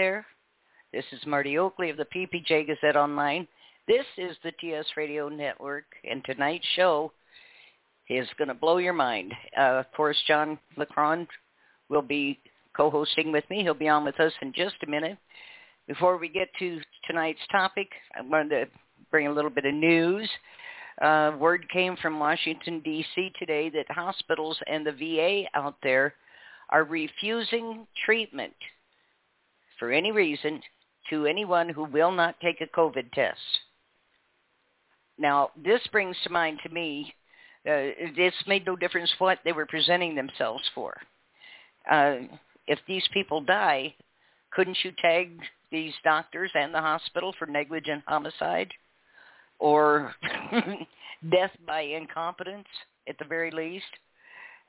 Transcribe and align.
there. 0.00 0.24
This 0.94 1.04
is 1.12 1.26
Marti 1.26 1.58
Oakley 1.58 1.90
of 1.90 1.98
the 1.98 2.06
PPJ 2.06 2.66
Gazette 2.66 2.96
Online. 2.96 3.46
This 3.86 4.06
is 4.16 4.34
the 4.42 4.52
TS 4.58 4.86
Radio 4.96 5.28
Network, 5.28 5.84
and 6.10 6.24
tonight's 6.24 6.64
show 6.74 7.12
is 8.08 8.26
going 8.38 8.48
to 8.48 8.54
blow 8.54 8.78
your 8.78 8.94
mind. 8.94 9.34
Uh, 9.58 9.80
of 9.80 9.92
course, 9.94 10.16
John 10.26 10.58
Leckrone 10.78 11.26
will 11.90 12.00
be 12.00 12.38
co-hosting 12.74 13.30
with 13.30 13.44
me. 13.50 13.60
He'll 13.60 13.74
be 13.74 13.90
on 13.90 14.06
with 14.06 14.18
us 14.20 14.32
in 14.40 14.54
just 14.54 14.76
a 14.86 14.90
minute. 14.90 15.18
Before 15.86 16.16
we 16.16 16.30
get 16.30 16.48
to 16.60 16.80
tonight's 17.06 17.46
topic, 17.52 17.90
I 18.16 18.22
wanted 18.22 18.48
to 18.48 18.66
bring 19.10 19.26
a 19.26 19.32
little 19.32 19.50
bit 19.50 19.66
of 19.66 19.74
news. 19.74 20.30
Uh, 21.02 21.32
word 21.38 21.68
came 21.70 21.94
from 21.98 22.18
Washington, 22.18 22.80
D.C. 22.80 23.32
today 23.38 23.68
that 23.68 23.90
hospitals 23.90 24.58
and 24.66 24.86
the 24.86 24.92
VA 24.92 25.42
out 25.52 25.76
there 25.82 26.14
are 26.70 26.84
refusing 26.84 27.86
treatment 28.06 28.54
for 29.80 29.90
any 29.90 30.12
reason 30.12 30.60
to 31.08 31.26
anyone 31.26 31.68
who 31.68 31.82
will 31.82 32.12
not 32.12 32.38
take 32.40 32.60
a 32.60 32.78
COVID 32.78 33.10
test. 33.12 33.40
Now, 35.18 35.50
this 35.56 35.80
brings 35.90 36.16
to 36.22 36.30
mind 36.30 36.60
to 36.62 36.68
me, 36.68 37.12
uh, 37.66 38.12
this 38.16 38.32
made 38.46 38.64
no 38.64 38.76
difference 38.76 39.12
what 39.18 39.38
they 39.44 39.52
were 39.52 39.66
presenting 39.66 40.14
themselves 40.14 40.62
for. 40.74 40.96
Uh, 41.90 42.18
if 42.68 42.78
these 42.86 43.06
people 43.12 43.40
die, 43.40 43.94
couldn't 44.52 44.78
you 44.84 44.92
tag 45.02 45.32
these 45.72 45.92
doctors 46.04 46.50
and 46.54 46.72
the 46.72 46.80
hospital 46.80 47.34
for 47.38 47.46
negligent 47.46 48.02
homicide 48.06 48.72
or 49.58 50.14
death 51.30 51.52
by 51.66 51.80
incompetence 51.80 52.68
at 53.08 53.18
the 53.18 53.24
very 53.24 53.50
least? 53.50 53.84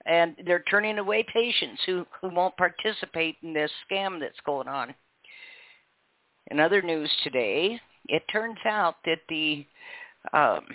And 0.05 0.35
they're 0.45 0.63
turning 0.69 0.97
away 0.97 1.25
patients 1.31 1.81
who, 1.85 2.05
who 2.19 2.29
won't 2.29 2.55
participate 2.57 3.37
in 3.43 3.53
this 3.53 3.71
scam 3.89 4.19
that's 4.19 4.39
going 4.45 4.67
on. 4.67 4.93
In 6.49 6.59
other 6.59 6.81
news 6.81 7.09
today, 7.23 7.79
it 8.07 8.23
turns 8.31 8.57
out 8.65 8.95
that 9.05 9.19
the 9.29 9.65
um, 10.33 10.65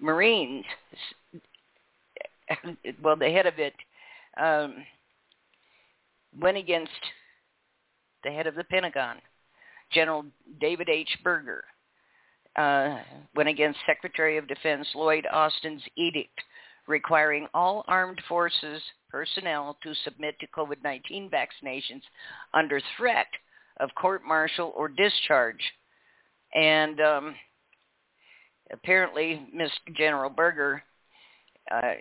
Marines, 0.00 0.64
well, 3.02 3.16
the 3.16 3.30
head 3.30 3.46
of 3.46 3.58
it, 3.58 3.74
um, 4.40 4.84
went 6.40 6.56
against 6.56 6.90
the 8.24 8.30
head 8.30 8.46
of 8.46 8.54
the 8.54 8.64
Pentagon, 8.64 9.16
General 9.92 10.24
David 10.60 10.88
H. 10.88 11.08
Berger, 11.22 11.64
uh, 12.56 12.98
went 13.34 13.48
against 13.48 13.78
Secretary 13.86 14.38
of 14.38 14.48
Defense 14.48 14.86
Lloyd 14.94 15.26
Austin's 15.30 15.82
edict 15.96 16.40
requiring 16.86 17.46
all 17.54 17.84
armed 17.88 18.20
forces 18.28 18.82
personnel 19.10 19.76
to 19.82 19.94
submit 20.04 20.38
to 20.40 20.46
COVID-19 20.48 21.30
vaccinations 21.30 22.02
under 22.54 22.80
threat 22.96 23.26
of 23.80 23.90
court-martial 23.94 24.72
or 24.76 24.88
discharge. 24.88 25.60
And 26.54 27.00
um, 27.00 27.34
apparently, 28.72 29.46
Mr. 29.54 29.96
General 29.96 30.30
Berger 30.30 30.82
uh, 31.70 31.92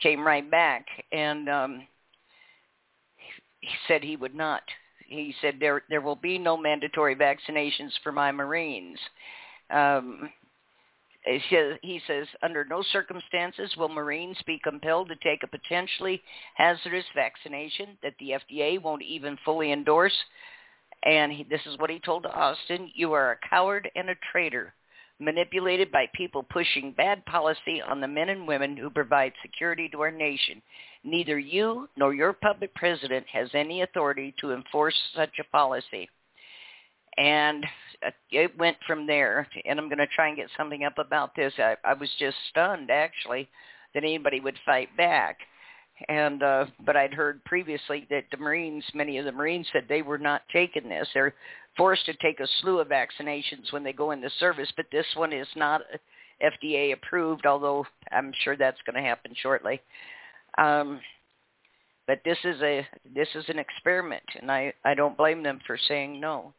came 0.00 0.26
right 0.26 0.48
back 0.50 0.86
and 1.12 1.48
um, 1.48 1.82
he 3.60 3.68
said 3.86 4.02
he 4.02 4.16
would 4.16 4.34
not. 4.34 4.62
He 5.06 5.34
said 5.40 5.56
there 5.60 5.82
there 5.88 6.00
will 6.00 6.16
be 6.16 6.38
no 6.38 6.56
mandatory 6.56 7.14
vaccinations 7.14 7.90
for 8.02 8.12
my 8.12 8.32
Marines. 8.32 8.98
Um, 9.70 10.30
he 11.24 12.00
says, 12.06 12.26
under 12.42 12.64
no 12.64 12.82
circumstances 12.92 13.72
will 13.76 13.88
Marines 13.88 14.36
be 14.46 14.60
compelled 14.62 15.08
to 15.08 15.16
take 15.16 15.42
a 15.42 15.46
potentially 15.46 16.22
hazardous 16.56 17.04
vaccination 17.14 17.96
that 18.02 18.14
the 18.18 18.34
FDA 18.50 18.82
won't 18.82 19.02
even 19.02 19.38
fully 19.44 19.72
endorse. 19.72 20.16
And 21.04 21.32
he, 21.32 21.44
this 21.44 21.60
is 21.66 21.78
what 21.78 21.90
he 21.90 22.00
told 22.00 22.26
Austin, 22.26 22.90
you 22.94 23.12
are 23.12 23.32
a 23.32 23.48
coward 23.48 23.90
and 23.94 24.10
a 24.10 24.14
traitor, 24.30 24.74
manipulated 25.18 25.92
by 25.92 26.06
people 26.14 26.42
pushing 26.42 26.92
bad 26.92 27.24
policy 27.26 27.80
on 27.80 28.00
the 28.00 28.08
men 28.08 28.28
and 28.28 28.46
women 28.46 28.76
who 28.76 28.90
provide 28.90 29.32
security 29.42 29.88
to 29.90 30.00
our 30.00 30.10
nation. 30.10 30.60
Neither 31.04 31.38
you 31.38 31.88
nor 31.96 32.14
your 32.14 32.32
public 32.32 32.74
president 32.74 33.26
has 33.28 33.48
any 33.54 33.82
authority 33.82 34.34
to 34.40 34.52
enforce 34.52 34.96
such 35.14 35.38
a 35.40 35.50
policy. 35.56 36.08
And 37.18 37.64
it 38.30 38.58
went 38.58 38.76
from 38.86 39.06
there. 39.06 39.46
And 39.64 39.78
I'm 39.78 39.88
going 39.88 39.98
to 39.98 40.06
try 40.06 40.28
and 40.28 40.36
get 40.36 40.48
something 40.56 40.84
up 40.84 40.98
about 40.98 41.34
this. 41.36 41.52
I, 41.58 41.76
I 41.84 41.94
was 41.94 42.10
just 42.18 42.36
stunned, 42.50 42.90
actually, 42.90 43.48
that 43.94 44.04
anybody 44.04 44.40
would 44.40 44.58
fight 44.64 44.94
back. 44.96 45.38
And 46.08 46.42
uh, 46.42 46.66
but 46.84 46.96
I'd 46.96 47.14
heard 47.14 47.44
previously 47.44 48.06
that 48.10 48.24
the 48.30 48.38
Marines, 48.38 48.84
many 48.94 49.18
of 49.18 49.24
the 49.24 49.30
Marines 49.30 49.68
said 49.72 49.84
they 49.88 50.02
were 50.02 50.18
not 50.18 50.42
taking 50.52 50.88
this. 50.88 51.06
They're 51.14 51.34
forced 51.76 52.06
to 52.06 52.14
take 52.14 52.40
a 52.40 52.48
slew 52.60 52.80
of 52.80 52.88
vaccinations 52.88 53.72
when 53.72 53.84
they 53.84 53.92
go 53.92 54.10
into 54.10 54.28
service, 54.40 54.72
but 54.76 54.86
this 54.90 55.06
one 55.14 55.32
is 55.32 55.46
not 55.54 55.82
FDA 56.42 56.92
approved. 56.92 57.46
Although 57.46 57.86
I'm 58.10 58.32
sure 58.42 58.56
that's 58.56 58.80
going 58.84 59.00
to 59.00 59.08
happen 59.08 59.32
shortly. 59.40 59.80
Um, 60.58 60.98
but 62.08 62.20
this 62.24 62.38
is 62.42 62.60
a 62.62 62.84
this 63.14 63.28
is 63.36 63.44
an 63.48 63.60
experiment, 63.60 64.24
and 64.40 64.50
I 64.50 64.72
I 64.84 64.94
don't 64.94 65.16
blame 65.16 65.42
them 65.42 65.60
for 65.66 65.78
saying 65.86 66.18
no 66.18 66.52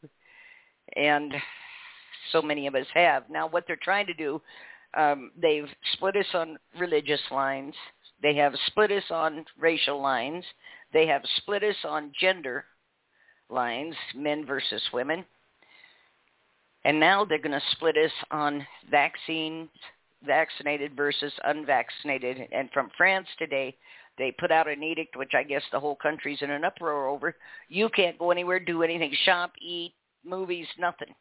and 0.96 1.34
so 2.31 2.42
many 2.42 2.68
of 2.68 2.76
us 2.76 2.88
have. 2.94 3.30
Now, 3.30 3.48
what 3.48 3.66
they're 3.68 3.76
trying 3.76 4.08
to 4.08 4.14
do, 4.14 4.42
um, 4.96 5.31
they've 5.40 5.68
split 5.94 6.16
us 6.16 6.26
on 6.34 6.58
religious 6.80 7.22
lines. 7.31 7.74
They 8.22 8.36
have 8.36 8.54
split 8.68 8.92
us 8.92 9.04
on 9.09 9.46
racial 9.59 10.02
lines. 10.02 10.46
They 10.94 11.08
have 11.08 11.24
split 11.38 11.64
us 11.64 11.76
on 11.84 12.12
gender 12.20 12.66
lines, 13.50 13.96
men 14.16 14.46
versus 14.46 14.81
women. 14.94 15.26
And 16.86 17.00
now 17.00 17.25
they're 17.25 17.40
going 17.40 17.52
to 17.52 17.66
split 17.72 17.98
us 17.98 18.12
on 18.31 18.66
vaccines, 18.90 19.70
vaccinated 20.25 20.96
versus 20.96 21.34
unvaccinated. 21.46 22.48
And 22.52 22.70
from 22.72 22.90
France 22.98 23.28
today, 23.38 23.75
they 24.18 24.31
put 24.31 24.52
out 24.52 24.68
an 24.68 24.84
edict, 24.84 25.16
which 25.16 25.31
I 25.34 25.44
guess 25.44 25.64
the 25.72 25.80
whole 25.80 25.96
country's 25.96 26.42
in 26.42 26.52
an 26.52 26.64
uproar 26.64 27.08
over. 27.08 27.36
You 27.70 27.90
can't 27.90 28.20
go 28.20 28.31
anywhere, 28.31 28.60
do 28.60 28.84
anything, 28.84 29.16
shop, 29.25 29.54
eat, 29.62 29.94
movies, 30.26 30.68
nothing, 30.80 31.14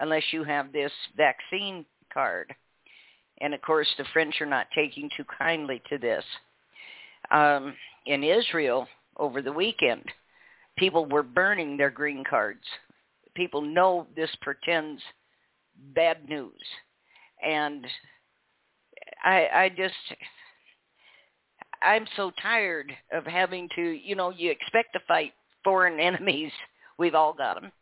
unless 0.00 0.22
you 0.32 0.44
have 0.44 0.72
this 0.72 0.92
vaccine 1.16 1.84
card. 2.12 2.54
And 3.40 3.54
of 3.54 3.62
course, 3.62 3.88
the 3.98 4.04
French 4.12 4.40
are 4.40 4.46
not 4.46 4.66
taking 4.74 5.10
too 5.16 5.24
kindly 5.38 5.82
to 5.88 5.98
this. 5.98 6.24
Um, 7.30 7.74
in 8.06 8.22
Israel, 8.22 8.86
over 9.16 9.42
the 9.42 9.52
weekend, 9.52 10.04
people 10.76 11.06
were 11.06 11.22
burning 11.22 11.76
their 11.76 11.90
green 11.90 12.24
cards. 12.28 12.64
People 13.34 13.60
know 13.60 14.06
this 14.14 14.30
pretends 14.40 15.02
bad 15.94 16.28
news. 16.28 16.52
And 17.44 17.86
I, 19.24 19.48
I 19.52 19.68
just, 19.70 19.94
I'm 21.82 22.06
so 22.16 22.30
tired 22.40 22.92
of 23.12 23.24
having 23.24 23.68
to, 23.74 23.82
you 23.82 24.14
know, 24.14 24.30
you 24.30 24.50
expect 24.50 24.92
to 24.92 25.00
fight 25.08 25.32
foreign 25.64 25.98
enemies. 26.00 26.52
We've 26.98 27.14
all 27.14 27.32
got 27.32 27.60
them 27.60 27.72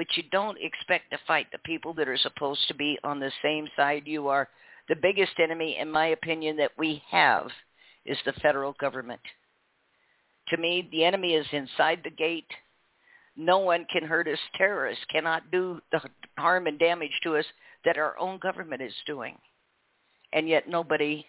but 0.00 0.16
you 0.16 0.22
don't 0.32 0.56
expect 0.62 1.10
to 1.10 1.18
fight 1.26 1.46
the 1.52 1.58
people 1.58 1.92
that 1.92 2.08
are 2.08 2.16
supposed 2.16 2.66
to 2.66 2.74
be 2.74 2.98
on 3.04 3.20
the 3.20 3.30
same 3.42 3.68
side 3.76 4.04
you 4.06 4.28
are. 4.28 4.48
The 4.88 4.96
biggest 4.96 5.32
enemy, 5.38 5.76
in 5.78 5.90
my 5.90 6.06
opinion, 6.06 6.56
that 6.56 6.70
we 6.78 7.02
have 7.10 7.48
is 8.06 8.16
the 8.24 8.32
federal 8.40 8.72
government. 8.80 9.20
To 10.48 10.56
me, 10.56 10.88
the 10.90 11.04
enemy 11.04 11.34
is 11.34 11.46
inside 11.52 12.00
the 12.02 12.08
gate. 12.08 12.50
No 13.36 13.58
one 13.58 13.84
can 13.92 14.02
hurt 14.02 14.26
us. 14.26 14.38
Terrorists 14.56 15.04
cannot 15.12 15.50
do 15.52 15.82
the 15.92 16.00
harm 16.38 16.66
and 16.66 16.78
damage 16.78 17.20
to 17.24 17.36
us 17.36 17.44
that 17.84 17.98
our 17.98 18.18
own 18.18 18.38
government 18.38 18.80
is 18.80 18.94
doing. 19.06 19.36
And 20.32 20.48
yet 20.48 20.66
nobody 20.66 21.26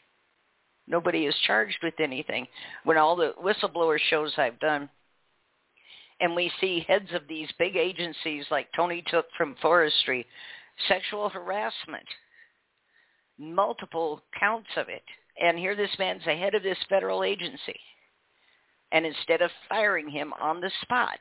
nobody 0.87 1.25
is 1.25 1.35
charged 1.45 1.79
with 1.83 1.95
anything. 1.99 2.47
When 2.85 2.97
all 2.97 3.17
the 3.17 3.33
whistleblower 3.43 3.99
shows 4.09 4.31
I've 4.37 4.61
done, 4.61 4.89
and 6.21 6.35
we 6.35 6.51
see 6.61 6.85
heads 6.87 7.09
of 7.13 7.27
these 7.27 7.49
big 7.57 7.75
agencies 7.75 8.45
like 8.51 8.67
Tony 8.75 9.03
Tooke 9.09 9.25
from 9.35 9.55
forestry, 9.59 10.25
sexual 10.87 11.29
harassment, 11.29 12.05
multiple 13.39 14.21
counts 14.39 14.69
of 14.77 14.87
it. 14.87 15.01
And 15.41 15.57
here 15.57 15.75
this 15.75 15.89
man's 15.97 16.23
the 16.23 16.35
head 16.35 16.53
of 16.53 16.61
this 16.61 16.77
federal 16.87 17.23
agency. 17.23 17.79
And 18.91 19.03
instead 19.05 19.41
of 19.41 19.49
firing 19.67 20.09
him 20.09 20.31
on 20.39 20.61
the 20.61 20.71
spot, 20.83 21.19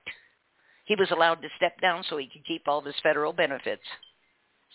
he 0.85 0.97
was 0.97 1.11
allowed 1.11 1.41
to 1.43 1.49
step 1.57 1.81
down 1.81 2.05
so 2.09 2.19
he 2.19 2.29
could 2.31 2.45
keep 2.45 2.69
all 2.69 2.83
his 2.83 2.95
federal 3.03 3.33
benefits. 3.33 3.85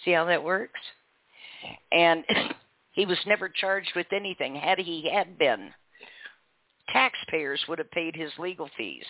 See 0.04 0.12
how 0.12 0.26
that 0.26 0.44
works? 0.44 0.80
And 1.92 2.24
he 2.94 3.06
was 3.06 3.20
never 3.28 3.48
charged 3.48 3.92
with 3.96 4.08
anything. 4.12 4.56
Had 4.56 4.80
he 4.80 5.08
had 5.14 5.38
been, 5.38 5.70
taxpayers 6.90 7.64
would 7.68 7.78
have 7.78 7.92
paid 7.92 8.16
his 8.16 8.32
legal 8.40 8.70
fees 8.76 9.06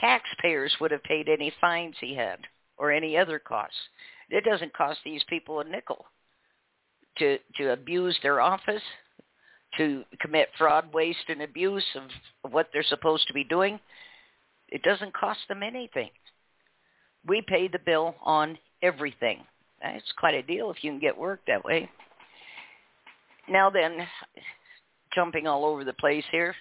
taxpayers 0.00 0.74
would 0.80 0.90
have 0.90 1.02
paid 1.02 1.28
any 1.28 1.52
fines 1.60 1.96
he 2.00 2.14
had 2.14 2.38
or 2.76 2.92
any 2.92 3.16
other 3.16 3.38
costs. 3.38 3.76
It 4.30 4.44
doesn't 4.44 4.74
cost 4.74 4.98
these 5.04 5.22
people 5.28 5.60
a 5.60 5.64
nickel 5.64 6.06
to 7.18 7.38
to 7.56 7.72
abuse 7.72 8.18
their 8.22 8.40
office, 8.40 8.82
to 9.78 10.04
commit 10.20 10.48
fraud, 10.58 10.92
waste, 10.92 11.28
and 11.28 11.42
abuse 11.42 11.84
of, 11.94 12.52
what 12.52 12.68
they're 12.72 12.82
supposed 12.82 13.26
to 13.28 13.34
be 13.34 13.44
doing. 13.44 13.78
It 14.68 14.82
doesn't 14.82 15.14
cost 15.14 15.40
them 15.48 15.62
anything. 15.62 16.10
We 17.26 17.42
pay 17.46 17.68
the 17.68 17.78
bill 17.84 18.14
on 18.22 18.58
everything. 18.82 19.44
It's 19.82 20.12
quite 20.18 20.34
a 20.34 20.42
deal 20.42 20.70
if 20.70 20.82
you 20.82 20.90
can 20.90 21.00
get 21.00 21.16
work 21.16 21.40
that 21.46 21.64
way. 21.64 21.88
Now 23.48 23.70
then, 23.70 24.06
jumping 25.14 25.46
all 25.46 25.64
over 25.64 25.84
the 25.84 25.92
place 25.92 26.24
here, 26.30 26.54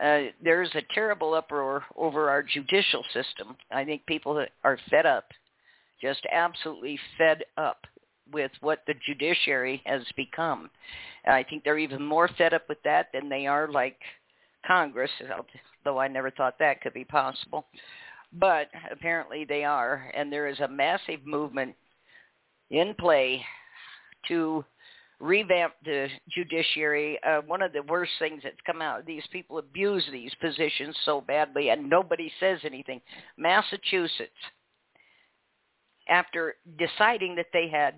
uh, 0.00 0.22
there's 0.42 0.74
a 0.74 0.94
terrible 0.94 1.34
uproar 1.34 1.84
over 1.96 2.30
our 2.30 2.42
judicial 2.42 3.04
system. 3.12 3.56
I 3.70 3.84
think 3.84 4.06
people 4.06 4.44
are 4.64 4.78
fed 4.90 5.06
up, 5.06 5.26
just 6.00 6.26
absolutely 6.32 6.98
fed 7.18 7.44
up 7.56 7.86
with 8.32 8.50
what 8.60 8.80
the 8.86 8.94
judiciary 9.06 9.82
has 9.84 10.02
become. 10.16 10.70
I 11.26 11.42
think 11.42 11.62
they're 11.62 11.78
even 11.78 12.02
more 12.04 12.28
fed 12.38 12.54
up 12.54 12.68
with 12.68 12.82
that 12.84 13.08
than 13.12 13.28
they 13.28 13.46
are 13.46 13.68
like 13.68 13.98
Congress, 14.66 15.10
though 15.84 15.98
I 15.98 16.08
never 16.08 16.30
thought 16.30 16.58
that 16.58 16.80
could 16.80 16.94
be 16.94 17.04
possible. 17.04 17.66
But 18.32 18.68
apparently 18.90 19.44
they 19.44 19.64
are, 19.64 20.10
and 20.14 20.32
there 20.32 20.48
is 20.48 20.60
a 20.60 20.68
massive 20.68 21.26
movement 21.26 21.74
in 22.70 22.94
play 22.98 23.44
to 24.28 24.64
revamp 25.22 25.72
the 25.84 26.08
judiciary. 26.28 27.18
Uh, 27.22 27.40
one 27.46 27.62
of 27.62 27.72
the 27.72 27.82
worst 27.84 28.10
things 28.18 28.40
that's 28.42 28.56
come 28.66 28.82
out, 28.82 29.06
these 29.06 29.22
people 29.30 29.58
abuse 29.58 30.04
these 30.10 30.34
positions 30.40 30.96
so 31.04 31.20
badly 31.20 31.70
and 31.70 31.88
nobody 31.88 32.30
says 32.40 32.58
anything. 32.64 33.00
Massachusetts, 33.38 34.32
after 36.08 36.56
deciding 36.76 37.36
that 37.36 37.46
they 37.52 37.68
had 37.68 37.94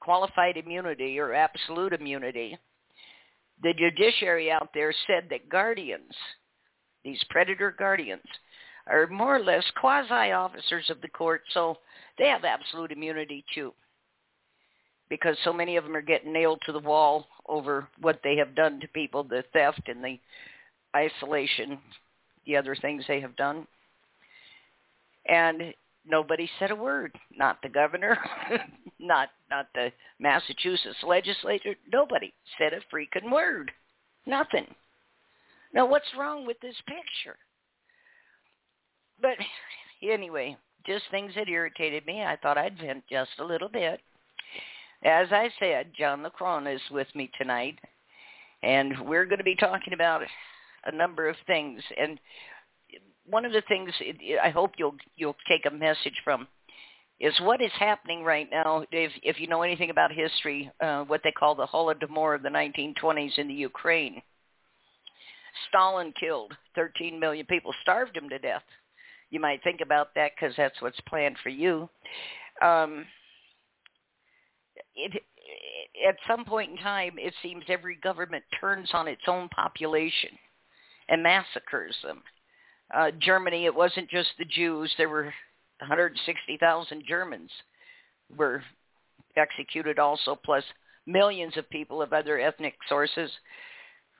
qualified 0.00 0.56
immunity 0.56 1.18
or 1.18 1.34
absolute 1.34 1.92
immunity, 1.92 2.56
the 3.62 3.74
judiciary 3.74 4.50
out 4.50 4.68
there 4.72 4.94
said 5.08 5.24
that 5.30 5.48
guardians, 5.48 6.14
these 7.04 7.22
predator 7.30 7.74
guardians, 7.76 8.22
are 8.86 9.08
more 9.08 9.36
or 9.36 9.42
less 9.42 9.64
quasi-officers 9.80 10.88
of 10.90 11.00
the 11.00 11.08
court, 11.08 11.42
so 11.52 11.78
they 12.18 12.28
have 12.28 12.44
absolute 12.44 12.92
immunity 12.92 13.44
too 13.54 13.72
because 15.08 15.36
so 15.44 15.52
many 15.52 15.76
of 15.76 15.84
them 15.84 15.96
are 15.96 16.02
getting 16.02 16.32
nailed 16.32 16.60
to 16.66 16.72
the 16.72 16.78
wall 16.78 17.26
over 17.48 17.88
what 18.00 18.20
they 18.24 18.36
have 18.36 18.54
done 18.54 18.80
to 18.80 18.88
people, 18.88 19.22
the 19.22 19.44
theft 19.52 19.82
and 19.86 20.02
the 20.02 20.18
isolation, 20.96 21.78
the 22.46 22.56
other 22.56 22.74
things 22.74 23.04
they 23.06 23.20
have 23.20 23.36
done. 23.36 23.66
And 25.26 25.74
nobody 26.06 26.48
said 26.58 26.70
a 26.70 26.76
word. 26.76 27.12
Not 27.36 27.58
the 27.62 27.68
governor, 27.68 28.18
not 28.98 29.30
not 29.50 29.66
the 29.74 29.90
Massachusetts 30.18 31.02
legislature. 31.02 31.74
Nobody 31.92 32.32
said 32.58 32.72
a 32.72 32.94
freaking 32.94 33.30
word. 33.30 33.70
Nothing. 34.26 34.66
Now 35.72 35.86
what's 35.86 36.14
wrong 36.18 36.46
with 36.46 36.58
this 36.60 36.76
picture? 36.86 37.36
But 39.20 39.36
anyway, 40.02 40.56
just 40.86 41.04
things 41.10 41.32
that 41.36 41.48
irritated 41.48 42.06
me. 42.06 42.22
I 42.22 42.36
thought 42.36 42.58
I'd 42.58 42.78
vent 42.78 43.04
just 43.10 43.30
a 43.38 43.44
little 43.44 43.68
bit. 43.68 44.00
As 45.04 45.28
I 45.32 45.50
said, 45.58 45.92
John 45.96 46.24
Leckrone 46.24 46.72
is 46.74 46.80
with 46.90 47.08
me 47.14 47.30
tonight, 47.36 47.78
and 48.62 49.06
we're 49.06 49.26
going 49.26 49.38
to 49.38 49.44
be 49.44 49.54
talking 49.54 49.92
about 49.92 50.22
a 50.86 50.96
number 50.96 51.28
of 51.28 51.36
things. 51.46 51.82
And 51.98 52.18
one 53.26 53.44
of 53.44 53.52
the 53.52 53.62
things 53.68 53.90
I 54.42 54.48
hope 54.48 54.72
you'll 54.78 54.96
you'll 55.16 55.36
take 55.46 55.66
a 55.66 55.74
message 55.74 56.18
from 56.24 56.48
is 57.20 57.34
what 57.42 57.60
is 57.60 57.70
happening 57.78 58.24
right 58.24 58.48
now. 58.50 58.84
If 58.90 59.12
if 59.22 59.38
you 59.38 59.46
know 59.46 59.62
anything 59.62 59.90
about 59.90 60.10
history, 60.10 60.70
uh, 60.80 61.04
what 61.04 61.20
they 61.22 61.32
call 61.32 61.54
the 61.54 61.66
Holodomor 61.66 62.34
of 62.34 62.42
the 62.42 62.48
1920s 62.48 63.38
in 63.38 63.48
the 63.48 63.54
Ukraine. 63.54 64.22
Stalin 65.68 66.12
killed 66.18 66.52
13 66.74 67.20
million 67.20 67.46
people, 67.46 67.72
starved 67.82 68.16
them 68.16 68.28
to 68.30 68.38
death. 68.38 68.64
You 69.30 69.38
might 69.38 69.62
think 69.62 69.80
about 69.82 70.08
that 70.14 70.32
because 70.34 70.54
that's 70.56 70.80
what's 70.80 70.98
planned 71.08 71.36
for 71.42 71.50
you. 71.50 71.88
Um, 72.62 73.04
it, 74.96 75.22
at 76.08 76.16
some 76.26 76.44
point 76.44 76.70
in 76.70 76.76
time, 76.78 77.14
it 77.16 77.34
seems 77.42 77.64
every 77.68 77.96
government 77.96 78.44
turns 78.60 78.90
on 78.92 79.08
its 79.08 79.22
own 79.26 79.48
population 79.48 80.30
and 81.08 81.22
massacres 81.22 81.96
them. 82.02 82.22
Uh, 82.94 83.10
Germany, 83.20 83.66
it 83.66 83.74
wasn't 83.74 84.08
just 84.10 84.30
the 84.38 84.44
Jews. 84.44 84.92
There 84.96 85.08
were 85.08 85.32
160,000 85.80 87.02
Germans 87.06 87.50
were 88.36 88.62
executed 89.36 89.98
also, 89.98 90.38
plus 90.44 90.64
millions 91.06 91.56
of 91.56 91.68
people 91.70 92.00
of 92.00 92.12
other 92.12 92.38
ethnic 92.38 92.74
sources. 92.88 93.30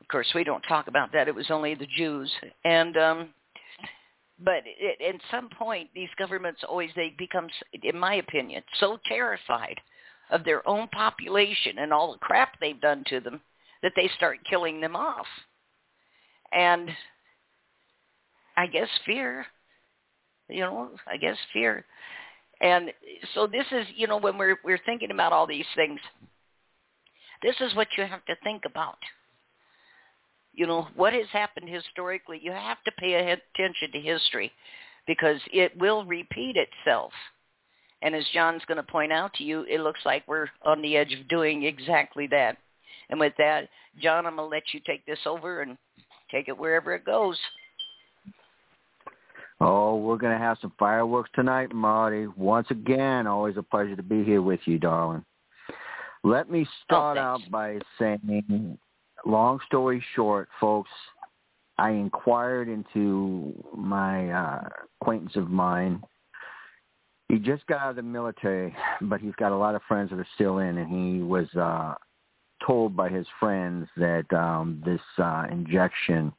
Of 0.00 0.08
course, 0.08 0.28
we 0.34 0.44
don't 0.44 0.62
talk 0.62 0.88
about 0.88 1.12
that. 1.12 1.28
It 1.28 1.34
was 1.34 1.50
only 1.50 1.74
the 1.74 1.86
Jews. 1.96 2.30
And 2.64 2.96
um, 2.96 3.28
but 4.38 4.62
it, 4.66 5.00
at 5.00 5.20
some 5.30 5.48
point, 5.48 5.90
these 5.94 6.08
governments 6.18 6.60
always 6.68 6.90
they 6.96 7.14
become, 7.16 7.48
in 7.82 7.98
my 7.98 8.16
opinion, 8.16 8.62
so 8.80 8.98
terrified 9.06 9.80
of 10.30 10.44
their 10.44 10.66
own 10.68 10.88
population 10.88 11.78
and 11.78 11.92
all 11.92 12.12
the 12.12 12.18
crap 12.18 12.58
they've 12.60 12.80
done 12.80 13.04
to 13.08 13.20
them 13.20 13.40
that 13.82 13.92
they 13.96 14.10
start 14.16 14.38
killing 14.48 14.80
them 14.80 14.96
off. 14.96 15.26
And 16.52 16.90
I 18.56 18.66
guess 18.66 18.88
fear, 19.04 19.46
you 20.48 20.60
know, 20.60 20.90
I 21.06 21.16
guess 21.16 21.36
fear. 21.52 21.84
And 22.60 22.90
so 23.34 23.46
this 23.46 23.66
is, 23.72 23.86
you 23.96 24.06
know, 24.06 24.16
when 24.16 24.38
we're 24.38 24.58
we're 24.64 24.80
thinking 24.86 25.10
about 25.10 25.32
all 25.32 25.46
these 25.46 25.66
things, 25.74 26.00
this 27.42 27.56
is 27.60 27.74
what 27.74 27.88
you 27.98 28.04
have 28.04 28.24
to 28.26 28.36
think 28.42 28.62
about. 28.64 28.98
You 30.54 30.66
know, 30.66 30.86
what 30.94 31.12
has 31.12 31.26
happened 31.32 31.68
historically, 31.68 32.38
you 32.40 32.52
have 32.52 32.82
to 32.84 32.92
pay 32.92 33.14
attention 33.14 33.90
to 33.92 34.00
history 34.00 34.52
because 35.06 35.40
it 35.52 35.76
will 35.76 36.04
repeat 36.04 36.56
itself. 36.56 37.12
And 38.04 38.14
as 38.14 38.24
John's 38.34 38.62
going 38.68 38.76
to 38.76 38.82
point 38.82 39.12
out 39.12 39.32
to 39.34 39.44
you, 39.44 39.62
it 39.62 39.80
looks 39.80 40.00
like 40.04 40.22
we're 40.28 40.48
on 40.62 40.82
the 40.82 40.94
edge 40.94 41.14
of 41.14 41.26
doing 41.26 41.64
exactly 41.64 42.26
that. 42.26 42.58
And 43.08 43.18
with 43.18 43.32
that, 43.38 43.70
John, 44.00 44.26
I'm 44.26 44.36
going 44.36 44.50
to 44.50 44.54
let 44.54 44.74
you 44.74 44.80
take 44.86 45.04
this 45.06 45.18
over 45.24 45.62
and 45.62 45.78
take 46.30 46.48
it 46.48 46.56
wherever 46.56 46.94
it 46.94 47.06
goes. 47.06 47.38
Oh, 49.58 49.96
we're 49.96 50.18
going 50.18 50.38
to 50.38 50.44
have 50.44 50.58
some 50.60 50.72
fireworks 50.78 51.30
tonight, 51.34 51.72
Marti. 51.72 52.26
Once 52.36 52.66
again, 52.70 53.26
always 53.26 53.56
a 53.56 53.62
pleasure 53.62 53.96
to 53.96 54.02
be 54.02 54.22
here 54.22 54.42
with 54.42 54.60
you, 54.66 54.78
darling. 54.78 55.24
Let 56.24 56.50
me 56.50 56.66
start 56.84 57.16
oh, 57.16 57.20
out 57.20 57.40
by 57.50 57.78
saying, 57.98 58.78
long 59.24 59.60
story 59.66 60.04
short, 60.14 60.50
folks, 60.60 60.90
I 61.78 61.90
inquired 61.90 62.68
into 62.68 63.54
my 63.74 64.30
uh, 64.30 64.68
acquaintance 65.00 65.36
of 65.36 65.48
mine 65.48 66.02
he 67.28 67.38
just 67.38 67.66
got 67.66 67.80
out 67.80 67.90
of 67.90 67.96
the 67.96 68.02
military, 68.02 68.74
but 69.02 69.20
he's 69.20 69.34
got 69.36 69.52
a 69.52 69.56
lot 69.56 69.74
of 69.74 69.82
friends 69.88 70.10
that 70.10 70.18
are 70.18 70.26
still 70.34 70.58
in, 70.58 70.78
and 70.78 70.88
he 70.88 71.22
was 71.22 71.48
uh, 71.54 71.94
told 72.66 72.96
by 72.96 73.08
his 73.08 73.26
friends 73.40 73.88
that 73.96 74.30
um, 74.32 74.82
this 74.84 75.00
uh, 75.18 75.46
injection, 75.50 76.32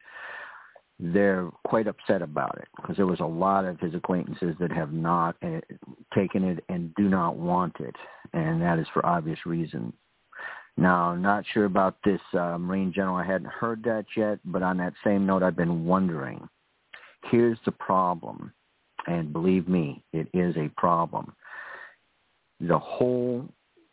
they're 1.00 1.50
quite 1.65 1.88
upset 1.88 2.22
about 2.22 2.58
it 2.58 2.68
because 2.77 2.96
there 2.96 3.08
was 3.08 3.20
a 3.20 3.25
lot 3.25 3.65
of 3.65 3.80
his 3.80 3.94
acquaintances 3.94 4.56
that 4.60 4.72
have 4.72 4.94
not 4.94 5.36
uh, 5.44 5.60
taken 6.13 6.44
it 6.44 6.63
and 6.70 6.94
do 6.96 7.10
not 7.10 7.36
want 7.36 7.75
it, 7.80 7.96
and 8.34 8.62
that 8.62 8.80
is 8.80 8.88
for 8.94 9.06
obvious 9.06 9.39
reasons. 9.46 9.94
Now, 10.77 11.15
not 11.15 11.46
sure 11.54 11.65
about 11.65 11.98
this 12.04 12.20
uh, 12.34 12.58
Marine 12.58 12.92
General. 12.94 13.15
I 13.15 13.25
hadn't 13.25 13.50
heard 13.50 13.82
that 13.84 14.06
yet, 14.15 14.39
but 14.44 14.62
on 14.62 14.77
that 14.77 14.94
same 15.06 15.25
note, 15.25 15.42
I've 15.42 15.56
been 15.56 15.86
wondering. 15.86 16.48
Here's 17.32 17.58
the 17.65 17.72
problem 17.72 18.51
and 19.08 19.32
believe 19.34 19.68
me, 19.68 20.04
it 20.14 20.28
is 20.34 20.56
a 20.58 20.70
problem. 20.78 21.34
The 22.60 22.80
whole 22.80 23.48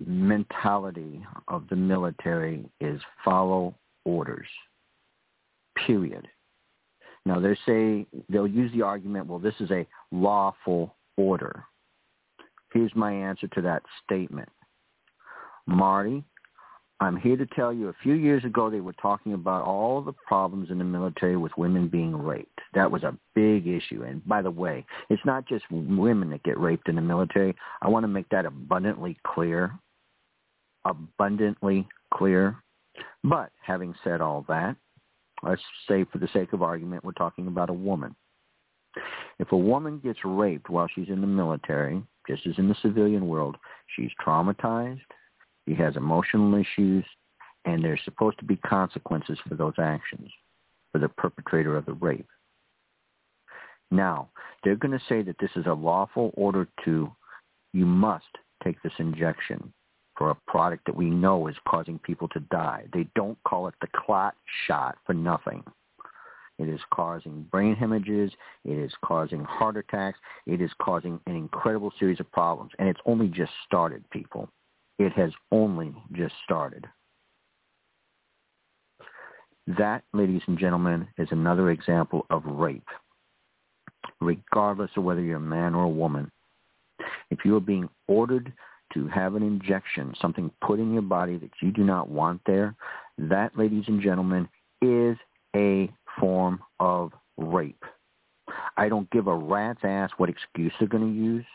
mentality 0.05 1.25
of 1.49 1.65
the 1.69 1.77
military 1.77 2.65
is 2.81 3.01
follow 3.25 3.75
orders, 4.05 4.49
period. 5.87 6.27
Now 7.25 7.39
they 7.39 7.57
say 7.67 8.07
they'll 8.29 8.47
use 8.47 8.73
the 8.73 8.83
argument, 8.83 9.27
well, 9.27 9.39
this 9.39 9.55
is 9.61 9.71
a 9.71 9.87
lawful 10.11 10.97
order. 11.17 11.65
Here's 12.73 12.95
my 12.95 13.13
answer 13.13 13.47
to 13.49 13.63
that 13.63 13.83
statement. 14.05 14.49
Marti, 15.67 16.25
I'm 17.03 17.17
here 17.17 17.37
to 17.37 17.47
tell 17.47 17.73
you 17.73 17.89
a 17.89 17.97
few 18.01 18.15
years 18.15 18.45
ago 18.45 18.71
they 18.71 18.81
were 18.81 18.93
talking 18.93 19.33
about 19.33 19.65
all 19.65 20.01
the 20.03 20.13
problems 20.13 20.71
in 20.71 20.79
the 20.79 20.85
military 20.85 21.37
with 21.37 21.51
women 21.59 21.89
being 21.89 22.17
raped. 22.17 22.61
That 22.75 22.93
was 22.93 23.03
a 23.03 23.19
big 23.35 23.67
issue. 23.67 24.05
And 24.05 24.25
by 24.25 24.41
the 24.41 24.53
way, 24.53 24.87
it's 25.11 25.25
not 25.25 25.45
just 25.49 25.65
women 25.71 26.31
that 26.31 26.45
get 26.45 26.61
raped 26.61 26.89
in 26.89 26.95
the 26.95 27.03
military. 27.03 27.57
I 27.83 27.89
want 27.89 28.05
to 28.05 28.09
make 28.09 28.29
that 28.29 28.47
abundantly 28.47 29.19
clear. 29.27 29.73
Abundantly 30.85 31.89
clear. 32.15 32.57
But 33.25 33.51
having 33.61 33.97
said 34.05 34.21
all 34.21 34.45
that, 34.49 34.77
let's 35.43 35.63
say 35.89 36.05
for 36.13 36.19
the 36.19 36.29
sake 36.33 36.53
of 36.53 36.63
argument, 36.63 37.05
we're 37.05 37.13
talking 37.13 37.49
about 37.49 37.69
a 37.69 37.75
woman. 37.75 38.15
If 39.41 39.51
a 39.51 39.57
woman 39.57 39.99
gets 39.99 40.21
raped 40.25 40.71
while 40.71 40.89
she's 40.95 41.09
in 41.09 41.21
the 41.21 41.27
military, 41.27 42.01
just 42.29 42.47
as 42.47 42.55
in 42.59 42.69
the 42.69 42.77
civilian 42.81 43.27
world, 43.27 43.57
she's 43.97 44.11
traumatized, 44.25 45.01
she 45.69 45.75
has 45.75 45.97
emotional 45.97 46.55
issues, 46.55 47.05
and 47.65 47.85
there's 47.85 48.01
supposed 48.05 48.39
to 48.39 48.45
be 48.45 48.57
consequences 48.57 49.39
for 49.49 49.55
those 49.55 49.75
actions 49.79 50.31
for 50.91 50.99
the 50.99 51.09
perpetrator 51.09 51.77
of 51.77 51.87
the 51.87 51.95
rape. 51.95 52.29
Now, 53.91 54.29
they're 54.63 54.77
going 54.77 54.99
to 54.99 55.05
say 55.09 55.23
that 55.23 55.37
this 55.41 55.51
is 55.57 55.67
a 55.67 55.73
lawful 55.73 56.33
order 56.35 56.69
to, 56.85 57.11
you 57.73 57.87
must 57.87 58.25
take 58.63 58.81
this 58.83 58.93
injection 58.99 59.73
for 60.17 60.31
a 60.31 60.37
product 60.47 60.85
that 60.87 60.97
we 60.97 61.07
know 61.11 61.47
is 61.47 61.57
causing 61.67 61.99
people 61.99 62.29
to 62.29 62.41
die. 62.41 62.85
They 62.93 63.07
don't 63.15 63.39
call 63.45 63.69
it 63.69 63.75
the 63.81 63.89
clot 63.95 64.35
shot 64.67 64.97
for 65.07 65.15
nothing. 65.15 65.65
It 66.59 66.69
is 66.69 66.81
causing 66.93 67.47
brain 67.51 67.75
hemorrhages. 67.75 68.31
It 68.65 68.79
is 68.79 68.93
causing 69.05 69.43
heart 69.45 69.77
attacks. 69.77 70.19
It 70.47 70.61
is 70.61 70.71
causing 70.81 71.19
an 71.27 71.35
incredible 71.35 71.93
series 71.99 72.21
of 72.21 72.31
problems. 72.31 72.73
And 72.79 72.89
it's 72.89 73.01
only 73.07 73.29
just 73.29 73.53
started, 73.67 74.09
people. 74.11 74.49
It 75.03 75.13
has 75.15 75.33
only 75.51 75.93
just 76.13 76.33
started. 76.45 76.87
That, 79.67 80.05
ladies 80.13 80.43
and 80.47 80.57
gentlemen, 80.57 81.09
is 81.19 81.27
another 81.33 81.73
example 81.73 82.25
of 82.31 82.45
rape, 82.47 82.87
regardless 84.21 84.93
of 84.97 85.03
whether 85.03 85.21
you're 85.21 85.39
a 85.39 85.41
man 85.41 85.75
or 85.75 85.83
a 85.83 85.89
woman. 85.89 86.31
If 87.33 87.45
you 87.45 87.57
are 87.57 87.61
being 87.61 87.89
ordered 88.07 88.53
to 88.95 89.09
have 89.09 89.35
an 89.35 89.43
injection, 89.43 90.15
something 90.21 90.53
put 90.65 90.79
in 90.79 90.93
your 90.93 91.03
body 91.03 91.37
that 91.39 91.51
you 91.61 91.73
do 91.73 91.83
not 91.83 92.09
want 92.09 92.41
there, 92.47 92.77
that, 93.19 93.59
ladies 93.59 93.85
and 93.89 94.01
gentlemen, 94.01 94.49
is 94.83 95.17
a 95.57 95.91
form 96.21 96.61
of 96.79 97.11
rape. 97.37 97.83
I 98.77 98.89
don't 98.89 99.11
give 99.11 99.27
a 99.27 99.35
rat's 99.35 99.83
ass 99.83 100.11
what 100.19 100.29
excuse 100.29 100.73
they're 100.79 100.87
going 100.87 101.13
to 101.13 101.21
use. 101.21 101.47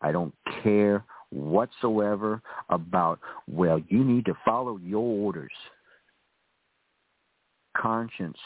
I 0.00 0.12
don't 0.12 0.32
care 0.62 1.04
whatsoever 1.30 2.40
about, 2.70 3.20
well, 3.46 3.80
you 3.88 4.04
need 4.04 4.24
to 4.26 4.34
follow 4.44 4.78
your 4.78 5.02
orders. 5.02 5.52
Conscience 7.76 8.38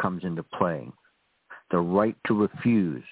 comes 0.00 0.24
into 0.24 0.42
play. 0.42 0.88
The 1.70 1.78
right 1.78 2.16
to 2.26 2.34
refuse. 2.34 3.04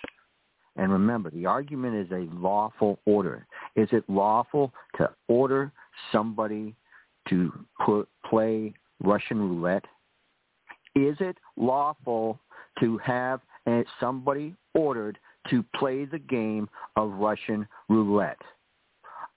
And 0.77 0.91
remember, 0.91 1.31
the 1.31 1.47
argument 1.47 1.95
is 1.97 2.11
a 2.11 2.29
lawful 2.35 2.99
order. 3.07 3.47
Is 3.77 3.89
it 3.93 4.05
lawful 4.09 4.73
to 4.97 5.11
order 5.29 5.71
somebody 6.11 6.75
to 7.29 7.53
put, 7.85 8.09
play 8.29 8.75
Russian 9.01 9.39
roulette? 9.39 9.85
Is 10.97 11.17
it 11.21 11.37
lawful 11.57 12.41
to 12.81 12.99
have 12.99 13.41
somebody 14.01 14.55
ordered 14.75 15.19
to 15.51 15.65
play 15.77 16.05
the 16.05 16.19
game 16.19 16.69
of 16.97 17.13
Russian 17.13 17.67
roulette? 17.89 18.41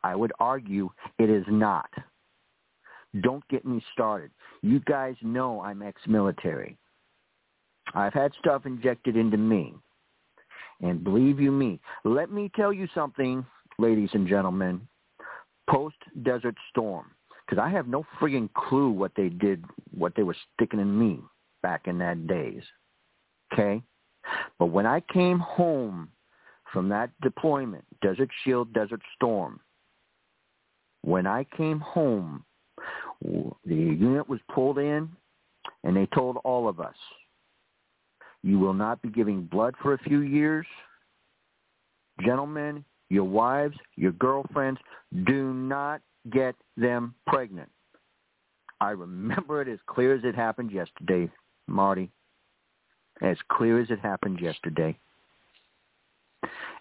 I 0.04 0.16
would 0.16 0.32
argue 0.39 0.89
it 1.20 1.30
is 1.30 1.46
not. 1.48 1.89
Don't 3.22 3.48
get 3.48 3.66
me 3.66 3.84
started. 3.94 4.32
You 4.62 4.80
guys 4.82 5.16
know 5.22 5.62
I'm 5.62 5.82
ex-military. 5.82 6.77
I've 7.94 8.13
had 8.13 8.34
stuff 8.39 8.66
injected 8.66 9.16
into 9.16 9.38
me. 9.38 9.74
And 10.82 11.04
believe 11.04 11.39
you 11.39 11.51
me, 11.51 11.80
let 12.04 12.32
me 12.32 12.51
tell 12.56 12.72
you 12.72 12.88
something, 12.94 13.46
ladies 13.80 14.10
and 14.13 14.27
gentlemen, 14.27 14.88
post-Desert 15.70 16.56
Storm, 16.70 17.08
because 17.46 17.62
I 17.62 17.70
have 17.70 17.88
no 17.88 18.06
friggin' 18.20 18.54
clue 18.54 18.89
what 18.89 19.12
they 19.16 19.30
did, 19.30 19.66
what 19.98 20.13
they 20.16 20.24
were 20.24 20.36
sticking 20.54 20.80
in 20.80 20.98
me 20.98 21.20
back 21.63 21.88
in 21.88 21.98
that 21.98 22.27
days. 22.27 22.62
Okay? 23.51 23.82
But 24.60 24.68
when 24.68 24.86
I 24.86 25.01
came 25.12 25.39
home 25.39 26.10
from 26.72 26.89
that 26.89 27.10
deployment, 27.22 27.86
Desert 28.01 28.30
Shield, 28.44 28.72
Desert 28.74 29.01
Storm, 29.16 29.60
when 31.01 31.27
I 31.27 31.46
came 31.56 31.80
home, 31.80 32.44
the 33.22 33.54
unit 33.66 34.27
was 34.27 34.39
pulled 34.54 34.77
in 34.77 35.10
and 35.84 35.96
they 35.96 36.06
told 36.08 36.38
all 36.44 36.68
of 36.68 36.80
us, 36.80 36.96
you 38.44 38.60
will 38.60 38.74
not 38.74 39.01
be 39.01 39.10
giving 39.10 39.44
blood 39.44 39.75
for 39.82 39.94
a 39.94 39.98
few 40.00 40.22
years. 40.22 40.66
Gentlemen, 42.22 42.84
your 43.10 43.24
wives, 43.24 43.75
your 43.96 44.12
girlfriends, 44.13 44.80
do 45.25 45.54
not 45.54 46.01
get 46.32 46.56
them 46.75 47.16
pregnant. 47.25 47.70
I 48.80 48.92
remember 48.92 49.62
it 49.62 49.68
as 49.68 49.80
clear 49.88 50.16
as 50.16 50.24
it 50.24 50.36
happened 50.36 50.72
yesterday, 50.72 51.30
Marti. 51.68 52.12
As 53.22 53.38
clear 53.51 53.82
as 53.82 53.89
it 53.89 54.00
happened 54.00 54.39
yesterday. 54.39 54.98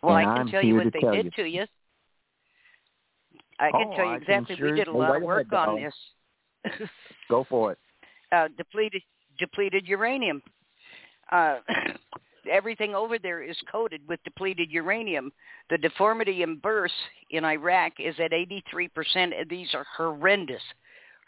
Well, 0.02 0.16
and 0.16 0.28
I 0.28 0.36
can 0.36 0.42
I'm 0.42 0.48
tell 0.48 0.62
you 0.62 0.74
what 0.74 0.92
they 0.92 1.00
did 1.00 1.24
you. 1.26 1.30
to 1.30 1.44
you. 1.44 1.64
I 3.58 3.70
can 3.70 3.88
Oh, 3.88 3.96
tell 3.96 4.06
you 4.06 4.14
exactly. 4.16 4.56
sure- 4.56 4.70
we 4.72 4.76
did 4.78 4.88
a 4.88 4.92
lot 4.92 5.16
of 5.16 5.22
work 5.22 5.50
ahead, 5.52 5.68
on 5.68 5.82
this. 5.82 5.94
Go 7.28 7.44
for 7.44 7.72
it. 7.72 7.78
uh, 8.32 8.48
depleted 8.56 9.02
depleted 9.38 9.86
uranium. 9.86 10.42
Uh, 11.30 11.58
everything 12.50 12.94
over 12.94 13.18
there 13.18 13.42
is 13.42 13.56
coated 13.70 14.00
with 14.08 14.22
depleted 14.24 14.70
uranium. 14.70 15.32
The 15.70 15.78
deformity 15.78 16.42
in 16.42 16.56
births 16.58 16.94
in 17.30 17.44
Iraq 17.44 17.94
is 17.98 18.14
at 18.20 18.30
83%. 18.32 18.88
and 19.16 19.50
These 19.50 19.74
are 19.74 19.86
horrendous, 19.96 20.62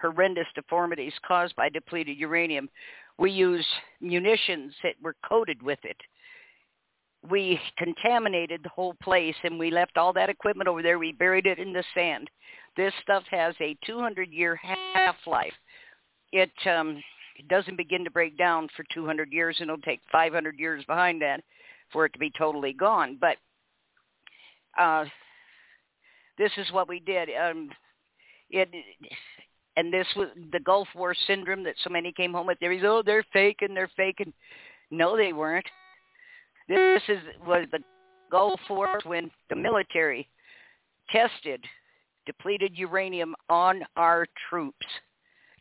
horrendous 0.01 0.47
deformities 0.55 1.13
caused 1.27 1.55
by 1.57 1.69
depleted 1.69 2.17
uranium. 2.17 2.69
We 3.19 3.31
use 3.33 3.67
munitions 4.01 4.75
that 4.83 4.95
were 5.03 5.17
coated 5.29 5.63
with 5.63 5.81
it. 5.83 5.97
We 7.29 7.61
contaminated 7.77 8.63
the 8.63 8.69
whole 8.69 8.95
place 9.03 9.35
and 9.43 9.59
we 9.59 9.71
left 9.71 9.97
all 9.97 10.13
that 10.13 10.29
equipment 10.29 10.69
over 10.69 10.83
there. 10.83 10.99
We 10.99 11.13
buried 11.13 11.47
it 11.47 11.59
in 11.59 11.73
the 11.73 11.85
sand. 11.95 12.31
This 12.77 12.93
stuff 13.03 13.25
has 13.31 13.55
a 13.61 13.77
200-year 13.89 14.59
half-life. 14.95 15.53
It 16.33 16.51
um, 16.67 17.03
it 17.39 17.49
doesn't 17.49 17.77
begin 17.77 18.05
to 18.05 18.11
break 18.11 18.37
down 18.37 18.69
for 18.77 18.85
200 18.93 19.33
years, 19.33 19.57
and 19.61 19.71
it'll 19.71 19.81
take 19.83 20.01
500 20.11 20.59
years 20.59 20.85
behind 20.87 21.23
that 21.23 21.41
for 21.93 22.05
it 22.05 22.13
to 22.13 22.19
be 22.19 22.33
totally 22.37 22.73
gone. 22.73 23.17
But 23.21 23.37
uh, 24.79 25.05
this 26.37 26.51
is 26.57 26.71
what 26.73 26.89
we 26.89 27.01
did. 27.01 27.29
Um, 27.41 27.71
it 28.51 28.69
and 29.77 29.93
this 29.93 30.07
was 30.17 30.29
the 30.51 30.59
Gulf 30.59 30.89
War 30.97 31.15
syndrome 31.27 31.63
that 31.63 31.77
so 31.85 31.91
many 31.91 32.13
came 32.13 32.33
home 32.33 32.49
with. 32.49 32.59
There 32.61 32.71
was, 32.71 32.81
oh, 32.83 33.03
they're 33.05 33.25
faking, 33.33 33.75
they're 33.75 33.91
faking. 33.97 34.33
No, 34.91 35.17
they 35.17 35.33
weren't. 35.33 35.67
This 36.69 37.03
is 37.09 37.19
was 37.47 37.67
the 37.73 37.79
goal 38.31 38.59
for 38.67 39.01
when 39.05 39.31
the 39.49 39.57
military 39.57 40.29
tested 41.11 41.65
depleted 42.27 42.77
uranium 42.77 43.35
on 43.49 43.83
our 43.97 44.27
troops 44.51 44.87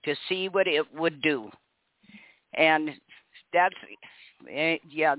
to 0.03 0.15
see 0.27 0.49
what 0.49 0.67
it 0.67 0.83
would 0.93 1.21
do. 1.21 1.49
And 2.55 2.89
that's, 3.53 3.75
eh, 4.51 4.77
yeah, 4.89 5.15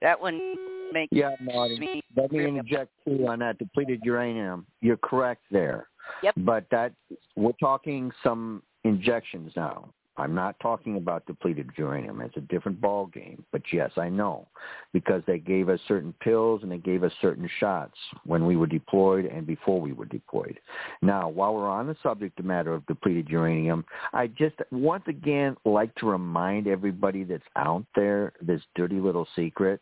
that 0.00 0.20
one 0.20 0.56
makes 0.92 1.12
Yeah, 1.12 1.34
Marti. 1.40 1.78
me 1.78 2.02
Let 2.16 2.32
me 2.32 2.46
interject 2.46 2.90
too 3.06 3.26
on 3.26 3.40
that 3.40 3.58
depleted 3.58 4.00
uranium. 4.02 4.66
You're 4.80 4.96
correct 4.96 5.42
there. 5.50 5.88
Yep. 6.22 6.34
But 6.38 6.64
that 6.70 6.92
we're 7.36 7.52
talking 7.52 8.10
some 8.22 8.62
injections 8.84 9.52
now. 9.54 9.92
I'm 10.20 10.34
not 10.34 10.60
talking 10.60 10.96
about 10.96 11.26
depleted 11.26 11.70
uranium. 11.76 12.20
It's 12.20 12.36
a 12.36 12.42
different 12.42 12.80
ball 12.80 13.06
game. 13.06 13.44
But 13.52 13.62
yes, 13.72 13.90
I 13.96 14.08
know 14.08 14.48
because 14.92 15.22
they 15.26 15.38
gave 15.38 15.68
us 15.68 15.80
certain 15.88 16.14
pills 16.20 16.62
and 16.62 16.70
they 16.70 16.78
gave 16.78 17.02
us 17.02 17.12
certain 17.20 17.48
shots 17.58 17.96
when 18.24 18.46
we 18.46 18.56
were 18.56 18.66
deployed 18.66 19.24
and 19.24 19.46
before 19.46 19.80
we 19.80 19.92
were 19.92 20.04
deployed. 20.04 20.60
Now, 21.02 21.28
while 21.28 21.54
we're 21.54 21.68
on 21.68 21.86
the 21.86 21.96
subject 22.02 22.38
of 22.38 22.44
matter 22.44 22.74
of 22.74 22.86
depleted 22.86 23.28
uranium, 23.28 23.84
I 24.12 24.26
just 24.26 24.56
once 24.70 25.04
again 25.06 25.56
like 25.64 25.94
to 25.96 26.06
remind 26.06 26.66
everybody 26.66 27.24
that's 27.24 27.42
out 27.56 27.84
there 27.94 28.32
this 28.40 28.62
dirty 28.74 29.00
little 29.00 29.26
secret. 29.34 29.80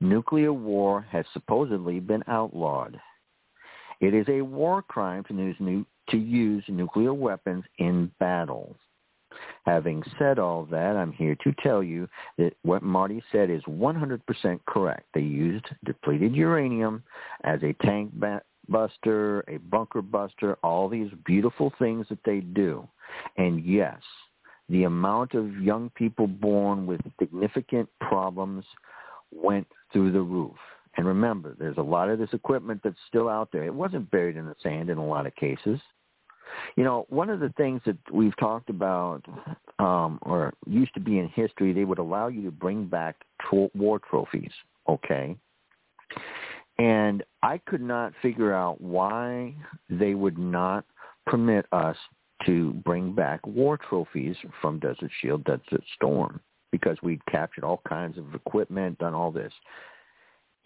Nuclear 0.00 0.52
war 0.52 1.06
has 1.10 1.24
supposedly 1.32 2.00
been 2.00 2.24
outlawed. 2.26 3.00
It 4.00 4.14
is 4.14 4.26
a 4.28 4.40
war 4.40 4.82
crime 4.82 5.24
to 5.24 5.34
use, 5.34 5.84
to 6.08 6.16
use 6.16 6.64
nuclear 6.68 7.12
weapons 7.12 7.64
in 7.78 8.10
battle. 8.18 8.76
Having 9.66 10.02
said 10.18 10.38
all 10.38 10.66
that, 10.70 10.96
I'm 10.96 11.12
here 11.12 11.36
to 11.44 11.54
tell 11.62 11.82
you 11.82 12.08
that 12.38 12.54
what 12.62 12.82
Marti 12.82 13.22
said 13.30 13.50
is 13.50 13.62
100% 13.64 14.60
correct. 14.66 15.06
They 15.14 15.20
used 15.20 15.66
depleted 15.84 16.34
uranium 16.34 17.02
as 17.44 17.60
a 17.62 17.74
tank 17.84 18.12
buster, 18.68 19.44
a 19.48 19.58
bunker 19.58 20.02
buster, 20.02 20.56
all 20.62 20.88
these 20.88 21.10
beautiful 21.24 21.72
things 21.78 22.06
that 22.08 22.22
they 22.24 22.40
do. 22.40 22.88
And 23.36 23.64
yes, 23.64 23.98
the 24.68 24.84
amount 24.84 25.34
of 25.34 25.60
young 25.60 25.90
people 25.90 26.26
born 26.26 26.86
with 26.86 27.00
significant 27.18 27.88
problems 28.00 28.64
went 29.32 29.66
through 29.92 30.12
the 30.12 30.20
roof. 30.20 30.56
And 30.96 31.06
remember, 31.06 31.54
there's 31.58 31.76
a 31.76 31.82
lot 31.82 32.08
of 32.08 32.18
this 32.18 32.32
equipment 32.32 32.80
that's 32.82 32.96
still 33.08 33.28
out 33.28 33.50
there. 33.52 33.64
It 33.64 33.74
wasn't 33.74 34.10
buried 34.10 34.36
in 34.36 34.46
the 34.46 34.56
sand 34.62 34.90
in 34.90 34.98
a 34.98 35.06
lot 35.06 35.26
of 35.26 35.34
cases. 35.36 35.80
You 36.76 36.84
know, 36.84 37.06
one 37.08 37.30
of 37.30 37.40
the 37.40 37.52
things 37.56 37.80
that 37.86 37.96
we've 38.12 38.36
talked 38.38 38.70
about, 38.70 39.22
um, 39.78 40.18
or 40.22 40.52
used 40.66 40.94
to 40.94 41.00
be 41.00 41.18
in 41.18 41.28
history, 41.28 41.72
they 41.72 41.84
would 41.84 41.98
allow 41.98 42.28
you 42.28 42.42
to 42.44 42.50
bring 42.50 42.86
back 42.86 43.16
tro- 43.40 43.70
war 43.74 43.98
trophies. 43.98 44.52
Okay. 44.88 45.36
And 46.78 47.22
I 47.42 47.58
could 47.58 47.82
not 47.82 48.14
figure 48.22 48.54
out 48.54 48.80
why 48.80 49.54
they 49.90 50.14
would 50.14 50.38
not 50.38 50.84
permit 51.26 51.66
us 51.72 51.96
to 52.46 52.72
bring 52.84 53.12
back 53.12 53.46
war 53.46 53.76
trophies 53.76 54.36
from 54.62 54.78
Desert 54.78 55.10
Shield, 55.20 55.44
Desert 55.44 55.84
Storm, 55.94 56.40
because 56.72 56.96
we'd 57.02 57.24
captured 57.26 57.64
all 57.64 57.82
kinds 57.86 58.16
of 58.16 58.34
equipment, 58.34 58.98
done 58.98 59.14
all 59.14 59.30
this. 59.30 59.52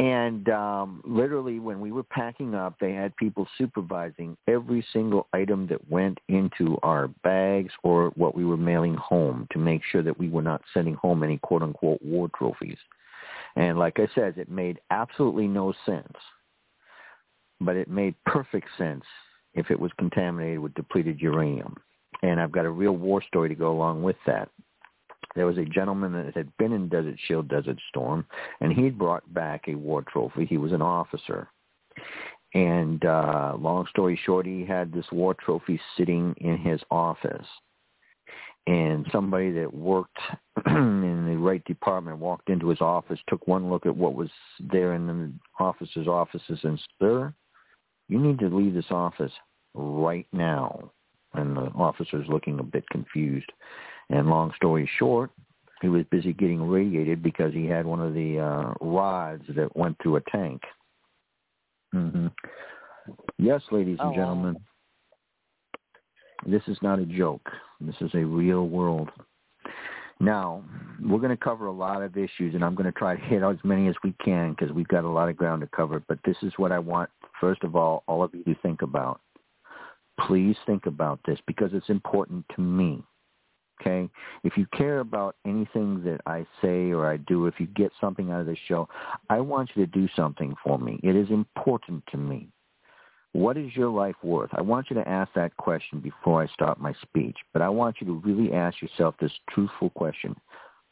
And 0.01 0.49
um, 0.49 1.03
literally, 1.05 1.61
when 1.61 1.81
we 1.81 1.93
were 1.93 2.03
packing 2.03 2.55
up, 2.55 2.75
they 2.81 2.93
had 2.93 3.15
people 3.17 3.47
supervising 3.57 4.37
every 4.49 4.85
single 4.93 5.29
item 5.33 5.69
that 5.69 5.89
went 5.89 6.19
into 6.29 6.77
our 6.83 7.09
bags 7.23 7.73
or 7.85 8.11
what 8.17 8.35
we 8.35 8.45
were 8.45 8.57
mailing 8.57 8.95
home 8.95 9.47
to 9.53 9.59
make 9.59 9.83
sure 9.91 10.03
that 10.03 10.19
we 10.19 10.29
were 10.29 10.43
not 10.43 10.63
sending 10.75 10.95
home 10.95 11.23
any 11.23 11.39
quote-unquote 11.39 12.03
war 12.03 12.29
trophies. 12.37 12.79
And 13.55 13.79
like 13.79 14.01
I 14.01 14.09
said, 14.17 14.37
it 14.37 14.51
made 14.51 14.81
absolutely 14.91 15.47
no 15.47 15.73
sense. 15.87 16.17
But 17.61 17.77
it 17.77 17.89
made 17.89 18.17
perfect 18.27 18.67
sense 18.77 19.05
if 19.55 19.71
it 19.71 19.79
was 19.79 19.93
contaminated 19.97 20.59
with 20.59 20.75
depleted 20.75 21.21
uranium. 21.21 21.77
And 22.23 22.41
I've 22.41 22.53
got 22.53 22.65
a 22.65 22.71
real 22.71 22.97
war 22.97 23.23
story 23.23 23.49
to 23.49 23.55
go 23.55 23.71
along 23.71 24.03
with 24.03 24.17
that. 24.27 24.49
There 25.35 25.47
was 25.47 25.59
a 25.59 25.65
gentleman 25.65 26.13
that 26.13 26.37
had 26.37 26.57
been 26.59 26.73
in 26.73 26.89
Desert 26.89 27.17
Shield, 27.27 27.49
Desert 27.49 27.79
Storm, 27.89 28.25
and 28.61 28.73
he'd 28.73 28.99
brought 28.99 29.33
back 29.35 29.65
a 29.67 29.75
war 29.75 30.03
trophy. 30.03 30.47
He 30.47 30.59
was 30.59 30.73
an 30.73 30.83
officer. 30.83 31.49
And 32.55 33.05
uh, 33.05 33.57
long 33.59 33.87
story 33.91 34.19
short, 34.25 34.47
he 34.47 34.65
had 34.65 34.93
this 34.93 35.07
war 35.11 35.35
trophy 35.35 35.81
sitting 35.97 36.35
in 36.39 36.57
his 36.59 36.81
office. 36.91 37.47
And 38.67 39.07
somebody 39.13 39.51
that 39.53 39.75
worked 39.75 40.19
in 40.67 41.27
the 41.29 41.37
right 41.37 41.63
department 41.65 42.19
walked 42.19 42.49
into 42.49 42.69
his 42.69 42.81
office, 42.81 43.19
took 43.29 43.47
one 43.47 43.69
look 43.69 43.87
at 43.87 43.97
what 43.97 44.15
was 44.15 44.31
there 44.61 44.95
in 44.95 45.07
the 45.07 45.33
officer's 45.63 46.07
offices, 46.07 46.61
and 46.63 46.79
said, 46.79 47.07
sir, 47.07 47.35
you 48.09 48.19
need 48.19 48.39
to 48.39 48.49
leave 48.49 48.73
this 48.73 48.91
office 48.91 49.33
right 49.75 50.27
now. 50.33 50.91
And 51.35 51.57
the 51.57 51.73
officer's 51.75 52.29
looking 52.29 52.61
a 52.61 52.63
bit 52.63 52.89
confused. 52.91 53.51
And 54.11 54.29
long 54.29 54.53
story 54.57 54.89
short, 54.99 55.31
he 55.81 55.89
was 55.89 56.05
busy 56.11 56.33
getting 56.33 56.63
radiated 56.63 57.23
because 57.23 57.53
he 57.53 57.67
had 57.67 57.87
one 57.87 58.01
of 58.01 58.15
the 58.15 58.39
uh, 58.39 58.73
rods 58.81 59.45
that 59.57 59.77
went 59.77 59.97
through 60.03 60.17
a 60.17 60.21
tank. 60.31 60.63
Mm-hmm. 61.95 62.29
Yes, 63.39 63.63
ladies 63.71 63.99
and 64.01 64.13
oh, 64.13 64.15
gentlemen, 64.15 64.57
this 66.47 66.63
is 66.69 66.79
not 66.83 66.99
a 66.99 67.07
joke. 67.07 67.49
This 67.81 67.97
is 68.01 68.11
a 68.15 68.25
real 68.25 68.69
world. 68.69 69.11
Now, 70.21 70.65
we're 71.03 71.19
going 71.19 71.37
to 71.37 71.37
cover 71.37 71.67
a 71.67 71.73
lot 71.73 72.03
of 72.03 72.17
issues, 72.17 72.55
and 72.55 72.65
I'm 72.65 72.75
going 72.75 72.91
to 72.91 72.99
try 72.99 73.17
to 73.17 73.23
hit 73.23 73.43
as 73.43 73.57
many 73.65 73.89
as 73.89 73.95
we 74.05 74.15
can 74.25 74.53
because 74.53 74.73
we've 74.73 74.89
got 74.89 75.05
a 75.05 75.09
lot 75.09 75.29
of 75.29 75.37
ground 75.37 75.61
to 75.63 75.69
cover. 75.75 76.03
But 76.07 76.19
this 76.25 76.37
is 76.43 76.53
what 76.57 76.73
I 76.73 76.79
want, 76.79 77.11
first 77.41 77.65
of 77.65 77.75
all, 77.77 78.05
all 78.07 78.23
of 78.23 78.35
you 78.35 78.45
to 78.45 78.55
think 78.63 78.83
about. 78.83 79.21
Please 80.27 80.57
think 80.67 80.87
about 80.87 81.19
this 81.27 81.41
because 81.47 81.71
it's 81.73 81.91
important 81.91 82.45
to 82.55 82.61
me. 82.63 83.03
Okay? 83.81 84.09
If 84.43 84.57
you 84.57 84.67
care 84.77 85.01
about 85.01 85.37
anything 85.45 86.03
that 86.05 86.21
I 86.27 86.47
say 86.63 86.91
or 86.91 87.11
I 87.11 87.17
do, 87.19 87.47
if 87.47 87.55
you 87.59 87.67
get 87.67 87.93
something 88.01 88.31
out 88.31 88.41
of 88.41 88.47
this 88.47 88.59
show, 88.69 88.89
I 89.31 89.41
want 89.41 89.71
you 89.75 89.85
to 89.85 89.91
do 89.91 90.09
something 90.15 90.55
for 90.63 90.79
me. 90.79 91.01
It 91.03 91.17
is 91.17 91.31
important 91.31 92.05
to 92.11 92.17
me. 92.17 92.49
What 93.33 93.57
is 93.57 93.75
your 93.75 93.89
life 93.89 94.15
worth? 94.23 94.51
I 94.53 94.61
want 94.63 94.91
you 94.91 94.95
to 94.95 95.09
ask 95.09 95.33
that 95.35 95.57
question 95.57 95.99
before 95.99 96.41
I 96.41 96.47
start 96.47 96.81
my 96.81 96.95
speech, 97.03 97.37
but 97.53 97.63
I 97.63 97.69
want 97.69 97.97
you 98.01 98.07
to 98.07 98.23
really 98.25 98.53
ask 98.53 98.81
yourself 98.81 99.17
this 99.21 99.33
truthful 99.51 99.91
question. 99.91 100.37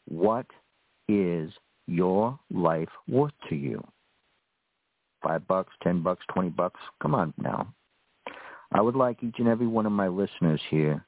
What 0.09 0.45
is 1.07 1.53
your 1.87 2.37
life 2.51 2.89
worth 3.07 3.31
to 3.47 3.55
you? 3.55 3.81
Five 5.23 5.47
bucks, 5.47 5.71
ten 5.81 6.03
bucks, 6.03 6.25
twenty 6.33 6.49
bucks? 6.49 6.81
Come 7.01 7.15
on 7.15 7.33
now. 7.37 7.73
I 8.73 8.81
would 8.81 8.95
like 8.95 9.23
each 9.23 9.35
and 9.37 9.47
every 9.47 9.67
one 9.67 9.85
of 9.85 9.93
my 9.93 10.09
listeners 10.09 10.59
here 10.69 11.05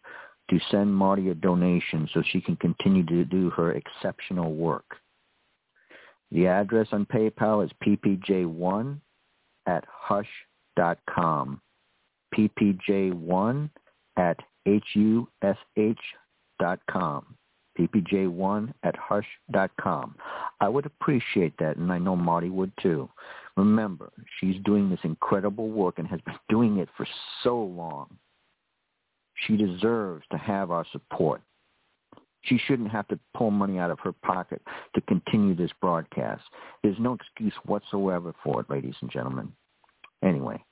to 0.49 0.59
send 0.71 0.93
Marti 0.93 1.29
a 1.29 1.35
donation 1.35 2.07
so 2.13 2.21
she 2.21 2.41
can 2.41 2.55
continue 2.57 3.03
to 3.05 3.25
do 3.25 3.49
her 3.51 3.73
exceptional 3.73 4.53
work. 4.53 4.97
The 6.31 6.47
address 6.47 6.87
on 6.91 7.05
PayPal 7.05 7.63
is 7.63 7.71
ppj1 7.85 8.99
at 9.67 9.85
hush.com. 9.87 11.61
ppj1 12.35 13.69
at 14.17 14.37
hush 14.79 16.15
dot 16.59 16.79
com. 16.89 17.35
ppj1 17.77 18.73
at 18.83 18.95
hush.com. 18.95 20.15
I 20.61 20.69
would 20.69 20.85
appreciate 20.85 21.53
that, 21.59 21.77
and 21.77 21.91
I 21.91 21.97
know 21.97 22.15
Marti 22.15 22.49
would 22.49 22.71
too. 22.81 23.09
Remember, 23.57 24.11
she's 24.39 24.61
doing 24.63 24.89
this 24.89 24.99
incredible 25.03 25.69
work 25.69 25.99
and 25.99 26.07
has 26.07 26.21
been 26.21 26.35
doing 26.49 26.77
it 26.77 26.89
for 26.97 27.07
so 27.43 27.57
long. 27.57 28.17
She 29.45 29.57
deserves 29.57 30.23
to 30.31 30.37
have 30.37 30.71
our 30.71 30.85
support. 30.91 31.41
She 32.43 32.59
shouldn't 32.67 32.91
have 32.91 33.07
to 33.07 33.19
pull 33.35 33.51
money 33.51 33.79
out 33.79 33.91
of 33.91 33.99
her 33.99 34.11
pocket 34.11 34.61
to 34.93 35.01
continue 35.01 35.55
this 35.55 35.71
broadcast. 35.81 36.43
There's 36.83 36.99
no 36.99 37.13
excuse 37.13 37.53
whatsoever 37.65 38.33
for 38.43 38.61
it, 38.61 38.69
ladies 38.69 38.95
and 39.01 39.11
gentlemen. 39.11 39.51
Anyway, 40.23 40.63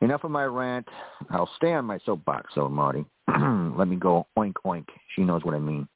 enough 0.00 0.24
of 0.24 0.30
my 0.30 0.44
rant. 0.44 0.86
I'll 1.30 1.50
stay 1.56 1.72
on 1.72 1.84
my 1.84 1.98
soapbox, 2.04 2.52
so 2.54 2.68
Marti. 2.68 3.04
Let 3.28 3.88
me 3.88 3.96
go 3.96 4.26
oink 4.36 4.54
oink. 4.64 4.86
She 5.14 5.22
knows 5.22 5.44
what 5.44 5.54
I 5.54 5.58
mean. 5.58 5.88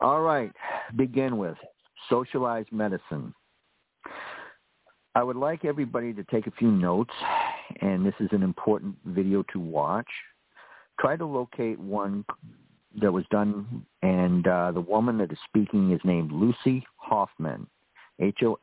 All 0.00 0.22
right, 0.22 0.52
begin 0.96 1.36
with 1.36 1.56
socialized 2.08 2.70
medicine. 2.72 3.34
I 5.16 5.22
would 5.22 5.36
like 5.36 5.64
everybody 5.64 6.12
to 6.12 6.24
take 6.24 6.46
a 6.46 6.52
few 6.52 6.70
notes, 6.70 7.12
and 7.80 8.04
this 8.04 8.14
is 8.20 8.28
an 8.32 8.42
important 8.42 8.96
video 9.06 9.44
to 9.52 9.60
watch 9.60 10.08
try 10.98 11.16
to 11.16 11.26
locate 11.26 11.78
one 11.78 12.24
that 13.00 13.12
was 13.12 13.24
done, 13.30 13.84
and 14.02 14.46
uh, 14.46 14.70
the 14.72 14.80
woman 14.80 15.18
that 15.18 15.32
is 15.32 15.38
speaking 15.48 15.92
is 15.92 16.00
named 16.04 16.30
Lucy 16.32 16.86
Hoffmann, 16.96 17.66
H-O-F-F-M-A-N-N. 18.20 18.54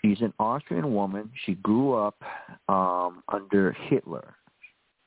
She's 0.00 0.20
an 0.20 0.32
Austrian 0.38 0.94
woman. 0.94 1.30
She 1.44 1.54
grew 1.56 1.94
up 1.94 2.16
um, 2.68 3.22
under 3.32 3.72
Hitler. 3.72 4.34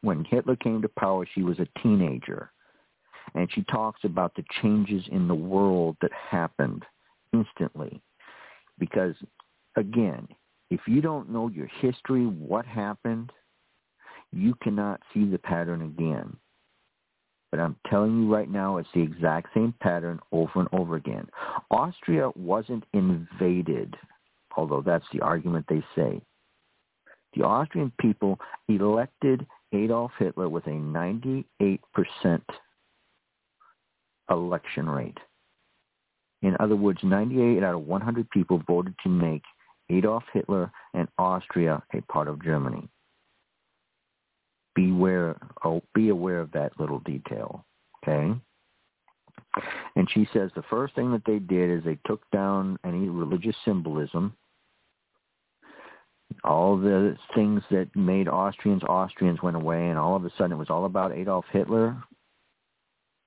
When 0.02 0.24
Hitler 0.24 0.56
came 0.56 0.82
to 0.84 0.90
power, 0.90 1.26
she 1.34 1.42
was 1.44 1.60
a 1.60 1.68
teenager. 1.82 2.52
And 3.34 3.52
she 3.52 3.64
talks 3.64 4.02
about 4.04 4.36
the 4.36 4.44
changes 4.62 5.04
in 5.12 5.28
the 5.28 5.36
world 5.36 5.98
that 6.02 6.12
happened 6.14 6.86
instantly. 7.34 8.00
Because, 8.78 9.16
again, 9.76 10.28
if 10.70 10.82
you 10.88 11.02
don't 11.02 11.30
know 11.32 11.50
your 11.50 11.70
history, 11.82 12.28
what 12.28 12.68
happened– 12.68 13.32
you 14.36 14.54
cannot 14.62 15.02
see 15.14 15.26
the 15.26 15.38
pattern 15.38 15.82
again. 15.82 16.36
But 17.52 17.62
I'm 17.62 17.78
telling 17.90 18.24
you 18.24 18.34
right 18.34 18.50
now, 18.50 18.78
it's 18.78 18.90
the 18.94 19.02
exact 19.02 19.48
same 19.54 19.74
pattern 19.80 20.20
over 20.32 20.60
and 20.60 20.68
over 20.74 20.98
again. 20.98 21.28
Austria 21.72 22.30
wasn't 22.36 22.84
invaded, 22.94 23.96
although 24.58 24.82
that's 24.82 25.06
the 25.14 25.22
argument 25.22 25.66
they 25.70 25.84
say. 25.96 26.22
The 27.36 27.44
Austrian 27.44 27.94
people 28.00 28.38
elected 28.68 29.46
Adolf 29.74 30.12
Hitler 30.20 30.50
with 30.50 30.68
a 30.68 30.72
98% 30.72 31.46
election 34.30 34.90
rate. 34.90 35.18
In 36.42 36.58
other 36.60 36.76
words, 36.76 37.00
98 37.04 37.64
out 37.64 37.76
of 37.76 37.88
100 37.88 38.30
people 38.32 38.62
voted 38.68 38.96
to 39.04 39.10
make 39.10 39.44
Adolf 39.90 40.24
Hitler 40.34 40.72
and 40.94 41.08
Austria 41.18 41.82
a 41.94 42.02
part 42.02 42.28
of 42.28 42.44
Germany 42.44 42.90
beware 44.76 45.38
oh 45.64 45.82
be 45.94 46.10
aware 46.10 46.40
of 46.40 46.52
that 46.52 46.72
little 46.80 47.00
detail 47.00 47.66
okay 48.04 48.34
and 49.96 50.10
she 50.12 50.28
says 50.34 50.52
the 50.56 50.64
first 50.70 50.94
thing 50.96 51.12
that 51.12 51.24
they 51.26 51.40
did 51.40 51.70
is 51.70 51.84
they 51.84 51.98
took 52.06 52.22
down 52.32 52.78
any 52.84 53.10
religious 53.10 53.56
symbolism 53.64 54.36
all 56.44 56.78
the 56.78 57.18
things 57.34 57.62
that 57.72 57.96
made 57.96 58.28
Austrians 58.28 58.84
Austrians 58.84 59.42
went 59.42 59.56
away, 59.56 59.90
and 59.90 59.98
all 59.98 60.16
of 60.16 60.26
a 60.26 60.32
sudden 60.38 60.54
it 60.54 60.58
was 60.58 60.70
all 60.70 60.86
about 60.86 61.12
Adolf 61.12 61.46
Hitler. 61.52 62.02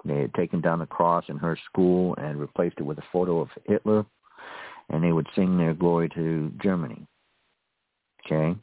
They 0.05 0.21
had 0.21 0.35
taken 0.35 0.61
down 0.61 0.79
the 0.79 0.87
cross 0.87 1.25
in 1.29 1.37
her 1.39 1.59
school 1.67 2.15
and 2.19 2.39
replaced 2.39 2.77
it 2.79 2.85
with 2.85 2.99
a 2.99 3.05
photo 3.13 3.41
of 3.41 3.49
Hitler, 3.67 4.05
and 4.91 5.03
they 5.03 5.13
would 5.13 5.27
sing 5.35 5.59
their 5.59 5.75
glory 5.75 6.09
to 6.11 6.53
Germany. 6.63 7.07
Okay? 8.27 8.57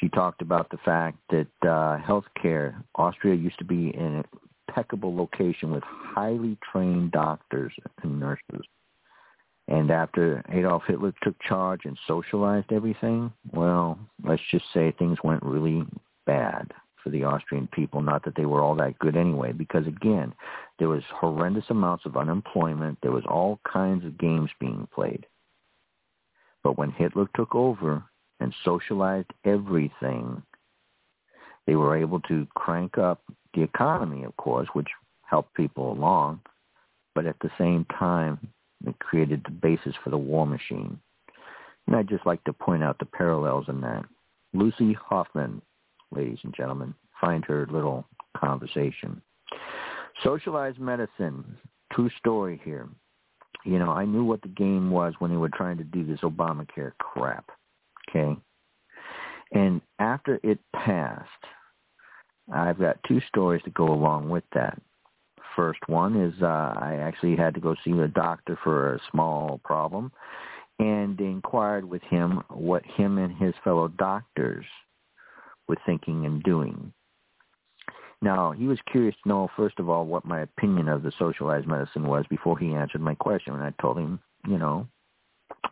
She 0.00 0.08
talked 0.08 0.42
about 0.42 0.70
the 0.70 0.78
fact 0.78 1.18
that 1.30 1.46
uh, 1.62 1.98
healthcare, 1.98 2.82
Austria 2.94 3.34
used 3.34 3.58
to 3.58 3.64
be 3.64 3.90
an 3.94 4.24
impeccable 4.68 5.14
location 5.14 5.70
with 5.70 5.82
highly 5.84 6.56
trained 6.72 7.12
doctors 7.12 7.72
and 8.02 8.18
nurses. 8.18 8.66
And 9.68 9.90
after 9.90 10.44
Adolf 10.50 10.82
Hitler 10.86 11.14
took 11.22 11.40
charge 11.40 11.84
and 11.84 11.96
socialized 12.06 12.72
everything, 12.72 13.32
well, 13.52 13.98
let's 14.24 14.42
just 14.50 14.64
say 14.74 14.92
things 14.92 15.18
went 15.22 15.42
really 15.42 15.84
bad 16.26 16.72
for 17.02 17.10
the 17.10 17.24
Austrian 17.24 17.68
people. 17.68 18.02
Not 18.02 18.24
that 18.24 18.34
they 18.36 18.46
were 18.46 18.60
all 18.60 18.74
that 18.76 18.98
good 18.98 19.16
anyway, 19.16 19.52
because 19.52 19.86
again, 19.86 20.34
there 20.78 20.88
was 20.88 21.02
horrendous 21.14 21.64
amounts 21.68 22.06
of 22.06 22.16
unemployment. 22.16 22.98
There 23.02 23.12
was 23.12 23.24
all 23.26 23.60
kinds 23.70 24.04
of 24.04 24.18
games 24.18 24.50
being 24.58 24.88
played. 24.94 25.26
But 26.62 26.78
when 26.78 26.90
Hitler 26.90 27.28
took 27.34 27.54
over 27.54 28.04
and 28.42 28.54
socialized 28.64 29.30
everything, 29.44 30.42
they 31.66 31.76
were 31.76 31.96
able 31.96 32.20
to 32.20 32.46
crank 32.54 32.98
up 32.98 33.22
the 33.54 33.62
economy, 33.62 34.24
of 34.24 34.36
course, 34.36 34.68
which 34.72 34.88
helped 35.22 35.54
people 35.54 35.92
along. 35.92 36.40
But 37.14 37.26
at 37.26 37.36
the 37.40 37.50
same 37.58 37.86
time, 37.98 38.38
it 38.86 38.98
created 38.98 39.42
the 39.44 39.50
basis 39.50 39.94
for 40.02 40.10
the 40.10 40.18
war 40.18 40.46
machine. 40.46 40.98
And 41.86 41.96
I'd 41.96 42.08
just 42.08 42.26
like 42.26 42.42
to 42.44 42.52
point 42.52 42.82
out 42.82 42.98
the 42.98 43.04
parallels 43.04 43.66
in 43.68 43.80
that. 43.82 44.04
Lucy 44.54 44.92
Hoffmann, 44.92 45.62
ladies 46.10 46.38
and 46.42 46.54
gentlemen, 46.54 46.94
find 47.20 47.44
her 47.44 47.66
little 47.70 48.06
conversation. 48.36 49.22
Socialized 50.22 50.78
medicine, 50.78 51.44
true 51.92 52.10
story 52.18 52.60
here. 52.64 52.88
You 53.64 53.78
know, 53.78 53.90
I 53.90 54.04
knew 54.04 54.24
what 54.24 54.42
the 54.42 54.48
game 54.48 54.90
was 54.90 55.14
when 55.18 55.30
they 55.30 55.36
were 55.36 55.48
trying 55.48 55.78
to 55.78 55.84
do 55.84 56.04
this 56.04 56.20
Obamacare 56.20 56.92
crap. 56.98 57.50
Okay? 58.14 58.36
And 59.52 59.80
after 59.98 60.40
it 60.42 60.58
passed, 60.74 61.28
I've 62.52 62.78
got 62.78 62.98
two 63.06 63.20
stories 63.28 63.62
to 63.64 63.70
go 63.70 63.86
along 63.86 64.28
with 64.28 64.44
that 64.54 64.80
first 65.56 65.80
one 65.86 66.20
is 66.20 66.34
uh, 66.42 66.46
I 66.46 66.98
actually 67.00 67.36
had 67.36 67.54
to 67.54 67.60
go 67.60 67.74
see 67.84 67.92
a 67.92 68.08
doctor 68.08 68.58
for 68.62 68.94
a 68.94 69.00
small 69.10 69.60
problem 69.64 70.12
and 70.78 71.20
inquired 71.20 71.84
with 71.84 72.02
him 72.02 72.42
what 72.48 72.84
him 72.84 73.18
and 73.18 73.36
his 73.36 73.54
fellow 73.62 73.88
doctors 73.88 74.64
were 75.68 75.76
thinking 75.86 76.26
and 76.26 76.42
doing. 76.42 76.92
Now, 78.20 78.52
he 78.52 78.66
was 78.66 78.78
curious 78.90 79.16
to 79.22 79.28
know, 79.28 79.48
first 79.56 79.78
of 79.78 79.88
all, 79.88 80.06
what 80.06 80.24
my 80.24 80.42
opinion 80.42 80.88
of 80.88 81.02
the 81.02 81.12
socialized 81.18 81.66
medicine 81.66 82.06
was 82.06 82.24
before 82.30 82.58
he 82.58 82.72
answered 82.72 83.00
my 83.00 83.14
question. 83.16 83.54
And 83.54 83.62
I 83.62 83.72
told 83.80 83.98
him, 83.98 84.20
you 84.46 84.58
know, 84.58 84.86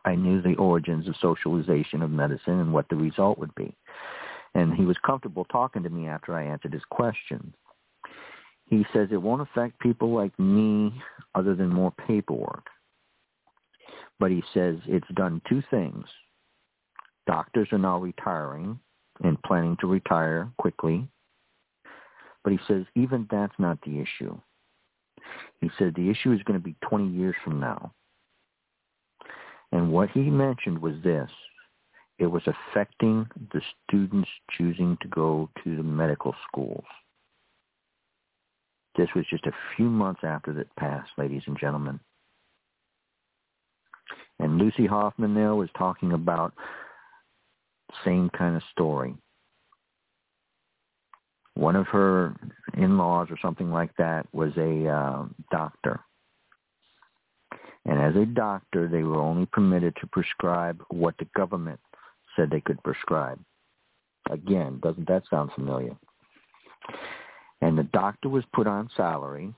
I 0.04 0.14
knew 0.14 0.40
the 0.40 0.56
origins 0.56 1.08
of 1.08 1.16
socialization 1.20 2.02
of 2.02 2.10
medicine 2.10 2.60
and 2.60 2.72
what 2.72 2.88
the 2.88 2.96
result 2.96 3.38
would 3.38 3.54
be. 3.54 3.74
And 4.54 4.74
he 4.74 4.84
was 4.84 4.96
comfortable 5.04 5.44
talking 5.46 5.82
to 5.82 5.90
me 5.90 6.08
after 6.08 6.34
I 6.34 6.44
answered 6.44 6.72
his 6.72 6.82
questions. 6.90 7.54
He 8.66 8.86
says 8.92 9.08
it 9.10 9.20
won't 9.20 9.42
affect 9.42 9.80
people 9.80 10.12
like 10.14 10.36
me 10.38 10.92
other 11.34 11.54
than 11.54 11.68
more 11.68 11.92
paperwork. 12.06 12.66
But 14.18 14.30
he 14.30 14.42
says 14.54 14.76
it's 14.86 15.08
done 15.14 15.42
two 15.48 15.62
things. 15.70 16.04
Doctors 17.26 17.68
are 17.72 17.78
now 17.78 17.98
retiring 17.98 18.78
and 19.22 19.42
planning 19.42 19.76
to 19.80 19.86
retire 19.86 20.50
quickly. 20.58 21.06
But 22.42 22.52
he 22.52 22.58
says 22.66 22.84
even 22.94 23.26
that's 23.30 23.58
not 23.58 23.78
the 23.82 24.00
issue. 24.00 24.38
He 25.60 25.70
said 25.78 25.94
the 25.94 26.08
issue 26.08 26.32
is 26.32 26.42
going 26.44 26.58
to 26.58 26.64
be 26.64 26.76
20 26.88 27.08
years 27.08 27.34
from 27.44 27.60
now. 27.60 27.92
And 29.72 29.92
what 29.92 30.10
he 30.10 30.22
mentioned 30.22 30.80
was 30.80 30.94
this. 31.04 31.30
It 32.18 32.26
was 32.26 32.42
affecting 32.46 33.26
the 33.52 33.62
students 33.88 34.28
choosing 34.50 34.98
to 35.00 35.08
go 35.08 35.48
to 35.64 35.76
the 35.76 35.82
medical 35.82 36.34
schools. 36.46 36.84
This 38.96 39.08
was 39.14 39.24
just 39.30 39.46
a 39.46 39.52
few 39.76 39.86
months 39.86 40.20
after 40.22 40.52
that 40.54 40.74
passed, 40.76 41.10
ladies 41.16 41.42
and 41.46 41.58
gentlemen. 41.58 42.00
And 44.38 44.58
Lucy 44.58 44.86
Hoffmann 44.86 45.34
there 45.34 45.54
was 45.54 45.68
talking 45.76 46.12
about 46.12 46.52
same 48.04 48.30
kind 48.30 48.56
of 48.56 48.62
story. 48.72 49.14
One 51.54 51.76
of 51.76 51.86
her 51.88 52.34
in-laws 52.76 53.28
or 53.30 53.38
something 53.40 53.70
like 53.70 53.94
that 53.96 54.26
was 54.32 54.52
a 54.56 54.88
uh, 54.88 55.24
doctor. 55.50 56.00
And 57.86 58.00
as 58.00 58.14
a 58.16 58.26
doctor, 58.26 58.88
they 58.88 59.02
were 59.02 59.20
only 59.20 59.46
permitted 59.46 59.96
to 60.00 60.06
prescribe 60.06 60.82
what 60.90 61.14
the 61.18 61.26
government 61.36 61.80
said 62.36 62.50
they 62.50 62.60
could 62.60 62.82
prescribe. 62.82 63.40
Again, 64.30 64.78
doesn't 64.82 65.08
that 65.08 65.22
sound 65.30 65.50
familiar? 65.52 65.96
and 67.60 67.76
the 67.76 67.84
doctor 67.84 68.28
was 68.28 68.44
put 68.52 68.66
on 68.66 68.90
salary. 68.96 69.52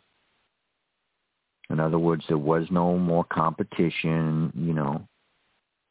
In 1.71 1.81
other 1.81 1.99
words, 1.99 2.25
there 2.29 2.39
was 2.39 2.67
no 2.71 2.99
more 2.99 3.25
competition, 3.25 4.53
you 4.55 4.75
know. 4.75 5.07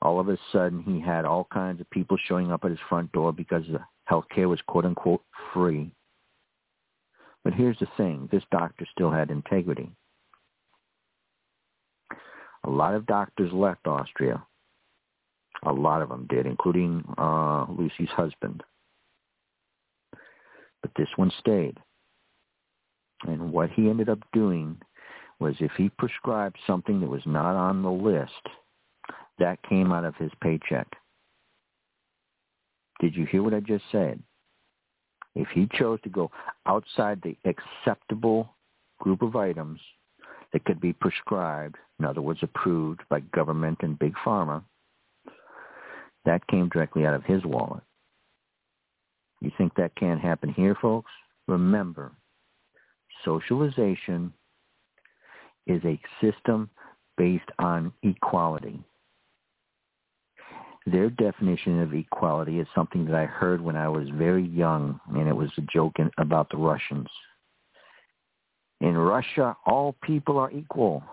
All 0.02 0.20
of 0.20 0.30
a 0.30 0.38
sudden, 0.52 0.84
he 0.84 1.00
had 1.00 1.26
all 1.26 1.48
kinds 1.54 1.80
of 1.80 1.90
people 1.90 2.18
showing 2.28 2.52
up 2.52 2.64
at 2.66 2.72
his 2.72 2.80
front 2.90 3.12
door 3.12 3.32
because 3.32 3.64
the 3.68 3.80
health 4.06 4.26
care 4.34 4.50
was 4.50 4.60
quote-unquote 4.68 5.24
free. 5.54 5.92
But 7.44 7.54
here's 7.54 7.80
the 7.80 7.88
thing. 7.98 8.28
This 8.32 8.44
doctor 8.52 8.86
still 8.92 9.12
had 9.12 9.32
integrity. 9.32 9.90
A 12.64 12.70
lot 12.70 12.94
of 12.94 13.06
doctors 13.06 13.52
left 13.52 13.88
Austria. 13.88 14.44
A 15.64 15.72
lot 15.72 16.02
of 16.02 16.10
them 16.10 16.28
did, 16.30 16.46
including 16.46 17.04
uh, 17.18 17.66
Lucy's 17.70 18.10
husband. 18.10 18.64
But 20.82 20.92
this 20.98 21.10
one 21.16 21.32
stayed. 21.40 21.78
And 23.28 23.52
what 23.52 23.70
he 23.72 23.90
ended 23.90 24.10
up 24.10 24.20
doing 24.34 24.78
was 25.40 25.56
if 25.60 25.72
he 25.78 25.90
prescribed 25.90 26.58
something 26.66 27.00
that 27.02 27.10
was 27.10 27.22
not 27.26 27.56
on 27.56 27.84
the 27.84 27.92
list, 27.92 28.32
that 29.40 29.62
came 29.68 29.92
out 29.92 30.06
of 30.06 30.16
his 30.16 30.32
paycheck. 30.42 30.88
Did 33.00 33.16
you 33.16 33.26
hear 33.26 33.42
what 33.42 33.54
I 33.54 33.60
just 33.60 33.84
said? 33.92 34.22
If 35.36 35.48
he 35.50 35.68
chose 35.74 36.00
to 36.04 36.10
go 36.10 36.30
outside 36.68 37.22
the 37.22 37.36
acceptable 37.46 38.56
group 39.00 39.22
of 39.22 39.36
items 39.36 39.80
that 40.54 40.66
could 40.66 40.80
be 40.80 40.94
prescribed, 40.94 41.76
in 42.02 42.06
other 42.06 42.22
words, 42.22 42.40
approved 42.42 43.02
by 43.12 43.20
government 43.20 43.78
and 43.82 44.00
big 44.00 44.16
pharma, 44.26 44.64
that 46.26 46.46
came 46.48 46.68
directly 46.70 47.06
out 47.06 47.14
of 47.14 47.24
his 47.24 47.46
wallet. 47.46 47.84
You 49.40 49.52
think 49.56 49.76
that 49.76 49.96
can't 49.96 50.20
happen 50.20 50.52
here, 50.52 50.76
folks? 50.82 51.12
Remember, 51.48 52.12
socialization 53.24 54.34
is 55.68 55.80
a 55.86 56.02
system 56.20 56.72
based 57.18 57.50
on 57.60 57.94
equality. 58.02 58.80
Their 60.88 61.12
definition 61.12 61.82
of 61.82 61.94
equality 61.94 62.60
is 62.60 62.68
something 62.74 63.06
that 63.06 63.14
I 63.14 63.26
heard 63.26 63.62
when 63.62 63.76
I 63.76 63.88
was 63.88 64.10
very 64.16 64.48
young, 64.48 65.00
and 65.14 65.28
it 65.28 65.36
was 65.36 65.52
a 65.60 65.62
joke 65.72 65.94
in, 66.00 66.10
about 66.18 66.50
the 66.50 66.58
Russians. 66.58 67.08
In 68.80 68.98
Russia, 68.98 69.56
all 69.68 69.96
people 70.04 70.40
are 70.40 70.50
equal, 70.50 71.04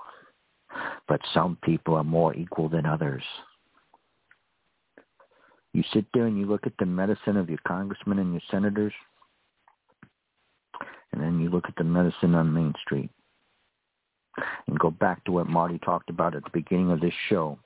but 1.08 1.20
some 1.32 1.56
people 1.62 1.94
are 1.94 2.04
more 2.04 2.34
equal 2.34 2.68
than 2.68 2.86
others. 2.86 3.22
You 5.72 5.82
sit 5.92 6.06
there 6.14 6.26
and 6.26 6.38
you 6.38 6.46
look 6.46 6.66
at 6.66 6.72
the 6.78 6.86
medicine 6.86 7.36
of 7.36 7.48
your 7.48 7.60
congressmen 7.66 8.18
and 8.18 8.32
your 8.32 8.42
senators, 8.50 8.92
and 11.12 11.22
then 11.22 11.40
you 11.40 11.50
look 11.50 11.64
at 11.68 11.76
the 11.76 11.84
medicine 11.84 12.34
on 12.34 12.52
Main 12.52 12.74
Street 12.84 13.10
and 14.66 14.78
go 14.78 14.90
back 14.90 15.24
to 15.24 15.32
what 15.32 15.46
Marti 15.46 15.78
talked 15.78 16.10
about 16.10 16.34
at 16.34 16.44
the 16.44 16.50
beginning 16.52 16.90
of 16.90 17.00
this 17.00 17.14
show. 17.28 17.58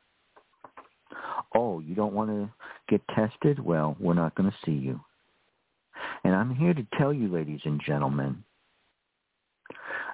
Oh, 1.55 1.81
you 1.81 1.95
don't 1.95 2.15
want 2.15 2.31
to 2.31 2.51
get 2.88 3.03
tested? 3.15 3.59
Well, 3.59 3.97
we're 4.01 4.15
not 4.15 4.35
going 4.35 4.51
to 4.51 4.57
see 4.65 4.73
you. 4.73 5.01
And 6.25 6.35
I'm 6.35 6.55
here 6.55 6.75
to 6.75 6.87
tell 6.99 7.12
you, 7.12 7.29
ladies 7.29 7.61
and 7.65 7.81
gentlemen, 7.85 8.43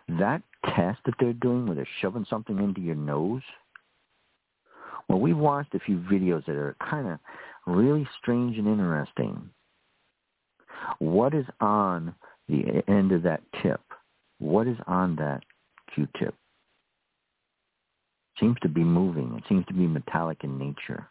that 0.08 0.42
test 0.64 0.98
that 1.04 1.14
they're 1.20 1.32
doing 1.32 1.66
where 1.66 1.76
they're 1.76 1.88
shoving 2.00 2.26
something 2.28 2.58
into 2.58 2.80
your 2.80 2.94
nose, 2.94 3.42
well, 5.08 5.20
we've 5.20 5.38
watched 5.38 5.74
a 5.74 5.80
few 5.80 5.98
videos 5.98 6.44
that 6.46 6.56
are 6.56 6.76
kind 6.80 7.06
of 7.06 7.18
really 7.66 8.06
strange 8.20 8.58
and 8.58 8.66
interesting. 8.66 9.50
What 10.98 11.34
is 11.34 11.46
on 11.60 12.14
the 12.48 12.82
end 12.88 13.12
of 13.12 13.22
that 13.22 13.42
tip. 13.62 13.80
What 14.38 14.66
is 14.66 14.76
on 14.86 15.16
that 15.16 15.42
Q-tip? 15.94 16.34
Seems 18.40 18.56
to 18.62 18.68
be 18.68 18.84
moving. 18.84 19.34
It 19.36 19.44
seems 19.48 19.66
to 19.66 19.74
be 19.74 19.86
metallic 19.86 20.44
in 20.44 20.58
nature. 20.58 21.08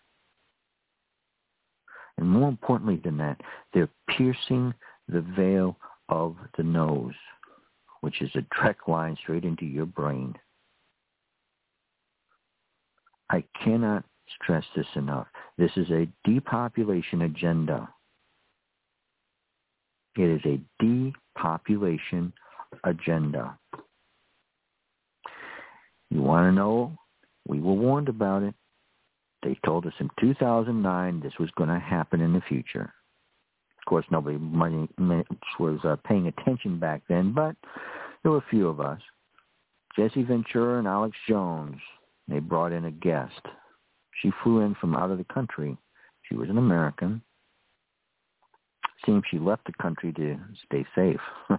And 2.17 2.29
more 2.29 2.49
importantly 2.49 2.99
than 3.03 3.17
that, 3.17 3.39
they're 3.73 3.89
piercing 4.09 4.73
the 5.07 5.21
veil 5.21 5.77
of 6.09 6.35
the 6.57 6.63
nose, 6.63 7.13
which 8.01 8.21
is 8.21 8.29
a 8.35 8.45
direct 8.55 8.87
line 8.87 9.17
straight 9.21 9.45
into 9.45 9.65
your 9.65 9.85
brain. 9.85 10.35
I 13.29 13.43
cannot 13.63 14.03
stress 14.41 14.63
this 14.75 14.87
enough. 14.95 15.27
This 15.57 15.71
is 15.75 15.89
a 15.89 16.07
depopulation 16.23 17.23
agenda. 17.23 17.89
It 20.15 20.23
is 20.23 20.41
a 20.45 20.59
depopulation 20.83 22.33
agenda. 22.83 23.57
You 26.09 26.21
want 26.21 26.47
to 26.47 26.51
know? 26.51 26.93
We 27.47 27.59
were 27.59 27.73
warned 27.73 28.09
about 28.09 28.43
it. 28.43 28.55
They 29.43 29.57
told 29.65 29.85
us 29.85 29.93
in 29.99 30.09
2009 30.19 31.19
this 31.19 31.33
was 31.39 31.49
going 31.51 31.69
to 31.69 31.79
happen 31.79 32.21
in 32.21 32.33
the 32.33 32.41
future. 32.41 32.93
Course, 33.87 34.05
nobody 34.11 34.37
money, 34.37 34.89
was 35.59 35.79
uh, 35.85 35.95
paying 36.05 36.27
attention 36.27 36.77
back 36.77 37.03
then, 37.07 37.31
but 37.33 37.55
there 38.21 38.31
were 38.31 38.39
a 38.39 38.45
few 38.49 38.67
of 38.67 38.81
us. 38.81 38.99
Jesse 39.95 40.23
Ventura 40.23 40.77
and 40.79 40.87
Alex 40.87 41.15
Jones. 41.25 41.77
They 42.27 42.39
brought 42.39 42.73
in 42.73 42.83
a 42.83 42.91
guest. 42.91 43.41
She 44.21 44.31
flew 44.43 44.59
in 44.59 44.75
from 44.75 44.93
out 44.93 45.09
of 45.09 45.17
the 45.17 45.33
country. 45.33 45.77
She 46.23 46.35
was 46.35 46.49
an 46.49 46.57
American. 46.57 47.21
Seems 49.05 49.23
she 49.31 49.39
left 49.39 49.65
the 49.65 49.73
country 49.81 50.11
to 50.13 50.37
stay 50.65 50.85
safe. 50.93 51.21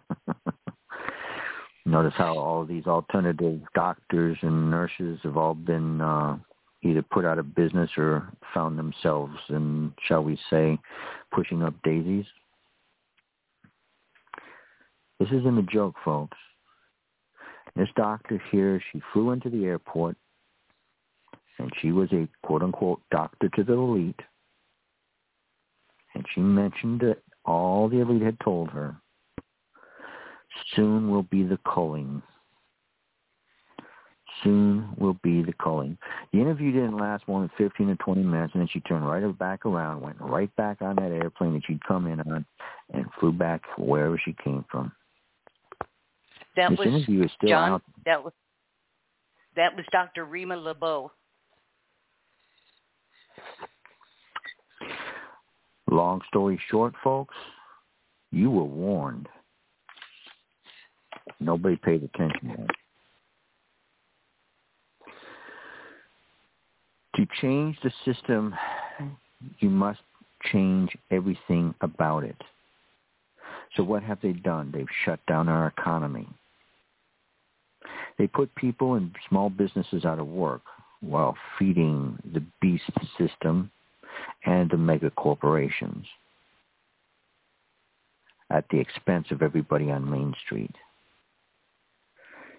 Notice 1.87 2.13
how 2.15 2.37
all 2.37 2.67
these 2.67 2.87
alternative 2.87 3.63
doctors 3.75 4.37
and 4.43 4.71
nurses 4.71 5.19
have 5.23 5.39
all 5.39 5.55
been 5.55 6.03
uh, 6.03 6.37
either 6.83 7.03
put 7.03 7.25
out 7.25 7.39
of 7.39 7.55
business 7.55 7.91
or 7.97 8.33
found 8.55 8.79
themselves 8.79 9.35
in, 9.49 9.93
shall 10.07 10.23
we 10.23 10.39
say, 10.49 10.79
pushing 11.33 11.63
up 11.63 11.75
daisies. 11.83 12.27
This 15.19 15.29
isn't 15.33 15.59
a 15.59 15.63
joke, 15.63 15.97
folks. 16.05 16.37
This 17.75 17.89
doctor 17.97 18.41
here, 18.51 18.81
she 18.93 19.03
flew 19.13 19.33
into 19.33 19.51
the 19.51 19.65
airport, 19.65 20.17
and 21.59 21.71
she 21.81 21.91
was 21.91 22.11
a 22.13 22.29
quote-unquote 22.43 23.01
doctor 23.11 23.49
to 23.57 23.65
the 23.65 23.73
elite, 23.73 24.21
and 26.15 26.25
she 26.35 26.41
mentioned 26.41 27.01
that 27.01 27.19
all 27.45 27.89
the 27.89 28.01
elite 28.01 28.23
had 28.23 28.39
told 28.41 28.71
her, 28.71 28.97
soon 30.75 31.11
will 31.11 31.25
be 31.25 31.43
the 31.43 31.59
culling 31.73 32.23
soon 34.43 34.89
will 34.99 35.17
be 35.23 35.43
the 35.43 35.55
culling. 35.63 35.97
The 36.33 36.41
interview 36.41 36.73
didn't 36.73 36.99
last 36.99 37.27
more 37.29 37.41
than 37.41 37.51
15 37.59 37.91
or 37.91 37.97
20 37.97 38.23
minutes, 38.23 38.53
and 38.55 38.61
then 38.61 38.69
she 38.73 38.81
turned 38.81 39.07
right 39.07 39.39
back 39.39 39.67
around, 39.67 40.01
went 40.01 40.21
right 40.21 40.55
back 40.57 40.83
on 40.83 40.97
that 40.97 41.11
airplane 41.11 41.55
that 41.55 41.63
she'd 41.67 41.85
come 41.85 42.07
in 42.07 42.21
on, 42.21 42.45
and 42.93 43.07
flew 43.19 43.33
back 43.33 43.63
wherever 43.77 44.21
she 44.25 44.35
came 44.45 44.65
from. 44.71 44.93
That 46.57 46.71
this 46.71 46.79
was 46.79 46.89
interview 46.89 47.25
is 47.25 47.31
still 47.37 47.51
John. 47.51 47.73
out. 47.73 47.83
That 48.05 48.25
was 48.25 48.33
that 49.57 49.77
was 49.77 49.85
Dr. 49.91 50.25
Rima 50.25 50.57
Laibow. 50.57 51.11
Long 55.91 56.21
story 56.29 56.61
short, 56.71 56.95
folks, 57.03 57.35
you 58.31 58.51
were 58.51 58.65
warned. 58.65 59.29
Nobody 61.41 61.77
paid 61.77 62.03
attention 62.03 62.49
to 62.49 62.65
it. 62.65 62.71
To 67.19 67.27
change 67.41 67.77
the 67.83 67.91
system, 68.05 68.55
you 69.59 69.69
must 69.69 69.99
change 70.53 70.97
everything 71.11 71.75
about 71.81 72.23
it. 72.23 72.37
So 73.77 73.83
what 73.83 74.05
have 74.05 74.21
they 74.23 74.33
done? 74.33 74.71
They've 74.73 74.87
shut 75.05 75.19
down 75.27 75.49
our 75.49 75.67
economy. 75.67 76.29
They 78.19 78.29
put 78.29 78.55
people 78.55 78.95
and 78.95 79.11
small 79.29 79.51
businesses 79.51 80.05
out 80.05 80.21
of 80.21 80.29
work 80.29 80.63
while 81.01 81.37
feeding 81.59 82.17
the 82.33 82.45
beast 82.61 82.85
system 83.19 83.73
and 84.47 84.71
the 84.71 84.77
mega 84.77 85.11
corporations 85.11 86.07
at 88.51 88.65
the 88.71 88.79
expense 88.79 89.27
of 89.33 89.43
everybody 89.43 89.91
on 89.91 90.09
Main 90.09 90.35
Street. 90.47 90.75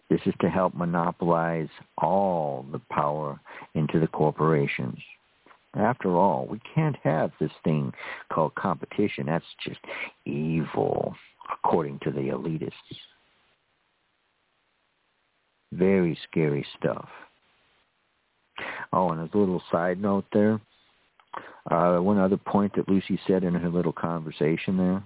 This 0.10 0.22
is 0.26 0.34
to 0.42 0.50
help 0.50 0.74
monopolize 0.74 1.70
all 1.98 2.66
the 2.72 2.82
power 2.92 3.40
into 3.76 4.00
the 4.00 4.08
corporations. 4.08 4.98
After 5.76 6.16
all, 6.16 6.48
we 6.50 6.60
can't 6.74 6.96
have 7.04 7.32
this 7.40 7.52
thing 7.64 7.94
called 8.34 8.56
competition. 8.56 9.28
That's 9.28 9.46
just 9.64 9.80
evil, 10.26 11.16
according 11.54 12.00
to 12.00 12.12
the 12.12 12.30
elitists. 12.30 12.72
Very 15.72 16.18
scary 16.30 16.66
stuff. 16.80 17.08
Oh, 18.92 19.12
and 19.12 19.22
a 19.22 19.38
little 19.38 19.62
side 19.72 20.02
note 20.02 20.26
there, 20.34 20.60
uh, 21.70 22.00
one 22.00 22.18
other 22.18 22.38
point 22.38 22.76
that 22.76 22.90
Lucy 22.90 23.20
said 23.28 23.44
in 23.44 23.54
her 23.54 23.70
little 23.70 23.94
conversation 23.94 24.76
there, 24.76 25.04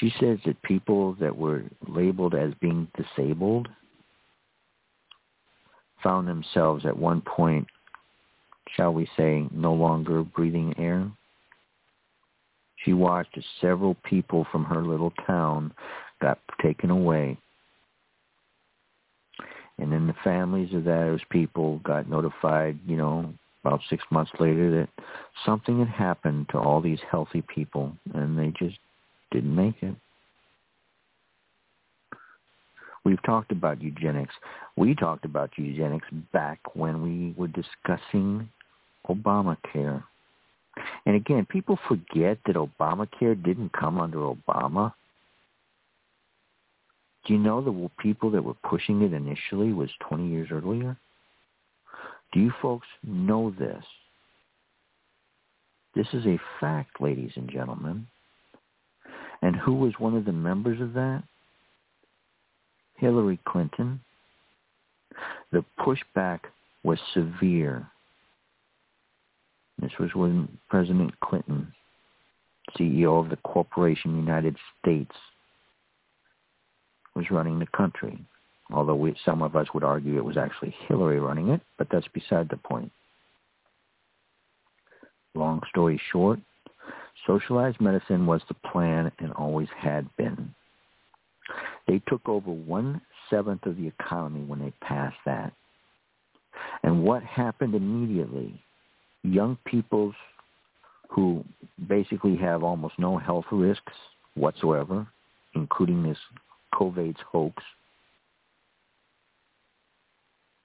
she 0.00 0.12
says 0.20 0.38
that 0.44 0.60
people 0.62 1.14
that 1.20 1.36
were 1.36 1.62
labeled 1.86 2.34
as 2.34 2.52
being 2.60 2.88
disabled 2.96 3.68
found 6.02 6.28
themselves 6.28 6.84
at 6.84 6.96
one 6.96 7.20
point, 7.22 7.66
shall 8.76 8.92
we 8.92 9.08
say, 9.16 9.46
no 9.52 9.72
longer 9.72 10.22
breathing 10.22 10.74
air. 10.78 11.10
She 12.84 12.92
watched 12.92 13.38
as 13.38 13.44
several 13.60 13.94
people 14.04 14.46
from 14.52 14.64
her 14.64 14.82
little 14.82 15.12
town 15.26 15.72
got 16.20 16.38
taken 16.62 16.90
away. 16.90 17.38
And 19.78 19.90
then 19.90 20.06
the 20.06 20.14
families 20.22 20.72
of 20.74 20.84
those 20.84 21.20
people 21.30 21.78
got 21.78 22.08
notified, 22.08 22.78
you 22.86 22.96
know, 22.96 23.32
about 23.64 23.80
six 23.88 24.04
months 24.10 24.30
later 24.38 24.70
that 24.70 25.04
something 25.46 25.78
had 25.78 25.88
happened 25.88 26.48
to 26.50 26.58
all 26.58 26.80
these 26.80 26.98
healthy 27.10 27.42
people 27.42 27.96
and 28.12 28.38
they 28.38 28.52
just 28.58 28.76
didn't 29.34 29.54
make 29.54 29.82
it. 29.82 29.94
We've 33.04 33.22
talked 33.24 33.52
about 33.52 33.82
eugenics. 33.82 34.32
We 34.76 34.94
talked 34.94 35.26
about 35.26 35.50
eugenics 35.56 36.06
back 36.32 36.60
when 36.74 37.02
we 37.02 37.34
were 37.36 37.48
discussing 37.48 38.48
Obamacare. 39.08 40.02
And 41.04 41.16
again, 41.16 41.46
people 41.46 41.78
forget 41.86 42.38
that 42.46 42.56
Obamacare 42.56 43.42
didn't 43.44 43.72
come 43.72 44.00
under 44.00 44.18
Obama. 44.18 44.94
Do 47.26 47.34
you 47.34 47.38
know 47.38 47.60
the 47.60 47.90
people 47.98 48.30
that 48.30 48.42
were 48.42 48.54
pushing 48.68 49.02
it 49.02 49.12
initially 49.12 49.72
was 49.72 49.90
20 50.08 50.28
years 50.28 50.48
earlier? 50.50 50.96
Do 52.32 52.40
you 52.40 52.52
folks 52.62 52.86
know 53.02 53.52
this? 53.58 53.84
This 55.94 56.06
is 56.12 56.26
a 56.26 56.40
fact, 56.60 57.00
ladies 57.00 57.32
and 57.36 57.50
gentlemen. 57.50 58.06
And 59.44 59.54
who 59.54 59.74
was 59.74 59.92
one 59.98 60.16
of 60.16 60.24
the 60.24 60.32
members 60.32 60.80
of 60.80 60.94
that? 60.94 61.22
Hillary 62.96 63.38
Clinton. 63.46 64.00
The 65.52 65.62
pushback 65.78 66.40
was 66.82 66.98
severe. 67.12 67.86
This 69.78 69.92
was 70.00 70.14
when 70.14 70.48
President 70.70 71.12
Clinton, 71.20 71.70
CEO 72.74 73.22
of 73.22 73.28
the 73.28 73.36
Corporation 73.36 74.16
United 74.16 74.56
States, 74.80 75.14
was 77.14 77.30
running 77.30 77.58
the 77.58 77.66
country. 77.76 78.18
Although 78.72 78.94
we, 78.94 79.14
some 79.26 79.42
of 79.42 79.56
us 79.56 79.66
would 79.74 79.84
argue 79.84 80.16
it 80.16 80.24
was 80.24 80.38
actually 80.38 80.74
Hillary 80.88 81.20
running 81.20 81.50
it, 81.50 81.60
but 81.76 81.88
that's 81.92 82.08
beside 82.14 82.48
the 82.48 82.56
point. 82.56 82.90
Long 85.34 85.60
story 85.68 86.00
short, 86.10 86.40
Socialized 87.26 87.80
medicine 87.80 88.26
was 88.26 88.42
the 88.48 88.54
plan 88.70 89.10
and 89.18 89.32
always 89.32 89.68
had 89.76 90.08
been. 90.16 90.54
They 91.86 92.00
took 92.08 92.28
over 92.28 92.50
one-seventh 92.50 93.66
of 93.66 93.76
the 93.76 93.86
economy 93.86 94.44
when 94.44 94.60
they 94.60 94.72
passed 94.80 95.16
that. 95.26 95.52
And 96.82 97.04
what 97.04 97.22
happened 97.22 97.74
immediately? 97.74 98.60
Young 99.22 99.58
peoples 99.64 100.14
who 101.08 101.44
basically 101.88 102.36
have 102.36 102.62
almost 102.62 102.98
no 102.98 103.18
health 103.18 103.46
risks 103.50 103.92
whatsoever, 104.34 105.06
including 105.54 106.02
this 106.02 106.18
COVID's 106.74 107.20
hoax, 107.30 107.62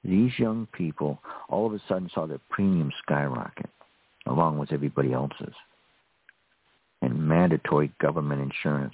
these 0.03 0.31
young 0.37 0.67
people 0.73 1.19
all 1.49 1.67
of 1.67 1.73
a 1.73 1.81
sudden 1.87 2.09
saw 2.13 2.25
their 2.25 2.39
premiums 2.49 2.93
skyrocket 3.03 3.69
along 4.25 4.57
with 4.57 4.71
everybody 4.71 5.11
else's 5.13 5.53
and 7.09 7.27
mandatory 7.27 7.91
government 7.99 8.41
insurance. 8.41 8.93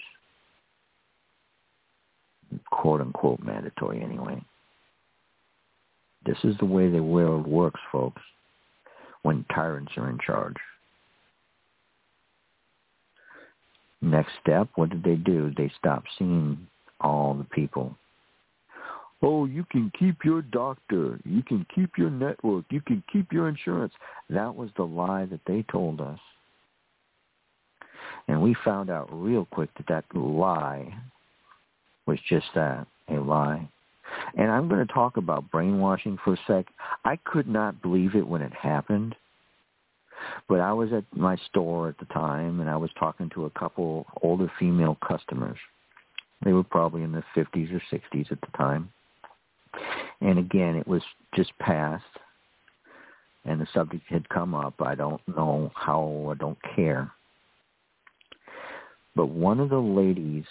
Quote 2.71 3.01
unquote 3.01 3.39
mandatory 3.41 4.01
anyway. 4.01 4.41
This 6.25 6.38
is 6.43 6.56
the 6.58 6.65
way 6.65 6.89
the 6.89 7.04
world 7.04 7.45
works, 7.45 7.80
folks, 7.91 8.21
when 9.21 9.45
tyrants 9.54 9.91
are 9.97 10.10
in 10.10 10.17
charge. 10.25 10.56
Next 14.01 14.32
step, 14.41 14.69
what 14.75 14.89
did 14.89 15.04
they 15.04 15.15
do? 15.15 15.51
They 15.56 15.71
stopped 15.80 16.08
seeing 16.17 16.67
all 17.01 17.34
the 17.34 17.43
people. 17.43 17.95
Oh, 19.21 19.45
you 19.45 19.65
can 19.71 19.91
keep 19.97 20.23
your 20.23 20.41
doctor. 20.41 21.19
You 21.25 21.41
can 21.41 21.65
keep 21.73 21.97
your 21.97 22.10
network. 22.10 22.65
You 22.69 22.82
can 22.82 23.04
keep 23.12 23.32
your 23.32 23.49
insurance. 23.49 23.93
That 24.30 24.56
was 24.56 24.69
the 24.78 24.84
lie 24.84 25.25
that 25.25 25.39
they 25.47 25.63
told 25.71 26.01
us. 26.01 26.19
And 28.27 28.41
we 28.41 28.55
found 28.65 28.89
out 28.89 29.09
real 29.11 29.45
quick 29.45 29.69
that 29.77 29.88
that 29.88 30.05
lie 30.17 30.93
was 32.05 32.19
just 32.27 32.47
that, 32.55 32.88
a 33.09 33.13
lie. 33.13 33.67
And 34.35 34.51
I'm 34.51 34.67
going 34.67 34.85
to 34.85 34.93
talk 34.93 35.17
about 35.17 35.51
brainwashing 35.51 36.17
for 36.23 36.33
a 36.33 36.39
sec. 36.47 36.65
I 37.03 37.17
could 37.17 37.47
not 37.47 37.81
believe 37.81 38.15
it 38.15 38.27
when 38.27 38.41
it 38.41 38.53
happened. 38.53 39.15
But 40.47 40.59
I 40.59 40.73
was 40.73 40.91
at 40.93 41.03
my 41.15 41.35
store 41.49 41.89
at 41.89 41.97
the 41.97 42.05
time, 42.05 42.59
and 42.59 42.69
I 42.69 42.77
was 42.77 42.89
talking 42.97 43.29
to 43.31 43.45
a 43.45 43.49
couple 43.51 44.05
older 44.21 44.51
female 44.57 44.97
customers. 45.05 45.57
They 46.43 46.53
were 46.53 46.63
probably 46.63 47.03
in 47.03 47.11
their 47.11 47.25
50s 47.35 47.73
or 47.73 47.81
60s 47.91 48.31
at 48.31 48.39
the 48.41 48.57
time. 48.57 48.91
And 50.21 50.39
again, 50.39 50.75
it 50.75 50.88
was 50.88 51.03
just 51.35 51.57
passed, 51.59 52.03
and 53.43 53.59
the 53.59 53.67
subject 53.73 54.03
had 54.07 54.29
come 54.29 54.55
up. 54.55 54.75
I 54.79 54.95
don't 54.95 55.21
know 55.27 55.71
how, 55.75 56.31
I 56.31 56.35
don't 56.35 56.57
care. 56.75 57.11
But 59.15 59.28
one 59.28 59.60
of 59.60 59.69
the 59.69 59.80
ladies 59.80 60.45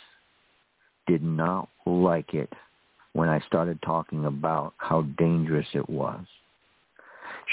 did 1.07 1.22
not 1.22 1.68
like 1.87 2.35
it 2.35 2.53
when 3.12 3.29
I 3.29 3.40
started 3.46 3.81
talking 3.83 4.24
about 4.24 4.74
how 4.79 5.03
dangerous 5.18 5.66
it 5.74 5.88
was. 5.88 6.24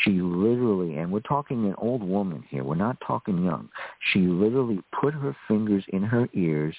She 0.04 0.12
literally, 0.12 0.98
and 0.98 1.12
we're 1.12 1.20
talking 1.20 1.66
an 1.66 1.76
old 1.78 2.02
woman 2.02 2.44
here, 2.50 2.64
we're 2.64 2.76
not 2.76 2.98
talking 3.06 3.44
young. 3.44 3.70
She 4.12 4.20
literally 4.20 4.82
put 5.00 5.14
her 5.14 5.36
fingers 5.48 5.84
in 5.90 6.02
her 6.04 6.30
ears 6.34 6.76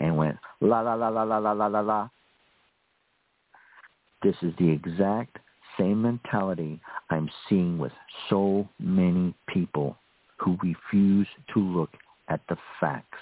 and 0.00 0.16
went, 0.16 0.36
la, 0.60 0.80
la, 0.80 0.94
la, 0.94 1.08
la, 1.08 1.22
la, 1.22 1.38
la, 1.38 1.52
la, 1.52 1.66
la, 1.66 1.80
la. 1.80 2.08
This 4.22 4.34
is 4.42 4.52
the 4.58 4.68
exact 4.68 5.38
same 5.78 6.02
mentality 6.02 6.80
I'm 7.10 7.30
seeing 7.48 7.78
with 7.78 7.92
so 8.28 8.68
many 8.80 9.34
people 9.46 9.96
who 10.36 10.58
refuse 10.62 11.28
to 11.54 11.60
look 11.60 11.90
at 12.28 12.40
the 12.48 12.56
facts. 12.80 13.18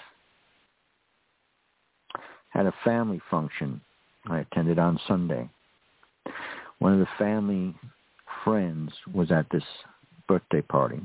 Had 2.49 2.65
a 2.65 2.73
family 2.83 3.21
function 3.29 3.81
I 4.27 4.39
attended 4.39 4.79
on 4.79 4.99
Sunday. 5.07 5.49
One 6.79 6.93
of 6.93 6.99
the 6.99 7.07
family 7.17 7.75
friends 8.43 8.91
was 9.13 9.31
at 9.31 9.49
this 9.51 9.63
birthday 10.27 10.61
party. 10.61 11.01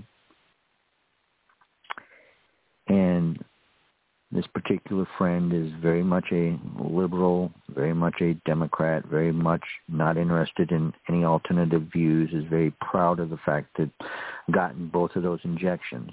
And 2.89 3.43
this 4.33 4.47
particular 4.47 5.07
friend 5.19 5.53
is 5.53 5.71
very 5.81 6.03
much 6.03 6.25
a 6.33 6.59
liberal, 6.79 7.53
very 7.69 7.93
much 7.93 8.21
a 8.23 8.35
Democrat, 8.47 9.05
very 9.07 9.31
much 9.31 9.63
not 9.89 10.17
interested 10.17 10.73
in 10.73 10.93
any 11.09 11.23
alternative 11.23 11.83
views, 11.93 12.31
is 12.33 12.45
very 12.49 12.73
proud 12.81 13.21
of 13.21 13.29
the 13.29 13.37
fact 13.45 13.77
that 13.77 13.91
gotten 14.51 14.89
both 14.89 15.15
of 15.17 15.23
those 15.23 15.41
injections. 15.45 16.11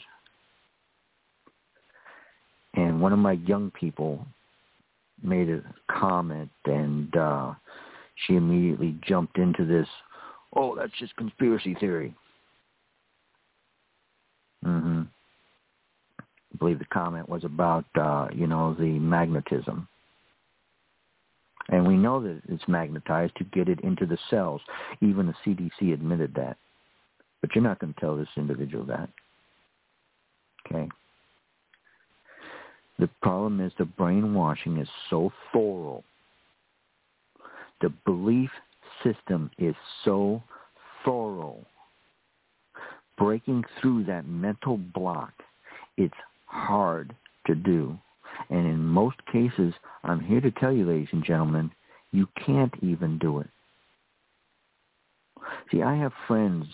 And 2.73 3.01
one 3.01 3.13
of 3.13 3.19
my 3.19 3.33
young 3.33 3.71
people 3.71 4.25
made 5.23 5.49
a 5.49 5.61
comment 5.91 6.49
and 6.65 7.15
uh 7.15 7.53
she 8.27 8.35
immediately 8.35 8.97
jumped 9.07 9.37
into 9.37 9.65
this 9.65 9.87
oh 10.55 10.75
that's 10.75 10.97
just 10.99 11.15
conspiracy 11.15 11.75
theory. 11.79 12.13
Mhm 14.65 15.07
I 16.19 16.57
believe 16.57 16.79
the 16.79 16.85
comment 16.85 17.29
was 17.29 17.43
about 17.43 17.85
uh 17.95 18.27
you 18.33 18.47
know 18.47 18.73
the 18.73 18.99
magnetism. 18.99 19.87
And 21.71 21.87
we 21.87 21.95
know 21.95 22.19
that 22.23 22.41
it's 22.49 22.67
magnetized 22.67 23.35
to 23.37 23.43
get 23.43 23.69
it 23.69 23.79
into 23.81 24.07
the 24.07 24.17
cells. 24.31 24.59
Even 25.01 25.27
the 25.27 25.35
CDC 25.45 25.93
admitted 25.93 26.33
that. 26.33 26.57
But 27.41 27.53
you're 27.53 27.63
not 27.63 27.77
going 27.77 27.93
to 27.93 27.99
tell 27.99 28.17
this 28.17 28.27
individual 28.35 28.85
that. 28.85 29.07
Okay 30.65 30.89
the 32.99 33.09
problem 33.21 33.61
is 33.61 33.71
the 33.77 33.85
brainwashing 33.85 34.77
is 34.77 34.87
so 35.09 35.31
thorough. 35.53 36.03
The 37.81 37.93
belief 38.05 38.49
system 39.03 39.49
is 39.57 39.75
so 40.03 40.43
thorough. 41.05 41.65
Breaking 43.17 43.63
through 43.79 44.05
that 44.05 44.27
mental 44.27 44.77
block, 44.77 45.31
it's 45.97 46.13
hard 46.45 47.15
to 47.47 47.55
do. 47.55 47.97
And 48.49 48.65
in 48.65 48.85
most 48.85 49.17
cases, 49.31 49.73
I'm 50.03 50.19
here 50.19 50.41
to 50.41 50.51
tell 50.51 50.71
you, 50.71 50.85
ladies 50.85 51.09
and 51.11 51.23
gentlemen, 51.23 51.71
you 52.11 52.27
can't 52.45 52.73
even 52.81 53.17
do 53.17 53.39
it. 53.39 53.49
See, 55.71 55.81
I 55.81 55.95
have 55.95 56.11
friends, 56.27 56.65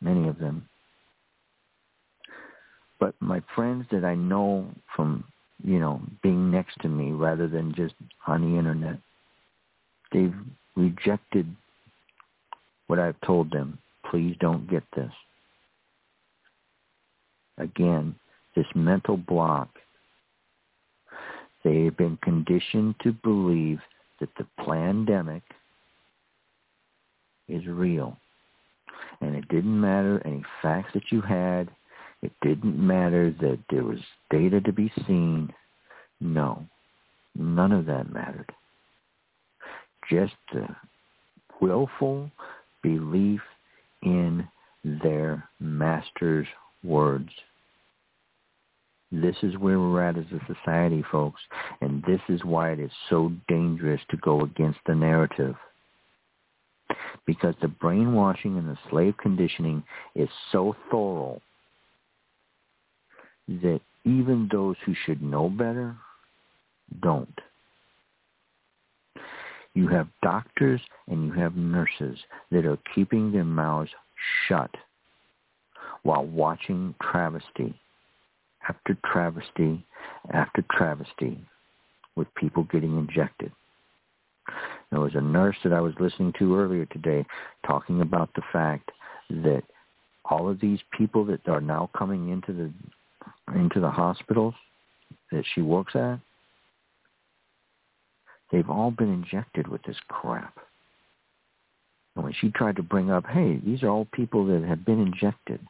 many 0.00 0.28
of 0.28 0.38
them, 0.38 0.68
but 3.04 3.14
my 3.20 3.42
friends 3.54 3.84
that 3.92 4.02
I 4.02 4.14
know 4.14 4.66
from, 4.96 5.24
you 5.62 5.78
know, 5.78 6.00
being 6.22 6.50
next 6.50 6.80
to 6.80 6.88
me 6.88 7.12
rather 7.12 7.46
than 7.46 7.74
just 7.74 7.92
on 8.26 8.40
the 8.40 8.58
internet, 8.58 8.96
they've 10.10 10.32
rejected 10.74 11.46
what 12.86 12.98
I've 12.98 13.20
told 13.20 13.50
them. 13.50 13.76
Please 14.10 14.34
don't 14.40 14.70
get 14.70 14.84
this. 14.96 15.12
Again, 17.58 18.14
this 18.56 18.64
mental 18.74 19.18
block. 19.18 19.68
They've 21.62 21.94
been 21.94 22.16
conditioned 22.22 22.94
to 23.02 23.12
believe 23.12 23.80
that 24.20 24.30
the 24.38 24.46
pandemic 24.64 25.42
is 27.50 27.66
real. 27.66 28.16
And 29.20 29.36
it 29.36 29.46
didn't 29.48 29.78
matter 29.78 30.22
any 30.24 30.42
facts 30.62 30.92
that 30.94 31.12
you 31.12 31.20
had. 31.20 31.68
It 32.24 32.32
didn't 32.40 32.78
matter 32.78 33.30
that 33.42 33.58
there 33.68 33.84
was 33.84 33.98
data 34.30 34.58
to 34.62 34.72
be 34.72 34.90
seen. 35.06 35.52
No, 36.22 36.64
none 37.36 37.70
of 37.70 37.84
that 37.84 38.10
mattered. 38.10 38.50
Just 40.10 40.32
the 40.50 40.66
willful 41.60 42.30
belief 42.82 43.42
in 44.02 44.48
their 44.82 45.46
master's 45.60 46.46
words. 46.82 47.28
This 49.12 49.36
is 49.42 49.58
where 49.58 49.78
we're 49.78 50.02
at 50.02 50.16
as 50.16 50.24
a 50.32 50.54
society, 50.54 51.04
folks, 51.12 51.42
and 51.82 52.02
this 52.04 52.22
is 52.30 52.42
why 52.42 52.70
it 52.70 52.80
is 52.80 52.90
so 53.10 53.32
dangerous 53.48 54.00
to 54.08 54.16
go 54.16 54.40
against 54.40 54.78
the 54.86 54.94
narrative. 54.94 55.56
Because 57.26 57.54
the 57.60 57.68
brainwashing 57.68 58.56
and 58.56 58.66
the 58.66 58.78
slave 58.88 59.14
conditioning 59.18 59.84
is 60.14 60.30
so 60.52 60.74
thorough 60.90 61.42
that 63.48 63.80
even 64.04 64.48
those 64.50 64.76
who 64.84 64.94
should 65.04 65.22
know 65.22 65.48
better 65.48 65.96
don't. 67.02 67.38
You 69.74 69.88
have 69.88 70.08
doctors 70.22 70.80
and 71.08 71.26
you 71.26 71.32
have 71.32 71.56
nurses 71.56 72.18
that 72.52 72.64
are 72.64 72.78
keeping 72.94 73.32
their 73.32 73.44
mouths 73.44 73.90
shut 74.46 74.70
while 76.04 76.24
watching 76.24 76.94
travesty 77.02 77.74
after 78.68 78.96
travesty 79.04 79.84
after 80.32 80.64
travesty 80.70 81.38
with 82.16 82.32
people 82.36 82.64
getting 82.70 82.96
injected. 82.96 83.50
There 84.90 85.00
was 85.00 85.14
a 85.14 85.20
nurse 85.20 85.56
that 85.64 85.72
I 85.72 85.80
was 85.80 85.94
listening 85.98 86.32
to 86.38 86.56
earlier 86.56 86.86
today 86.86 87.24
talking 87.66 88.00
about 88.00 88.30
the 88.34 88.42
fact 88.52 88.90
that 89.30 89.64
all 90.26 90.48
of 90.48 90.60
these 90.60 90.78
people 90.96 91.24
that 91.24 91.48
are 91.48 91.60
now 91.60 91.90
coming 91.96 92.28
into 92.28 92.52
the 92.52 92.72
into 93.54 93.80
the 93.80 93.90
hospitals 93.90 94.54
that 95.32 95.44
she 95.54 95.60
works 95.60 95.94
at, 95.94 96.18
they've 98.50 98.70
all 98.70 98.90
been 98.90 99.12
injected 99.12 99.68
with 99.68 99.82
this 99.82 99.96
crap. 100.08 100.58
And 102.14 102.24
when 102.24 102.32
she 102.32 102.50
tried 102.50 102.76
to 102.76 102.82
bring 102.82 103.10
up, 103.10 103.26
hey, 103.26 103.60
these 103.64 103.82
are 103.82 103.88
all 103.88 104.06
people 104.12 104.46
that 104.46 104.62
have 104.66 104.84
been 104.84 105.00
injected, 105.00 105.60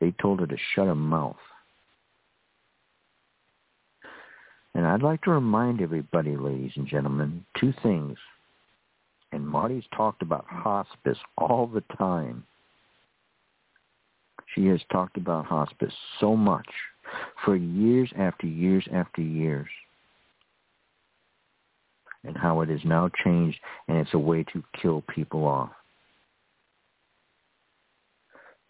they 0.00 0.12
told 0.20 0.40
her 0.40 0.46
to 0.46 0.56
shut 0.74 0.86
her 0.86 0.94
mouth. 0.94 1.36
And 4.74 4.86
I'd 4.86 5.02
like 5.02 5.22
to 5.22 5.30
remind 5.30 5.80
everybody, 5.80 6.36
ladies 6.36 6.72
and 6.76 6.86
gentlemen, 6.86 7.44
two 7.58 7.72
things. 7.82 8.18
And 9.32 9.46
Marti's 9.46 9.84
talked 9.96 10.20
about 10.20 10.44
hospice 10.48 11.18
all 11.38 11.66
the 11.66 11.82
time. 11.96 12.44
She 14.54 14.66
has 14.66 14.80
talked 14.92 15.16
about 15.16 15.46
hospice 15.46 15.92
so 16.20 16.36
much 16.36 16.68
for 17.44 17.56
years 17.56 18.10
after 18.16 18.46
years 18.46 18.86
after 18.92 19.20
years 19.20 19.68
and 22.24 22.36
how 22.36 22.60
it 22.62 22.68
has 22.68 22.80
now 22.84 23.10
changed 23.24 23.58
and 23.88 23.98
it's 23.98 24.14
a 24.14 24.18
way 24.18 24.44
to 24.52 24.62
kill 24.80 25.02
people 25.14 25.46
off. 25.46 25.70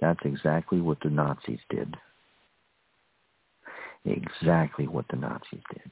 That's 0.00 0.20
exactly 0.24 0.80
what 0.80 0.98
the 1.02 1.10
Nazis 1.10 1.60
did. 1.70 1.96
exactly 4.06 4.86
what 4.86 5.06
the 5.08 5.16
Nazis 5.16 5.62
did. 5.72 5.90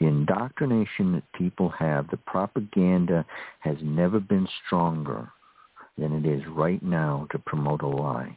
The 0.00 0.06
indoctrination 0.06 1.12
that 1.12 1.32
people 1.32 1.68
have, 1.68 2.08
the 2.10 2.16
propaganda 2.16 3.24
has 3.60 3.76
never 3.82 4.18
been 4.18 4.48
stronger 4.66 5.30
than 6.00 6.12
it 6.12 6.26
is 6.26 6.42
right 6.48 6.82
now 6.82 7.26
to 7.30 7.38
promote 7.38 7.82
a 7.82 7.86
lie. 7.86 8.36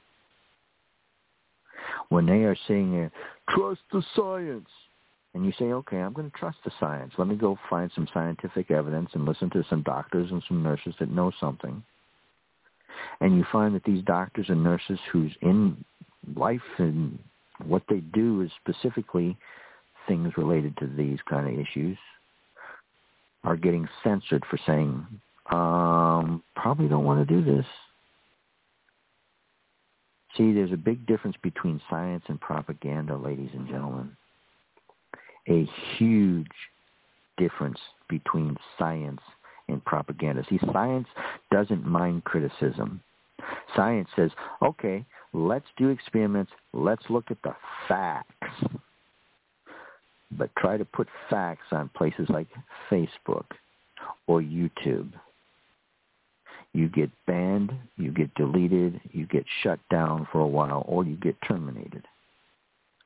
When 2.10 2.26
they 2.26 2.44
are 2.44 2.58
saying, 2.68 3.10
trust 3.50 3.82
the 3.92 4.04
science, 4.16 4.68
and 5.34 5.46
you 5.46 5.52
say, 5.58 5.66
okay, 5.66 5.98
I'm 5.98 6.14
going 6.14 6.30
to 6.30 6.38
trust 6.38 6.58
the 6.64 6.72
science. 6.80 7.14
Let 7.18 7.28
me 7.28 7.36
go 7.36 7.58
find 7.70 7.90
some 7.96 8.08
scientific 8.14 8.70
evidence 8.70 9.10
and 9.14 9.26
listen 9.26 9.50
to 9.52 9.64
some 9.70 9.82
doctors 9.82 10.30
and 10.30 10.44
some 10.48 10.62
nurses 10.62 10.94
that 11.00 11.10
know 11.10 11.32
something. 11.40 11.84
And 13.20 13.36
you 13.36 13.46
find 13.52 13.74
that 13.74 13.84
these 13.84 14.04
doctors 14.04 14.46
and 14.50 14.64
nurses 14.64 15.00
who's 15.12 15.32
in 15.42 15.84
life 16.36 16.62
and 16.78 17.18
what 17.66 17.84
they 17.90 18.02
do 18.14 18.42
is 18.42 18.52
specifically 18.62 19.36
things 20.08 20.34
related 20.38 20.78
to 20.78 20.88
these 20.88 21.20
kind 21.28 21.48
of 21.48 21.60
issues 21.60 21.98
are 23.44 23.58
getting 23.58 23.88
censored 24.04 24.44
for 24.50 24.60
saying, 24.66 25.06
um, 25.52 26.44
probably 26.56 26.88
don't 26.88 27.04
want 27.04 27.28
to 27.28 27.34
do 27.34 27.44
this. 27.44 27.66
See, 30.38 30.54
there's 30.54 30.72
a 30.72 30.78
big 30.78 31.06
difference 31.06 31.36
between 31.44 31.80
science 31.90 32.24
and 32.28 32.40
propaganda, 32.42 33.16
ladies 33.16 33.50
and 33.54 33.68
gentlemen. 33.68 34.16
A 35.48 35.70
huge 35.98 36.48
difference 37.38 37.78
between 38.10 38.58
science 38.80 39.22
and 39.68 39.84
propaganda. 39.86 40.44
See, 40.50 40.60
science 40.72 41.08
doesn't 41.52 41.86
mind 41.86 42.24
criticism. 42.24 43.02
Science 43.76 44.08
says, 44.16 44.32
okay, 44.62 45.06
let's 45.34 45.66
do 45.78 45.90
experiments. 45.90 46.52
Let's 46.74 47.04
look 47.10 47.30
at 47.30 47.42
the 47.44 47.56
facts 47.88 48.30
but 50.38 50.50
try 50.58 50.78
to 50.78 50.86
put 50.86 51.08
facts 51.30 51.68
on 51.72 51.90
places 51.90 52.28
like 52.30 52.48
Facebook 52.90 53.46
or 54.28 54.42
YouTube. 54.42 55.12
You 56.74 56.90
get 56.90 57.12
banned, 57.28 57.72
you 57.98 58.12
get 58.12 58.34
deleted, 58.34 59.00
you 59.12 59.28
get 59.28 59.46
shut 59.62 59.80
down 59.92 60.28
for 60.32 60.40
a 60.40 60.48
while, 60.48 60.84
or 60.88 61.06
you 61.06 61.16
get 61.16 61.36
terminated. 61.48 62.04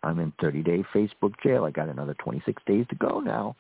I'm 0.04 0.20
in 0.20 0.32
30-day 0.42 0.86
Facebook 0.94 1.34
jail. 1.44 1.66
I 1.66 1.72
got 1.72 1.90
another 1.90 2.16
26 2.20 2.62
days 2.66 2.86
to 2.90 2.96
go 2.96 3.20
now. 3.20 3.56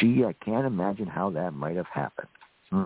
Gee, 0.00 0.24
I 0.24 0.32
can't 0.44 0.66
imagine 0.66 1.06
how 1.06 1.30
that 1.30 1.54
might 1.54 1.76
have 1.76 1.86
happened. 1.86 2.28
Hmm. 2.70 2.84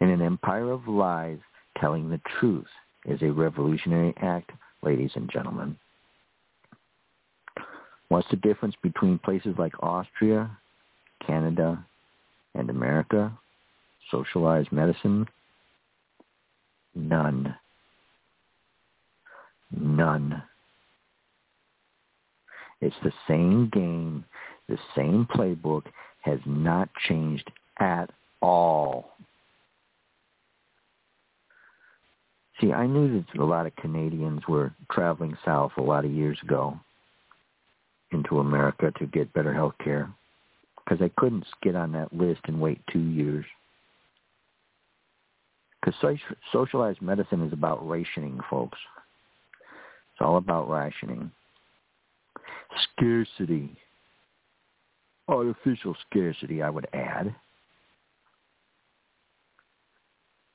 In 0.00 0.10
an 0.10 0.22
empire 0.22 0.70
of 0.70 0.88
lies, 0.88 1.38
telling 1.78 2.08
the 2.08 2.20
truth 2.38 2.66
is 3.04 3.20
a 3.22 3.30
revolutionary 3.30 4.14
act, 4.22 4.52
ladies 4.82 5.10
and 5.14 5.30
gentlemen. 5.30 5.76
What's 8.08 8.28
the 8.30 8.36
difference 8.36 8.74
between 8.82 9.18
places 9.18 9.56
like 9.58 9.72
Austria, 9.82 10.50
Canada, 11.26 11.84
and 12.54 12.70
America? 12.70 13.36
Socialized 14.10 14.72
medicine? 14.72 15.26
None. 16.94 17.54
None. 19.70 20.42
It's 22.80 22.96
the 23.02 23.12
same 23.26 23.68
game, 23.72 24.24
the 24.68 24.78
same 24.94 25.26
playbook 25.26 25.84
has 26.22 26.38
not 26.44 26.88
changed 27.08 27.50
at 27.78 28.10
all. 28.42 29.12
See, 32.60 32.72
I 32.72 32.86
knew 32.86 33.22
that 33.32 33.40
a 33.40 33.44
lot 33.44 33.66
of 33.66 33.76
Canadians 33.76 34.42
were 34.48 34.72
traveling 34.90 35.36
south 35.44 35.72
a 35.76 35.82
lot 35.82 36.04
of 36.04 36.10
years 36.10 36.38
ago 36.42 36.78
into 38.12 38.38
America 38.38 38.92
to 38.98 39.06
get 39.06 39.32
better 39.32 39.52
health 39.52 39.74
care 39.82 40.10
because 40.76 41.02
I 41.02 41.10
couldn't 41.20 41.44
get 41.62 41.74
on 41.74 41.92
that 41.92 42.12
list 42.14 42.40
and 42.44 42.60
wait 42.60 42.80
two 42.90 43.00
years. 43.00 43.44
Because 45.86 46.18
socialized 46.52 47.00
medicine 47.00 47.46
is 47.46 47.52
about 47.52 47.88
rationing, 47.88 48.40
folks. 48.50 48.78
It's 50.12 50.20
all 50.20 50.36
about 50.36 50.68
rationing. 50.68 51.30
Scarcity. 52.92 53.76
Artificial 55.28 55.96
scarcity, 56.08 56.60
I 56.60 56.70
would 56.70 56.88
add. 56.92 57.34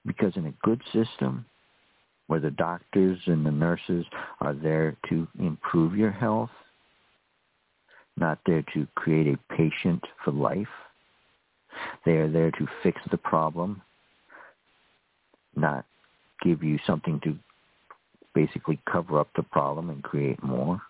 Because 0.05 0.35
in 0.35 0.47
a 0.47 0.53
good 0.63 0.81
system, 0.91 1.45
where 2.27 2.41
the 2.41 2.51
doctors 2.51 3.19
and 3.25 3.45
the 3.45 3.51
nurses 3.51 4.05
are 4.41 4.53
there 4.53 4.97
to 5.09 5.27
improve 5.39 5.95
your 5.95 6.11
health, 6.11 6.49
not 8.17 8.39
there 8.45 8.63
to 8.73 8.85
create 8.95 9.27
a 9.27 9.53
patient 9.55 10.03
for 10.23 10.31
life. 10.31 10.67
They 12.05 12.13
are 12.13 12.29
there 12.29 12.51
to 12.51 12.67
fix 12.83 12.99
the 13.11 13.17
problem, 13.17 13.81
not 15.55 15.85
give 16.41 16.63
you 16.63 16.79
something 16.85 17.19
to 17.23 17.37
basically 18.33 18.79
cover 18.91 19.19
up 19.19 19.29
the 19.35 19.43
problem 19.43 19.89
and 19.89 20.03
create 20.03 20.41
more. 20.43 20.81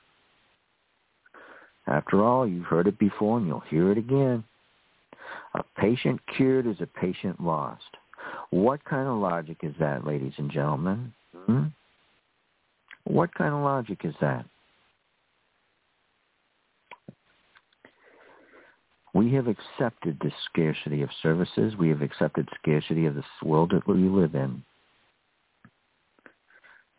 After 1.88 2.24
all, 2.24 2.48
you've 2.48 2.66
heard 2.66 2.88
it 2.88 3.00
before 3.00 3.38
and 3.38 3.48
you'll 3.48 3.62
hear 3.62 3.92
it 3.92 3.98
again. 3.98 4.44
A 5.56 5.64
patient 5.78 6.22
cured 6.36 6.68
is 6.68 6.78
a 6.80 6.86
patient 6.86 7.44
lost. 7.44 7.84
What 8.52 8.84
kind 8.86 9.08
of 9.08 9.18
logic 9.18 9.58
is 9.64 9.74
that, 9.80 10.06
ladies 10.06 10.34
and 10.38 10.52
gentlemen? 10.52 11.14
Hmm? 11.36 11.66
What 13.06 13.34
kind 13.34 13.54
of 13.54 13.64
logic 13.64 14.02
is 14.04 14.14
that? 14.22 14.46
We 19.14 19.34
have 19.34 19.48
accepted 19.48 20.18
this 20.22 20.34
scarcity 20.46 21.02
of 21.02 21.10
services. 21.22 21.76
We 21.78 21.90
have 21.90 22.02
accepted 22.02 22.48
scarcity 22.62 23.06
of 23.06 23.16
this 23.16 23.26
world 23.44 23.72
that 23.72 23.88
we 23.88 24.08
live 24.08 24.36
in. 24.36 24.64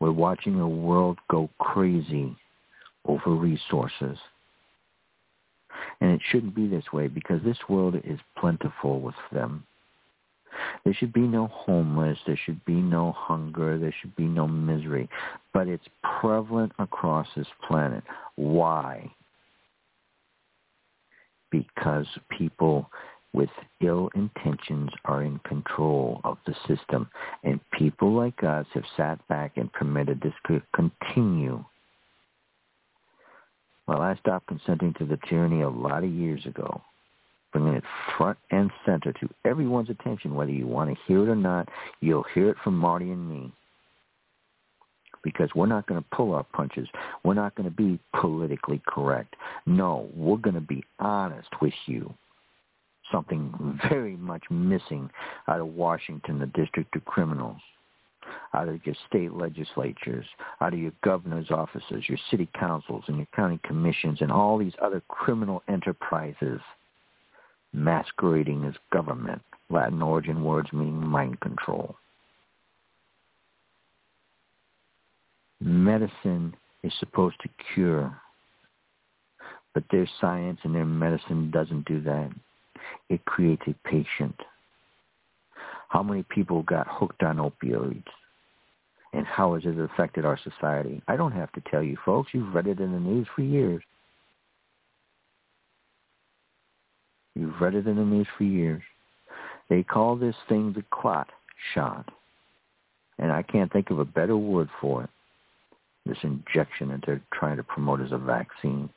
We're 0.00 0.12
watching 0.12 0.58
the 0.58 0.66
world 0.66 1.18
go 1.30 1.48
crazy 1.58 2.36
over 3.06 3.30
resources. 3.30 4.18
And 6.00 6.10
it 6.10 6.20
shouldn't 6.30 6.54
be 6.54 6.66
this 6.66 6.92
way 6.92 7.08
because 7.08 7.40
this 7.44 7.58
world 7.68 7.96
is 8.04 8.18
plentiful 8.36 9.00
with 9.00 9.14
them. 9.32 9.64
There 10.84 10.92
should 10.92 11.12
be 11.12 11.20
no 11.20 11.46
homeless. 11.46 12.18
There 12.26 12.38
should 12.44 12.62
be 12.64 12.74
no 12.74 13.12
hunger. 13.12 13.78
There 13.78 13.94
should 14.00 14.14
be 14.16 14.26
no 14.26 14.46
misery. 14.46 15.08
But 15.54 15.68
it's 15.68 15.86
prevalent 16.20 16.72
across 16.78 17.26
this 17.36 17.46
planet. 17.66 18.04
Why? 18.36 19.10
Because 21.52 22.06
people 22.36 22.90
with 23.34 23.50
ill 23.80 24.10
intentions 24.14 24.90
are 25.04 25.22
in 25.22 25.38
control 25.40 26.20
of 26.24 26.38
the 26.46 26.54
system. 26.66 27.08
And 27.44 27.60
people 27.72 28.12
like 28.12 28.42
us 28.42 28.66
have 28.74 28.84
sat 28.96 29.26
back 29.28 29.56
and 29.56 29.72
permitted 29.72 30.20
this 30.20 30.34
to 30.48 30.60
continue. 30.74 31.64
Well, 33.86 34.00
I 34.00 34.16
stopped 34.16 34.46
consenting 34.46 34.94
to 34.98 35.04
the 35.04 35.18
tyranny 35.28 35.62
a 35.62 35.68
lot 35.68 36.04
of 36.04 36.10
years 36.10 36.44
ago, 36.46 36.80
bringing 37.52 37.74
it 37.74 37.84
front 38.16 38.38
and 38.50 38.70
center 38.86 39.12
to 39.12 39.28
everyone's 39.44 39.90
attention, 39.90 40.34
whether 40.34 40.52
you 40.52 40.66
want 40.66 40.90
to 40.90 41.02
hear 41.06 41.22
it 41.22 41.28
or 41.28 41.36
not. 41.36 41.68
You'll 42.00 42.26
hear 42.34 42.50
it 42.50 42.56
from 42.62 42.76
Marti 42.76 43.10
and 43.10 43.28
me 43.28 43.52
because 45.22 45.48
we're 45.54 45.66
not 45.66 45.86
going 45.86 46.00
to 46.00 46.08
pull 46.16 46.34
our 46.34 46.44
punches. 46.44 46.88
We're 47.24 47.34
not 47.34 47.54
going 47.54 47.68
to 47.68 47.74
be 47.74 47.98
politically 48.18 48.82
correct. 48.86 49.36
No, 49.66 50.08
we're 50.14 50.36
going 50.36 50.54
to 50.54 50.60
be 50.60 50.84
honest 50.98 51.48
with 51.60 51.74
you. 51.86 52.12
Something 53.10 53.78
very 53.90 54.16
much 54.16 54.44
missing 54.50 55.10
out 55.48 55.60
of 55.60 55.68
Washington, 55.68 56.38
the 56.38 56.46
District 56.46 56.94
of 56.96 57.04
Criminals, 57.04 57.60
out 58.54 58.68
of 58.68 58.84
your 58.86 58.94
state 59.08 59.32
legislatures, 59.32 60.26
out 60.60 60.72
of 60.72 60.78
your 60.78 60.92
governor's 61.02 61.50
offices, 61.50 62.08
your 62.08 62.18
city 62.30 62.48
councils, 62.58 63.04
and 63.08 63.18
your 63.18 63.26
county 63.34 63.60
commissions, 63.64 64.20
and 64.20 64.32
all 64.32 64.58
these 64.58 64.74
other 64.80 65.02
criminal 65.08 65.62
enterprises 65.68 66.60
masquerading 67.72 68.64
as 68.64 68.74
government. 68.92 69.42
Latin 69.70 70.02
origin 70.02 70.44
words 70.44 70.68
meaning 70.72 71.06
mind 71.06 71.40
control. 71.40 71.96
Medicine 75.64 76.54
is 76.82 76.92
supposed 76.98 77.36
to 77.42 77.48
cure, 77.74 78.16
but 79.74 79.84
their 79.90 80.08
science 80.20 80.60
and 80.64 80.74
their 80.74 80.84
medicine 80.84 81.50
doesn't 81.50 81.86
do 81.86 82.00
that. 82.02 82.30
It 83.08 83.24
creates 83.24 83.62
a 83.66 83.88
patient. 83.88 84.36
How 85.88 86.02
many 86.02 86.24
people 86.24 86.62
got 86.62 86.86
hooked 86.88 87.22
on 87.22 87.36
opioids? 87.36 88.04
And 89.14 89.26
how 89.26 89.54
has 89.54 89.64
it 89.66 89.78
affected 89.78 90.24
our 90.24 90.38
society? 90.38 91.02
I 91.06 91.16
don't 91.16 91.32
have 91.32 91.52
to 91.52 91.62
tell 91.70 91.82
you, 91.82 91.98
folks. 92.04 92.30
You've 92.32 92.54
read 92.54 92.66
it 92.66 92.80
in 92.80 92.92
the 92.92 92.98
news 92.98 93.26
for 93.36 93.42
years. 93.42 93.82
You've 97.34 97.60
read 97.60 97.74
it 97.74 97.86
in 97.86 97.96
the 97.96 98.04
news 98.04 98.26
for 98.36 98.44
years. 98.44 98.82
They 99.68 99.82
call 99.82 100.16
this 100.16 100.34
thing 100.48 100.72
the 100.72 100.84
clot 100.90 101.28
shot. 101.74 102.08
And 103.18 103.30
I 103.30 103.42
can't 103.42 103.72
think 103.72 103.90
of 103.90 103.98
a 103.98 104.04
better 104.04 104.36
word 104.36 104.68
for 104.80 105.04
it. 105.04 105.10
This 106.06 106.18
injection 106.22 106.88
that 106.88 107.00
they're 107.06 107.22
trying 107.32 107.56
to 107.56 107.62
promote 107.62 108.00
as 108.00 108.12
a 108.12 108.18
vaccine. 108.18 108.88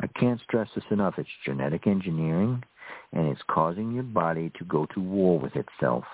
I 0.00 0.06
can't 0.18 0.40
stress 0.42 0.68
this 0.74 0.84
enough. 0.90 1.14
It's 1.18 1.28
genetic 1.44 1.86
engineering, 1.86 2.62
and 3.12 3.28
it's 3.28 3.42
causing 3.48 3.92
your 3.92 4.02
body 4.04 4.52
to 4.58 4.64
go 4.64 4.86
to 4.94 5.00
war 5.00 5.38
with 5.38 5.56
itself. 5.56 6.04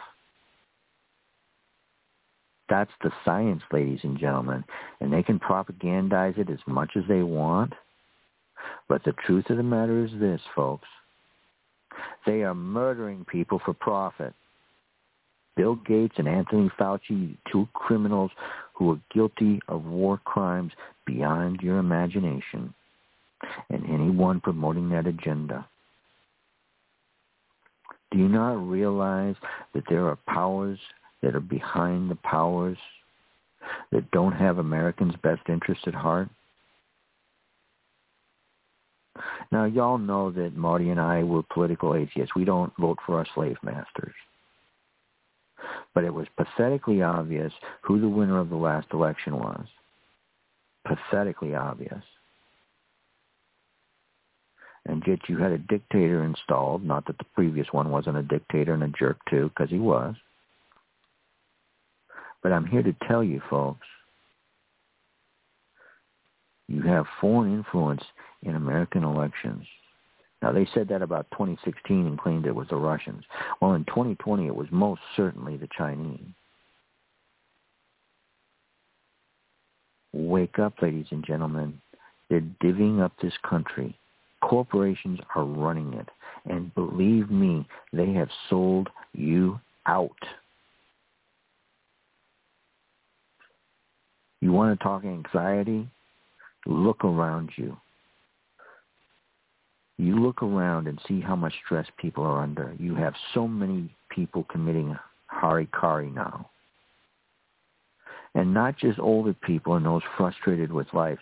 That's 2.69 2.91
the 3.03 3.11
science, 3.25 3.63
ladies 3.73 3.99
and 4.05 4.19
gentlemen. 4.19 4.65
And 5.01 5.13
they 5.13 5.25
can 5.25 5.41
propagandize 5.41 6.39
it 6.39 6.49
as 6.49 6.61
much 6.67 6.93
as 6.97 7.03
they 7.09 7.23
want. 7.23 7.73
But 8.89 9.03
the 9.05 9.15
truth 9.27 9.51
of 9.51 9.57
the 9.57 9.63
matter 9.63 10.05
is 10.05 10.13
this, 10.21 10.41
folks. 10.55 10.87
They 12.27 12.43
are 12.45 12.55
murdering 12.55 13.25
people 13.25 13.61
for 13.65 13.75
profit. 13.75 14.35
Bill 15.57 15.75
Gates 15.75 16.15
and 16.19 16.29
Anthony 16.29 16.71
Fauci, 16.79 17.37
two 17.51 17.69
criminals 17.75 18.31
who 18.81 18.93
are 18.93 19.01
guilty 19.13 19.61
of 19.69 19.85
war 19.85 20.19
crimes 20.25 20.73
beyond 21.07 21.61
your 21.61 21.77
imagination, 21.77 22.73
and 23.69 23.85
anyone 23.85 24.41
promoting 24.41 24.89
that 24.89 25.07
agenda. 25.07 25.67
Do 28.11 28.17
you 28.17 28.27
not 28.27 28.55
realize 28.67 29.35
that 29.75 29.85
there 29.91 30.09
are 30.09 30.17
powers 30.27 30.79
that 31.23 31.37
are 31.37 31.41
behind 31.41 32.11
the 32.11 32.17
powers 32.17 32.79
that 33.93 34.11
don't 34.13 34.33
have 34.33 34.57
Americans' 34.57 35.15
best 35.23 35.43
interest 35.51 35.83
at 35.87 35.95
heart? 35.95 36.31
Now, 39.53 39.67
y'all 39.67 39.99
know 39.99 40.31
that 40.31 40.57
Marti 40.57 40.89
and 40.89 40.99
I 40.99 41.23
were 41.23 41.43
political 41.53 41.95
atheists. 41.95 42.35
We 42.35 42.47
don't 42.47 42.73
vote 42.79 42.97
for 43.05 43.19
our 43.19 43.27
slave 43.35 43.59
masters. 43.63 44.15
But 45.95 46.05
it 46.05 46.15
was 46.15 46.27
pathetically 46.37 47.03
obvious 47.03 47.53
who 47.83 48.01
the 48.01 48.09
winner 48.09 48.39
of 48.39 48.51
the 48.51 48.57
last 48.57 48.89
election 48.93 49.37
was. 49.37 49.67
Pathetically 50.87 51.55
obvious. 51.55 52.03
And 54.87 55.03
yet 55.07 55.21
you 55.29 55.39
had 55.39 55.53
a 55.53 55.59
dictator 55.59 56.25
installed, 56.25 56.85
not 56.85 57.07
that 57.07 57.19
the 57.19 57.25
previous 57.35 57.67
one 57.73 57.91
wasn't 57.91 58.17
a 58.17 58.23
dictator 58.23 58.75
and 58.75 58.83
a 58.83 58.89
jerk 58.89 59.19
too, 59.29 59.51
because 59.51 59.71
he 59.71 59.79
was. 59.79 60.15
But 62.43 62.53
I'm 62.53 62.67
here 62.67 62.83
to 62.83 62.95
tell 63.07 63.23
you, 63.23 63.43
folks, 63.51 63.87
you 66.69 66.83
have 66.83 67.05
foreign 67.21 67.53
influence 67.53 68.03
in 68.43 68.55
American 68.55 69.05
elections. 69.05 69.67
Now, 70.43 70.53
they 70.53 70.67
said 70.73 70.89
that 70.89 71.03
about 71.03 71.31
2016 71.33 72.07
and 72.07 72.19
claimed 72.19 72.47
it 72.47 72.55
was 72.55 72.69
the 72.69 72.77
Russians. 72.77 73.25
Well, 73.61 73.75
in 73.75 73.85
2020, 73.85 74.47
it 74.47 74.55
was 74.55 74.69
most 74.71 75.03
certainly 75.17 75.57
the 75.57 75.69
Chinese. 75.77 76.21
Wake 80.13 80.59
up, 80.59 80.75
ladies 80.81 81.07
and 81.11 81.25
gentlemen. 81.25 81.81
They're 82.31 82.43
divvying 82.63 83.03
up 83.03 83.13
this 83.21 83.35
country. 83.49 83.97
Corporations 84.41 85.21
are 85.35 85.45
running 85.45 85.93
it. 85.95 86.09
And 86.47 86.75
believe 86.75 87.31
me, 87.31 87.69
they 87.93 88.13
have 88.15 88.29
sold 88.49 88.89
you 89.13 89.61
out. 89.87 90.11
You 94.41 94.53
want 94.53 94.79
to 94.79 94.83
talk 94.83 95.05
anxiety? 95.05 95.87
Look 96.67 97.05
around 97.05 97.51
you. 97.57 97.77
You 100.01 100.19
look 100.19 100.43
around 100.43 100.89
and 100.89 100.99
see 101.07 101.21
how 101.21 101.37
much 101.37 101.53
stress 101.63 101.87
people 101.99 102.25
are 102.25 102.41
under. 102.43 102.75
You 102.79 102.95
have 102.95 103.13
so 103.35 103.47
many 103.47 103.95
people 104.09 104.47
committing 104.51 104.97
harikari 105.31 106.13
now. 106.15 106.49
And 108.35 108.55
not 108.55 108.79
just 108.79 108.99
older 108.99 109.35
people 109.35 109.75
and 109.75 109.85
those 109.85 110.01
frustrated 110.17 110.73
with 110.73 110.87
life. 110.95 111.19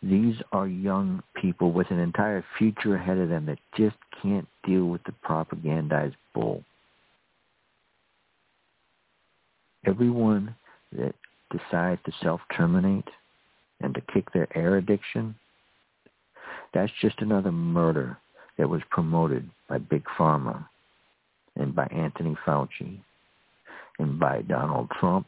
These 0.00 0.36
are 0.52 0.68
young 0.68 1.24
people 1.42 1.72
with 1.72 1.90
an 1.90 1.98
entire 1.98 2.44
future 2.56 2.94
ahead 2.94 3.18
of 3.18 3.30
them 3.30 3.46
that 3.46 3.58
just 3.76 3.96
can't 4.22 4.46
deal 4.64 4.84
with 4.84 5.02
the 5.02 5.14
propagandized 5.26 6.14
bull. 6.32 6.62
Everyone 9.84 10.54
that 10.92 11.16
decides 11.50 12.00
to 12.06 12.12
self-terminate 12.22 13.08
and 13.80 13.92
to 13.92 14.00
kick 14.12 14.32
their 14.32 14.46
air 14.56 14.76
addiction, 14.76 15.34
that's 16.72 16.92
just 17.00 17.20
another 17.20 17.52
murder 17.52 18.16
that 18.58 18.68
was 18.68 18.82
promoted 18.90 19.48
by 19.68 19.78
Big 19.78 20.04
Pharma 20.18 20.66
and 21.56 21.74
by 21.74 21.86
Anthony 21.86 22.36
Fauci 22.46 22.98
and 23.98 24.18
by 24.18 24.42
Donald 24.42 24.90
Trump, 24.98 25.26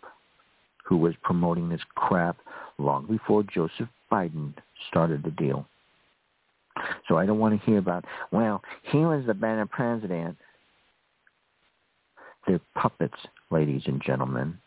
who 0.84 0.97
was 0.97 1.14
promoting 1.22 1.68
this 1.68 1.80
crap 1.95 2.36
long 2.78 3.07
before 3.07 3.43
Joseph 3.43 3.88
Biden 4.11 4.55
started 4.88 5.22
the 5.22 5.30
deal. 5.30 5.66
So 7.09 7.16
I 7.18 7.26
don't 7.26 7.38
want 7.38 7.59
to 7.59 7.66
hear 7.66 7.78
about, 7.78 8.05
well, 8.30 8.62
he 8.82 8.99
was 8.99 9.24
the 9.26 9.34
better 9.34 9.66
president. 9.66 10.36
They're 12.47 12.61
puppets, 12.74 13.18
ladies 13.51 13.82
and 13.86 14.03
gentlemen. 14.03 14.59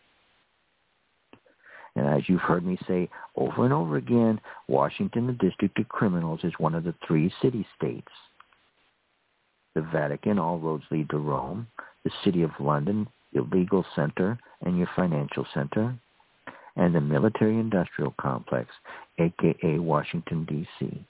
And 1.95 2.07
as 2.07 2.27
you've 2.27 2.41
heard 2.41 2.65
me 2.65 2.77
say 2.87 3.09
over 3.35 3.63
and 3.63 3.73
over 3.73 3.95
again, 3.95 4.39
Washington, 4.67 5.27
the 5.27 5.33
District 5.33 5.79
of 5.79 5.87
Criminals, 5.87 6.41
is 6.43 6.53
one 6.57 6.75
of 6.75 6.83
the 6.83 6.95
three 7.07 7.33
city-states. 7.41 8.11
The 9.75 9.81
Vatican, 9.81 10.39
all 10.39 10.59
roads 10.59 10.83
lead 10.91 11.09
to 11.09 11.17
Rome. 11.17 11.67
The 12.03 12.11
City 12.23 12.43
of 12.43 12.51
London, 12.59 13.07
your 13.31 13.45
legal 13.51 13.85
center 13.95 14.37
and 14.61 14.77
your 14.77 14.89
financial 14.95 15.45
center. 15.53 15.95
And 16.75 16.93
the 16.93 17.01
military-industrial 17.01 18.15
complex, 18.19 18.69
aka 19.17 19.79
Washington, 19.79 20.45
D.C. 20.45 21.05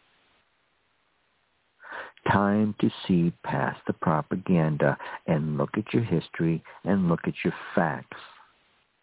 Time 2.31 2.75
to 2.79 2.89
see 3.07 3.33
past 3.43 3.79
the 3.87 3.93
propaganda 3.93 4.97
and 5.27 5.57
look 5.57 5.71
at 5.77 5.93
your 5.93 6.03
history 6.03 6.63
and 6.83 7.09
look 7.09 7.21
at 7.25 7.33
your 7.43 7.53
facts. 7.73 8.17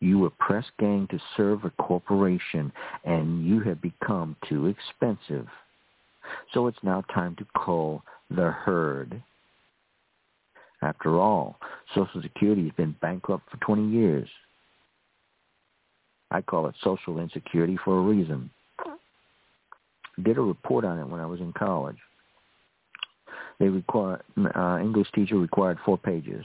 You 0.02 0.18
were 0.18 0.30
press 0.30 0.64
gang 0.80 1.06
to 1.12 1.18
serve 1.36 1.64
a 1.64 1.70
corporation 1.70 2.72
and 3.04 3.46
you 3.46 3.60
have 3.60 3.80
become 3.80 4.34
too 4.48 4.66
expensive. 4.66 5.46
So 6.52 6.66
it's 6.66 6.82
now 6.82 7.02
time 7.14 7.36
to 7.36 7.44
call 7.56 8.02
the 8.28 8.50
herd. 8.50 9.22
After 10.82 11.20
all, 11.20 11.56
Social 11.94 12.20
Security 12.20 12.64
has 12.64 12.72
been 12.72 12.96
bankrupt 13.00 13.48
for 13.48 13.58
20 13.58 13.90
years. 13.90 14.28
I 16.32 16.42
call 16.42 16.66
it 16.66 16.74
social 16.82 17.20
insecurity 17.20 17.78
for 17.84 17.96
a 17.96 18.02
reason. 18.02 18.50
Did 20.20 20.36
a 20.36 20.42
report 20.42 20.84
on 20.84 20.98
it 20.98 21.06
when 21.06 21.20
I 21.20 21.26
was 21.26 21.38
in 21.38 21.52
college. 21.52 21.98
They 23.60 23.68
require 23.68 24.20
uh, 24.56 24.78
English 24.80 25.12
teacher 25.14 25.36
required 25.36 25.78
four 25.84 25.96
pages 25.96 26.44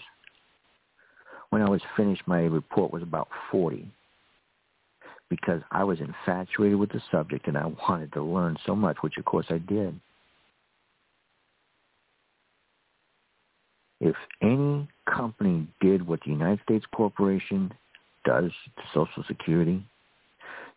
when 1.49 1.61
I 1.61 1.69
was 1.69 1.81
finished, 1.95 2.23
my 2.27 2.41
report 2.41 2.91
was 2.91 3.03
about 3.03 3.27
40 3.51 3.89
because 5.29 5.61
I 5.71 5.83
was 5.83 5.99
infatuated 5.99 6.77
with 6.77 6.91
the 6.91 7.01
subject 7.11 7.47
and 7.47 7.57
I 7.57 7.65
wanted 7.65 8.13
to 8.13 8.23
learn 8.23 8.57
so 8.65 8.75
much, 8.75 8.97
which 9.01 9.17
of 9.17 9.25
course 9.25 9.47
I 9.49 9.57
did. 9.57 9.99
If 13.99 14.15
any 14.41 14.87
company 15.11 15.67
did 15.81 16.07
what 16.07 16.19
the 16.23 16.31
United 16.31 16.59
States 16.63 16.85
Corporation 16.93 17.73
does 18.25 18.51
to 18.75 18.83
Social 18.93 19.23
Security, 19.27 19.83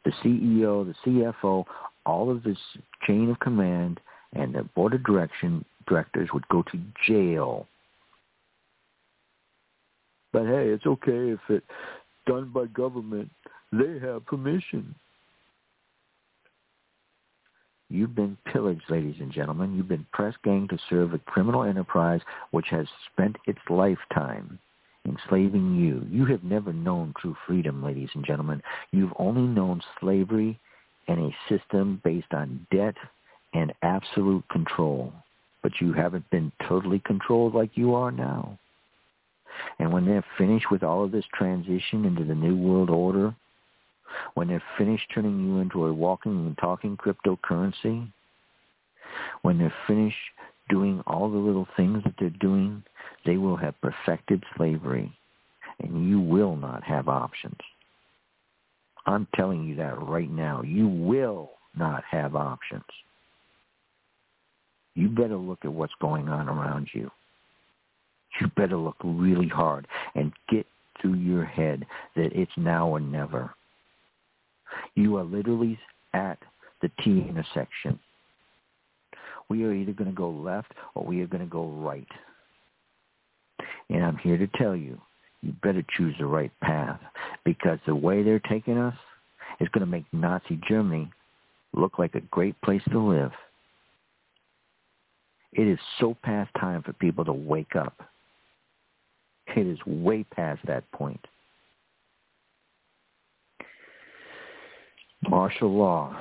the 0.05 0.13
CEO, 0.25 0.87
the 0.87 0.95
CFO, 1.05 1.65
all 2.07 2.31
of 2.31 2.43
this 2.43 2.59
chain 3.07 3.31
of 3.31 3.39
command 3.41 4.01
and 4.33 4.55
the 4.55 4.63
board 4.63 4.95
of 4.95 5.05
direction 5.05 5.65
directors 5.87 6.31
would 6.33 6.49
go 6.49 6.63
to 6.63 6.81
jail 7.07 7.67
but 10.33 10.47
hey, 10.47 10.69
it's 10.69 10.87
okay 10.87 11.31
if 11.31 11.41
it's 11.49 11.67
done 12.27 12.51
by 12.53 12.67
government. 12.67 13.31
They 13.73 13.99
have 14.01 14.27
permission. 14.27 14.95
You've 17.89 18.15
been 18.15 18.37
pillaged, 18.53 18.85
ladies 18.89 19.17
and 19.21 19.33
gentlemen. 19.33 19.75
You've 19.75 19.89
been 19.89 20.07
press 20.13 20.35
gang 20.45 20.69
to 20.69 20.79
serve 20.89 21.13
a 21.13 21.19
criminal 21.19 21.65
enterprise 21.65 22.21
which 22.53 22.67
has 22.71 22.87
spent 23.13 23.37
its 23.47 23.59
lifetime 23.69 24.59
enslaving 25.07 25.75
you. 25.75 26.07
You 26.09 26.27
have 26.27 26.45
never 26.45 26.73
known 26.73 27.15
true 27.19 27.37
freedom, 27.47 27.83
ladies 27.83 28.11
and 28.15 28.25
gentlemen. 28.25 28.63
You've 28.93 29.13
only 29.19 29.43
known 29.43 29.83
slavery 29.99 30.59
and 31.09 31.19
a 31.19 31.37
system 31.49 32.01
based 32.05 32.33
on 32.33 32.67
debt 32.71 32.95
and 33.55 33.73
absolute 33.83 34.45
control. 34.51 35.13
But 35.63 35.73
you 35.81 35.93
haven't 35.93 36.29
been 36.31 36.53
totally 36.69 37.03
controlled 37.05 37.55
like 37.55 37.71
you 37.75 37.95
are 37.95 38.13
now. 38.13 38.59
And 39.79 39.93
when 39.93 40.07
they're 40.07 40.25
finished 40.39 40.71
with 40.71 40.83
all 40.83 41.05
of 41.05 41.13
this 41.13 41.25
transition 41.35 42.05
into 42.05 42.25
the 42.25 42.35
New 42.35 42.57
World 42.57 42.91
Order, 42.91 43.35
when 44.35 44.49
they're 44.49 44.63
finished 44.77 45.05
turning 45.15 45.47
you 45.47 45.59
into 45.59 45.87
a 45.87 45.93
walking 45.93 46.33
and 46.33 46.59
talking 46.59 46.97
cryptocurrency, 46.97 48.11
when 49.43 49.59
they're 49.59 49.75
finished 49.87 50.17
doing 50.69 51.03
all 51.07 51.31
the 51.31 51.37
little 51.37 51.67
things 51.77 52.03
that 52.05 52.15
they're 52.19 52.31
doing, 52.31 52.83
they 53.27 53.37
will 53.37 53.57
have 53.57 53.81
perfected 53.81 54.43
slavery, 54.57 55.13
and 55.81 56.09
you 56.09 56.21
will 56.21 56.57
not 56.57 56.83
have 56.85 57.09
options. 57.09 57.59
I'm 59.07 59.27
telling 59.35 59.65
you 59.65 59.75
that 59.77 60.01
right 60.01 60.31
now. 60.31 60.63
You 60.63 60.87
will 60.87 61.53
not 61.77 62.05
have 62.11 62.37
options. 62.37 62.85
You 64.95 65.09
better 65.09 65.37
look 65.37 65.65
at 65.65 65.73
what's 65.73 65.93
going 66.01 66.29
on 66.29 66.49
around 66.49 66.89
you. 66.93 67.11
You 68.41 68.49
better 68.57 68.77
look 68.77 68.97
really 69.03 69.49
hard 69.49 69.87
and 70.15 70.33
get 70.49 70.67
through 71.01 71.15
your 71.15 71.45
head 71.45 71.87
that 72.17 72.33
it's 72.33 72.53
now 72.57 72.89
or 72.89 73.01
never. 73.01 73.55
You 74.95 75.17
are 75.17 75.25
literally 75.25 75.79
at 76.15 76.39
the 76.83 76.91
T 77.03 77.27
intersection. 77.29 77.99
We 79.49 79.65
are 79.65 79.73
either 79.73 79.93
going 79.93 80.11
to 80.11 80.17
go 80.17 80.31
left 80.31 80.73
or 80.95 81.05
we 81.05 81.21
are 81.23 81.27
going 81.27 81.43
to 81.43 81.51
go 81.51 81.67
right. 81.67 82.07
And 83.89 84.05
I'm 84.05 84.17
here 84.19 84.39
to 84.39 84.47
tell 84.57 84.77
you, 84.77 85.01
you 85.43 85.53
better 85.63 85.85
choose 85.97 86.15
the 86.19 86.27
right 86.27 86.53
path 86.61 87.01
because 87.45 87.79
the 87.87 87.95
way 87.95 88.23
they're 88.23 88.39
taking 88.39 88.79
us 88.79 88.95
is 89.59 89.69
going 89.69 89.85
to 89.85 89.91
make 89.91 90.05
Nazi 90.13 90.61
Germany 90.69 91.11
look 91.73 91.99
like 91.99 92.15
a 92.15 92.21
great 92.21 92.61
place 92.63 92.83
to 92.91 92.99
live. 92.99 93.33
It 95.53 95.67
is 95.67 95.79
so 95.99 96.17
past 96.23 96.51
time 96.61 96.83
for 96.83 96.93
people 96.95 97.25
to 97.25 97.33
wake 97.33 97.75
up. 97.75 97.95
It 99.57 99.67
is 99.67 99.79
way 99.87 100.25
past 100.25 100.61
that 100.67 100.91
point. 100.93 101.25
Martial 105.29 105.73
law. 105.73 106.21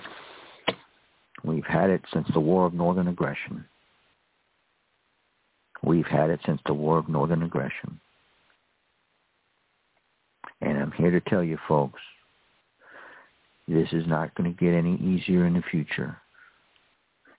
We've 1.43 1.65
had 1.65 1.89
it 1.89 2.01
since 2.13 2.27
the 2.33 2.39
War 2.39 2.65
of 2.65 2.73
Northern 2.73 3.07
Aggression. 3.07 3.65
We've 5.83 6.05
had 6.05 6.29
it 6.29 6.41
since 6.45 6.59
the 6.65 6.73
War 6.73 6.97
of 6.97 7.07
Northern 7.07 7.43
Aggression. 7.43 7.99
And 10.61 10.77
I'm 10.77 10.91
here 10.91 11.11
to 11.11 11.21
tell 11.21 11.43
you 11.43 11.57
folks, 11.67 12.01
this 13.67 13.87
is 13.93 14.05
not 14.07 14.35
going 14.35 14.53
to 14.53 14.59
get 14.59 14.73
any 14.73 14.95
easier 14.95 15.45
in 15.45 15.53
the 15.53 15.63
future. 15.71 16.17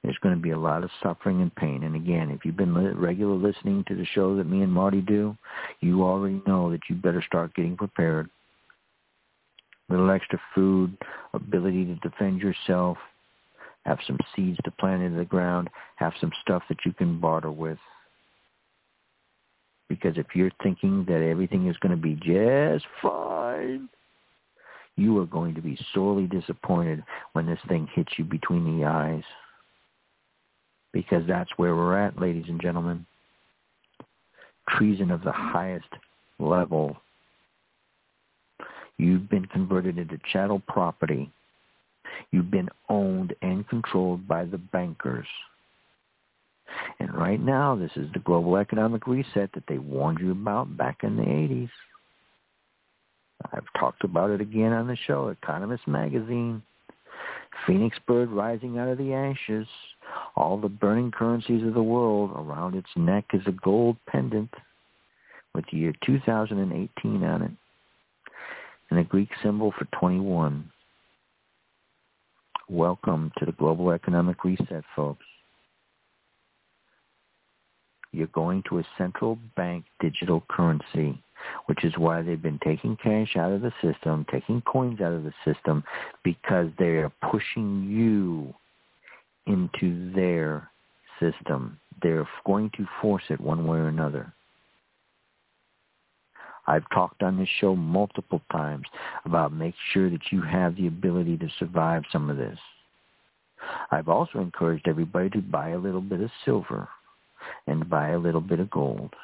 There's 0.03 0.19
going 0.23 0.35
to 0.35 0.41
be 0.41 0.51
a 0.51 0.59
lot 0.59 0.83
of 0.83 0.91
suffering 1.03 1.43
and 1.43 1.55
pain. 1.55 1.83
And 1.83 1.95
again, 1.95 2.31
if 2.31 2.45
you've 2.45 2.57
been 2.57 2.75
regular 2.99 3.35
listening 3.35 3.85
to 3.89 3.95
the 3.95 4.07
show 4.07 4.35
that 4.37 4.49
me 4.49 4.63
and 4.63 4.73
Marti 4.73 5.03
do, 5.03 5.37
you 5.81 6.03
already 6.03 6.41
know 6.47 6.71
that 6.71 6.81
you 6.89 6.97
better 6.97 7.23
start 7.27 7.55
getting 7.55 7.77
prepared. 7.77 8.31
A 9.89 9.93
little 9.93 10.11
extra 10.11 10.41
food, 10.55 10.97
ability 11.35 11.85
to 11.85 11.97
defend 11.97 12.41
yourself, 12.41 12.97
have 13.85 13.99
some 14.07 14.19
seeds 14.35 14.59
to 14.65 14.71
plant 14.71 15.03
into 15.03 15.19
the 15.19 15.25
ground, 15.25 15.69
have 15.97 16.13
some 16.21 16.33
stuff 16.41 16.63
that 16.69 16.79
you 16.87 16.93
can 16.93 17.21
barter 17.21 17.51
with. 17.51 17.79
Because 19.89 20.17
if 20.17 20.27
you're 20.35 20.53
thinking 20.63 21.05
that 21.09 21.23
everything 21.23 21.67
is 21.67 21.77
going 21.79 21.95
to 21.95 22.01
be 22.01 22.15
just 22.15 22.87
fine, 23.03 23.89
you 24.97 25.19
are 25.19 25.27
going 25.27 25.55
to 25.55 25.61
be 25.61 25.79
sorely 25.93 26.27
disappointed 26.27 27.03
when 27.33 27.47
this 27.47 27.59
thing 27.69 27.89
hits 27.95 28.13
you 28.17 28.25
between 28.25 28.79
the 28.79 28.87
eyes. 28.87 29.25
Because 30.93 31.23
that's 31.27 31.51
where 31.57 31.77
we're 31.77 31.97
at, 31.97 32.21
ladies 32.21 32.47
and 32.49 32.61
gentlemen. 32.61 33.07
Treason 34.69 35.11
of 35.11 35.23
the 35.23 35.33
highest 35.33 35.89
level. 36.39 36.97
You've 38.99 39.29
been 39.31 39.47
converted 39.47 39.99
into 39.99 40.19
chattel 40.33 40.63
property. 40.69 41.31
You've 42.33 42.51
been 42.51 42.69
owned 42.89 43.35
and 43.43 43.67
controlled 43.69 44.27
by 44.27 44.45
the 44.45 44.59
bankers. 44.59 45.27
And 46.99 47.13
right 47.15 47.41
now, 47.41 47.75
this 47.75 47.91
is 47.97 48.09
the 48.13 48.21
global 48.21 48.57
economic 48.57 49.07
reset 49.07 49.51
that 49.55 49.65
they 49.69 49.79
warned 49.79 50.21
you 50.21 50.33
about 50.33 50.77
back 50.77 50.99
in 51.03 51.17
the 51.17 51.23
80s. 51.23 51.71
I've 53.53 53.67
talked 53.79 54.05
about 54.05 54.31
it 54.31 54.41
again 54.41 54.73
on 54.73 54.87
the 54.87 54.97
show, 55.07 55.29
Economist 55.29 55.89
Magazine. 55.89 56.63
Phoenix 57.67 57.99
bird 58.07 58.31
rising 58.31 58.79
out 58.79 58.89
of 58.89 58.99
the 58.99 59.13
ashes. 59.13 59.67
All 60.37 60.59
the 60.59 60.69
burning 60.69 61.11
currencies 61.11 61.63
of 61.67 61.75
the 61.75 61.83
world 61.83 62.31
around 62.35 62.75
its 62.75 62.89
neck 62.97 63.25
is 63.33 63.43
a 63.47 63.53
gold 63.53 63.97
pendant 64.09 64.53
with 65.55 65.65
the 65.71 65.79
year 65.79 65.93
2018 66.05 67.25
on 67.25 67.43
it 67.43 67.51
and 68.91 68.99
a 68.99 69.05
Greek 69.05 69.31
symbol 69.43 69.73
for 69.79 69.87
21. 69.99 70.71
Welcome 72.69 73.33
to 73.39 73.47
the 73.47 73.53
global 73.53 73.91
economic 73.91 74.45
reset, 74.45 74.85
folks. 74.95 75.25
You're 78.13 78.27
going 78.29 78.65
to 78.69 78.81
a 78.81 78.87
central 78.99 79.39
bank 79.57 79.85
digital 80.01 80.43
currency, 80.49 81.21
which 81.67 81.85
is 81.85 81.97
why 81.97 82.23
they've 82.23 82.43
been 82.43 82.61
taking 82.65 82.97
cash 82.97 83.37
out 83.37 83.53
of 83.53 83.63
the 83.63 83.73
system, 83.81 84.27
taking 84.31 84.61
coins 84.63 85.01
out 85.01 85.13
of 85.13 85.23
the 85.23 85.33
system, 85.45 85.85
because 86.25 86.69
they 86.79 86.97
are 86.99 87.13
pushing 87.31 87.85
you 87.89 88.53
into 89.51 90.13
their 90.13 90.71
system. 91.19 91.79
They're 92.03 92.29
going 92.47 92.71
to 92.77 92.87
force 93.03 93.25
it 93.29 93.41
one 93.41 93.67
way 93.67 93.79
or 93.79 93.89
another. 93.89 94.33
I've 96.67 96.89
talked 96.91 97.23
on 97.23 97.37
this 97.37 97.49
show 97.61 97.75
multiple 97.75 98.41
times 98.53 98.87
about 99.25 99.53
make 99.53 99.75
sure 99.93 100.09
that 100.09 100.31
you 100.31 100.41
have 100.43 100.77
the 100.77 100.87
ability 100.87 101.37
to 101.39 101.49
survive 101.59 102.05
some 102.13 102.31
of 102.31 102.37
this. 102.37 102.59
I've 103.91 104.09
also 104.09 104.39
encouraged 104.39 104.87
everybody 104.87 105.31
to 105.31 105.43
buy 105.43 105.71
a 105.71 105.79
little 105.79 106.01
bit 106.01 106.21
of 106.21 106.31
silver 106.45 106.89
and 107.67 107.91
buy 107.91 108.11
a 108.11 108.19
little 108.19 108.41
bit 108.41 108.61
of 108.61 108.71
gold. 108.71 109.15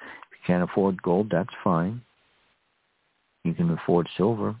If 0.00 0.06
you 0.32 0.38
can't 0.46 0.68
afford 0.68 1.02
gold, 1.02 1.28
that's 1.30 1.54
fine. 1.62 2.00
You 3.44 3.54
can 3.54 3.70
afford 3.70 4.08
silver 4.16 4.56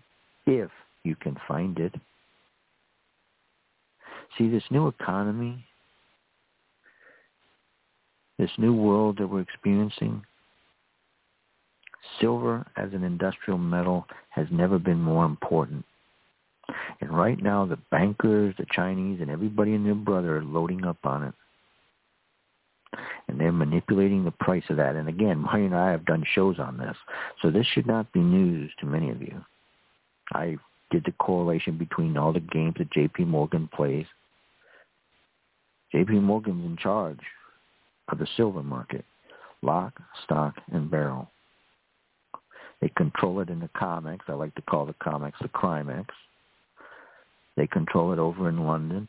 if 0.46 0.70
you 1.04 1.16
can 1.16 1.36
find 1.48 1.78
it. 1.78 1.94
See, 4.36 4.48
this 4.48 4.64
new 4.70 4.88
economy, 4.88 5.64
this 8.38 8.50
new 8.58 8.74
world 8.74 9.18
that 9.18 9.26
we're 9.26 9.40
experiencing, 9.40 10.22
silver 12.20 12.66
as 12.76 12.92
an 12.92 13.02
industrial 13.02 13.58
metal 13.58 14.06
has 14.30 14.46
never 14.50 14.78
been 14.78 15.00
more 15.00 15.24
important. 15.24 15.84
And 17.00 17.10
right 17.10 17.40
now, 17.40 17.64
the 17.64 17.78
bankers, 17.90 18.54
the 18.58 18.66
Chinese, 18.72 19.20
and 19.20 19.30
everybody 19.30 19.74
and 19.74 19.86
their 19.86 19.94
brother 19.94 20.38
are 20.38 20.44
loading 20.44 20.84
up 20.84 20.98
on 21.04 21.24
it 21.24 21.34
and 23.28 23.40
they're 23.40 23.52
manipulating 23.52 24.24
the 24.24 24.30
price 24.30 24.62
of 24.70 24.76
that. 24.76 24.96
And 24.96 25.08
again, 25.08 25.38
Marti 25.42 25.64
and 25.64 25.74
I 25.74 25.90
have 25.90 26.04
done 26.04 26.24
shows 26.34 26.58
on 26.58 26.78
this, 26.78 26.96
so 27.42 27.50
this 27.50 27.66
should 27.66 27.86
not 27.86 28.12
be 28.12 28.20
news 28.20 28.70
to 28.80 28.86
many 28.86 29.10
of 29.10 29.20
you. 29.20 29.44
I 30.32 30.56
did 30.90 31.04
the 31.04 31.12
correlation 31.12 31.76
between 31.76 32.16
all 32.16 32.32
the 32.32 32.40
games 32.40 32.74
that 32.78 32.92
J.P. 32.92 33.24
Morgan 33.24 33.68
plays. 33.74 34.06
J.P. 35.92 36.14
Morgan's 36.14 36.64
in 36.64 36.76
charge 36.76 37.20
of 38.08 38.18
the 38.18 38.26
silver 38.36 38.62
market, 38.62 39.04
lock, 39.62 40.00
stock, 40.24 40.54
and 40.72 40.90
barrel. 40.90 41.30
They 42.80 42.90
control 42.96 43.40
it 43.40 43.48
in 43.48 43.60
the 43.60 43.70
COMEX. 43.76 44.20
I 44.28 44.34
like 44.34 44.54
to 44.56 44.62
call 44.62 44.86
the 44.86 44.94
COMEX 44.94 45.32
the 45.40 45.48
climax. 45.48 46.14
They 47.56 47.66
control 47.66 48.12
it 48.12 48.18
over 48.18 48.48
in 48.48 48.66
London. 48.66 49.08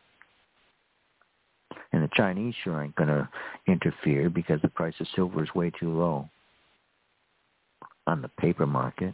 And 1.91 2.03
the 2.03 2.09
Chinese 2.13 2.55
sure 2.63 2.81
ain't 2.81 2.95
going 2.95 3.09
to 3.09 3.27
interfere 3.67 4.29
because 4.29 4.61
the 4.61 4.69
price 4.69 4.93
of 4.99 5.07
silver 5.15 5.43
is 5.43 5.53
way 5.53 5.71
too 5.79 5.91
low 5.91 6.29
on 8.07 8.21
the 8.21 8.29
paper 8.29 8.65
market. 8.65 9.13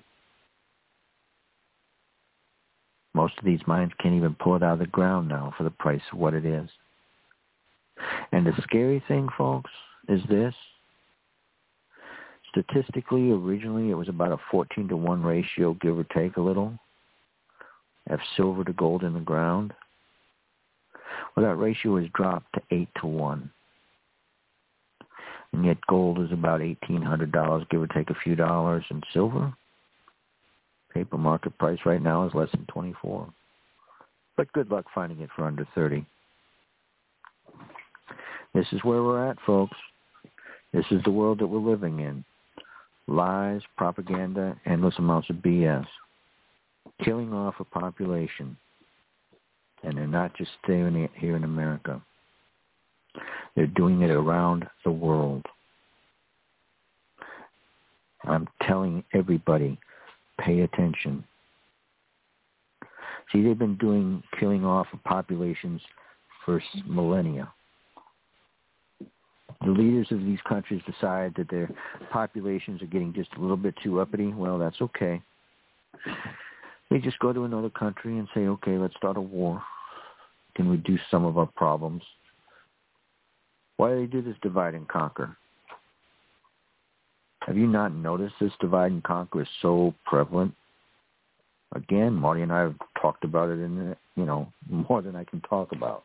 Most 3.14 3.38
of 3.38 3.45
these 3.45 3.59
mines 3.68 3.91
can't 3.99 4.16
even 4.16 4.36
pull 4.36 4.55
it 4.55 4.64
out 4.64 4.74
of 4.74 4.80
the 4.80 4.88
ground 4.88 5.30
now 5.30 5.53
for 5.57 5.64
the 5.64 5.70
price 5.70 6.01
of 6.11 6.18
what 6.18 6.34
it 6.34 6.45
is. 6.45 6.70
And 8.32 8.45
the 8.45 8.53
scary 8.64 9.03
thing, 9.07 9.30
folks, 9.38 9.72
is 10.07 10.22
this. 10.30 10.55
Statistically, 12.49 13.32
originally 13.32 13.91
it 13.91 13.95
was 13.95 14.09
about 14.09 14.32
a 14.32 14.38
14 14.51 14.88
to 14.89 14.97
1 14.97 15.24
ratio, 15.24 15.76
give 15.76 15.97
or 15.97 16.03
take 16.05 16.38
a 16.38 16.41
little, 16.41 16.78
of 18.09 18.20
silver 18.36 18.64
to 18.64 18.74
gold 18.74 19.03
in 19.03 19.14
the 19.14 19.20
ground. 19.20 19.74
Well, 21.36 21.45
that 21.45 21.55
ratio 21.55 21.97
has 21.99 22.09
dropped 22.14 22.53
to 22.53 22.61
8 22.72 22.88
to 23.01 23.07
1. 23.07 23.51
And 25.53 25.66
yet 25.66 25.78
gold 25.88 26.20
is 26.20 26.32
about 26.32 26.61
$1,800, 26.61 27.70
give 27.70 27.82
or 27.82 27.88
take 27.88 28.09
a 28.09 28.16
few 28.24 28.36
dollars, 28.36 28.84
and 28.89 29.03
silver, 29.14 29.53
paper 30.94 31.18
market 31.18 31.58
price 31.58 31.80
right 31.86 32.02
now 32.02 32.28
is 32.28 32.34
less 32.34 32.52
than 32.52 32.66
24. 32.68 33.28
But 34.36 34.52
good 34.54 34.72
luck 34.72 34.86
finding 34.94 35.22
it 35.22 35.30
for 35.36 35.46
under 35.46 35.68
30. 35.76 36.06
This 38.54 38.68
is 38.72 38.84
where 38.84 39.04
we're 39.04 39.30
at, 39.30 39.38
folks. 39.46 39.78
This 40.74 40.86
is 40.91 41.02
the 41.04 41.12
world 41.12 41.39
that 41.39 41.48
we're 41.48 41.60
living 41.60 42.00
in. 42.00 42.24
Lies, 43.08 43.62
propaganda, 43.78 44.58
endless 44.66 44.96
amounts 44.98 45.30
of 45.30 45.38
BS. 45.38 45.86
Killing 47.04 47.34
off 47.34 47.56
a 47.60 47.64
population 47.64 48.58
and 49.84 49.98
they're 49.98 50.08
not 50.08 50.36
just 50.36 50.52
it 50.68 51.12
here 51.16 51.36
in 51.36 51.44
America. 51.44 52.02
They're 53.56 53.68
doing 53.68 54.02
it 54.02 54.10
around 54.10 54.66
the 54.84 54.91
world. 54.91 55.46
I'm 58.24 58.48
telling 58.66 59.04
everybody, 59.14 59.78
pay 60.40 60.62
attention. 60.62 61.24
See, 63.32 63.42
they've 63.42 63.58
been 63.58 63.78
doing 63.78 64.22
killing 64.40 64.66
off 64.66 64.88
of 64.94 65.04
populations 65.04 65.82
for 66.46 66.62
millennia. 66.86 67.52
The 69.64 69.72
leaders 69.72 70.08
of 70.12 70.20
these 70.20 70.40
countries 70.48 70.82
decide 70.86 71.34
that 71.38 71.50
their 71.50 71.70
populations 72.12 72.82
are 72.82 72.88
getting 72.88 73.14
just 73.14 73.30
a 73.38 73.42
little 73.42 73.58
bit 73.58 73.76
too 73.82 74.02
uppity. 74.02 74.28
Well, 74.28 74.60
that's 74.60 74.82
okay. 74.82 75.22
They 76.90 77.00
just 77.00 77.18
go 77.20 77.32
to 77.32 77.46
another 77.46 77.70
country 77.70 78.20
and 78.20 78.28
say, 78.34 78.42
okay, 78.42 78.78
let's 78.78 78.96
start 78.96 79.18
a 79.18 79.22
war. 79.22 79.64
Can 80.56 80.70
reduce 80.70 81.00
some 81.10 81.24
of 81.26 81.38
our 81.38 81.50
problems. 81.56 82.04
Why 83.78 83.90
do 83.90 84.00
they 84.02 84.06
do 84.06 84.22
this 84.22 84.36
divide 84.42 84.76
and 84.76 84.88
conquer? 84.88 85.36
Have 87.46 87.58
you 87.58 87.68
not 87.68 87.94
noticed 87.94 88.36
this 88.39 88.54
divide 88.62 88.91
and 88.91 89.04
conquer 89.04 89.41
is 89.41 89.48
so 89.62 89.94
prevalent? 90.06 90.54
Again, 91.76 92.14
Marti 92.14 92.41
and 92.41 92.54
I 92.54 92.62
have 92.62 92.76
talked 93.02 93.26
about 93.26 93.50
it 93.50 93.60
in 93.60 93.96
you 94.16 94.26
know 94.26 94.52
more 94.70 95.02
than 95.02 95.16
I 95.16 95.24
can 95.24 95.41
talk 95.41 95.72
about. 95.72 96.04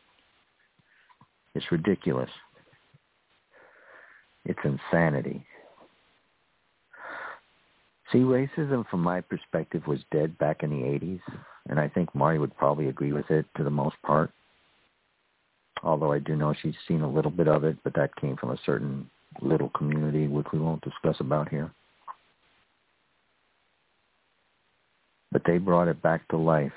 It's 1.55 1.71
ridiculous. 1.71 2.29
It's 4.45 4.59
insanity. 4.63 5.45
See, 8.11 8.19
racism 8.19 8.87
from 8.89 9.01
my 9.01 9.21
perspective 9.21 9.85
was 9.85 9.99
dead 10.11 10.37
back 10.39 10.63
in 10.63 10.71
the 10.71 10.77
80s, 10.77 11.21
and 11.69 11.79
I 11.79 11.87
think 11.87 12.13
Marti 12.15 12.39
would 12.39 12.57
probably 12.57 12.87
agree 12.87 13.13
with 13.13 13.29
it 13.29 13.45
to 13.57 13.63
the 13.63 13.69
most 13.69 13.95
part. 14.03 14.31
Although 15.83 16.11
I 16.11 16.19
do 16.19 16.35
know 16.35 16.53
she's 16.59 16.73
seen 16.87 17.01
a 17.01 17.09
little 17.09 17.31
bit 17.31 17.47
of 17.47 17.63
it, 17.63 17.77
but 17.83 17.93
that 17.93 18.15
came 18.15 18.35
from 18.35 18.49
a 18.49 18.59
certain 18.65 19.09
little 19.41 19.69
community, 19.69 20.27
which 20.27 20.47
we 20.51 20.59
won't 20.59 20.83
discuss 20.83 21.17
about 21.19 21.49
here. 21.49 21.71
But 25.31 25.43
they 25.45 25.57
brought 25.57 25.87
it 25.87 26.01
back 26.01 26.27
to 26.29 26.37
life. 26.37 26.73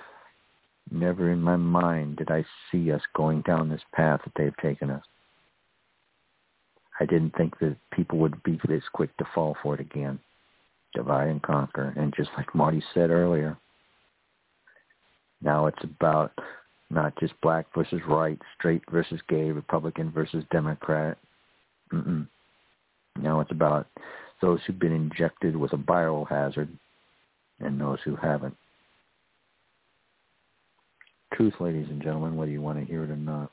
Never 0.91 1.31
in 1.31 1.41
my 1.41 1.57
mind 1.57 2.17
did 2.17 2.31
I 2.31 2.45
see 2.71 2.93
us 2.93 3.01
going 3.15 3.43
down 3.43 3.69
this 3.69 3.81
path 3.95 4.21
that 4.25 4.33
they've 4.37 4.57
taken 4.59 4.91
us. 4.91 5.05
I 7.01 7.07
didn't 7.07 7.35
think 7.37 7.59
that 7.61 7.77
people 7.93 8.19
would 8.19 8.43
be 8.43 8.61
this 8.69 8.83
quick 8.93 9.17
to 9.17 9.25
fall 9.35 9.57
for 9.63 9.75
it 9.75 9.81
again. 9.81 10.19
Divide 10.95 11.29
and 11.29 11.43
conquer. 11.43 11.95
And 11.97 12.15
just 12.15 12.31
like 12.37 12.55
Marti 12.55 12.83
said 12.93 13.11
earlier, 13.11 13.57
now 15.41 15.67
it's 15.67 15.83
about 15.83 16.33
not 16.91 17.19
just 17.19 17.33
black 17.41 17.67
versus 17.75 18.03
white, 18.07 18.39
straight 18.59 18.83
versus 18.91 19.21
gay, 19.29 19.51
Republican 19.51 20.11
versus 20.11 20.45
Democrat. 20.53 21.17
Mm-mm. 21.93 22.29
Now 23.21 23.41
it's 23.41 23.51
about 23.51 23.87
those 24.41 24.61
who've 24.67 24.79
been 24.79 24.93
injected 24.93 25.57
with 25.57 25.73
a 25.73 25.77
biohazard 25.77 26.69
and 27.61 27.81
those 27.81 27.99
who 28.05 28.17
haven't. 28.17 28.57
Truth, 31.35 31.55
ladies 31.61 31.87
and 31.89 32.03
gentlemen, 32.03 32.37
whether 32.37 32.51
you 32.51 32.61
want 32.61 32.79
to 32.79 32.85
hear 32.85 33.05
it 33.05 33.11
or 33.11 33.17
not. 33.17 33.51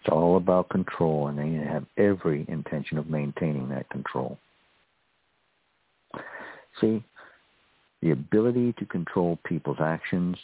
It's 0.00 0.12
all 0.12 0.36
about 0.36 0.68
control, 0.68 1.28
and 1.28 1.38
they 1.38 1.66
have 1.66 1.86
every 1.96 2.44
intention 2.48 2.98
of 2.98 3.08
maintaining 3.08 3.70
that 3.70 3.88
control. 3.88 4.38
See, 6.80 7.02
the 8.02 8.10
ability 8.10 8.74
to 8.74 8.84
control 8.84 9.38
people's 9.46 9.80
actions 9.80 10.36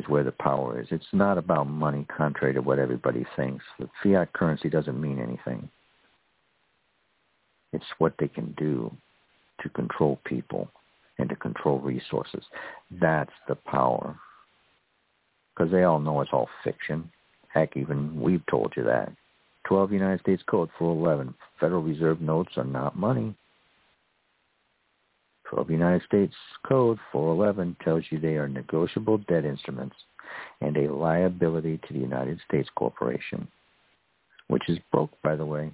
is 0.00 0.08
where 0.08 0.24
the 0.24 0.32
power 0.32 0.80
is. 0.80 0.88
It's 0.90 1.04
not 1.12 1.38
about 1.38 1.68
money, 1.68 2.06
contrary 2.16 2.54
to 2.54 2.62
what 2.62 2.78
everybody 2.78 3.26
thinks. 3.36 3.64
The 3.78 3.88
fiat 4.02 4.32
currency 4.32 4.68
doesn't 4.68 5.00
mean 5.00 5.20
anything. 5.20 5.68
It's 7.72 7.84
what 7.98 8.14
they 8.18 8.28
can 8.28 8.54
do 8.58 8.90
to 9.62 9.68
control 9.68 10.18
people 10.24 10.68
and 11.18 11.28
to 11.28 11.36
control 11.36 11.78
resources. 11.78 12.42
That's 13.00 13.32
the 13.46 13.54
power. 13.54 14.18
Because 15.54 15.70
they 15.70 15.84
all 15.84 16.00
know 16.00 16.20
it's 16.22 16.32
all 16.32 16.48
fiction. 16.64 17.10
Heck, 17.48 17.76
even 17.76 18.20
we've 18.20 18.44
told 18.50 18.72
you 18.76 18.84
that. 18.84 19.12
12 19.64 19.92
United 19.92 20.20
States 20.20 20.42
Code 20.48 20.70
411. 20.78 21.34
Federal 21.60 21.82
Reserve 21.82 22.20
notes 22.20 22.52
are 22.56 22.64
not 22.64 22.96
money. 22.96 23.34
12 25.50 25.70
United 25.70 26.02
States 26.06 26.34
Code 26.66 26.98
411 27.12 27.76
tells 27.84 28.04
you 28.10 28.18
they 28.20 28.36
are 28.36 28.48
negotiable 28.48 29.18
debt 29.28 29.44
instruments 29.44 29.96
and 30.60 30.76
a 30.76 30.92
liability 30.92 31.78
to 31.86 31.92
the 31.92 31.98
United 31.98 32.38
States 32.46 32.68
Corporation, 32.76 33.48
which 34.46 34.68
is 34.68 34.78
broke, 34.92 35.10
by 35.22 35.34
the 35.34 35.44
way. 35.44 35.70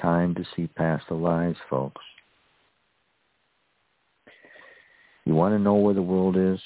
Time 0.00 0.34
to 0.34 0.44
see 0.56 0.66
past 0.66 1.04
the 1.08 1.14
lies, 1.14 1.54
folks. 1.70 2.02
You 5.24 5.34
want 5.34 5.54
to 5.54 5.60
know 5.60 5.74
where 5.74 5.94
the 5.94 6.02
world 6.02 6.36
is? 6.36 6.58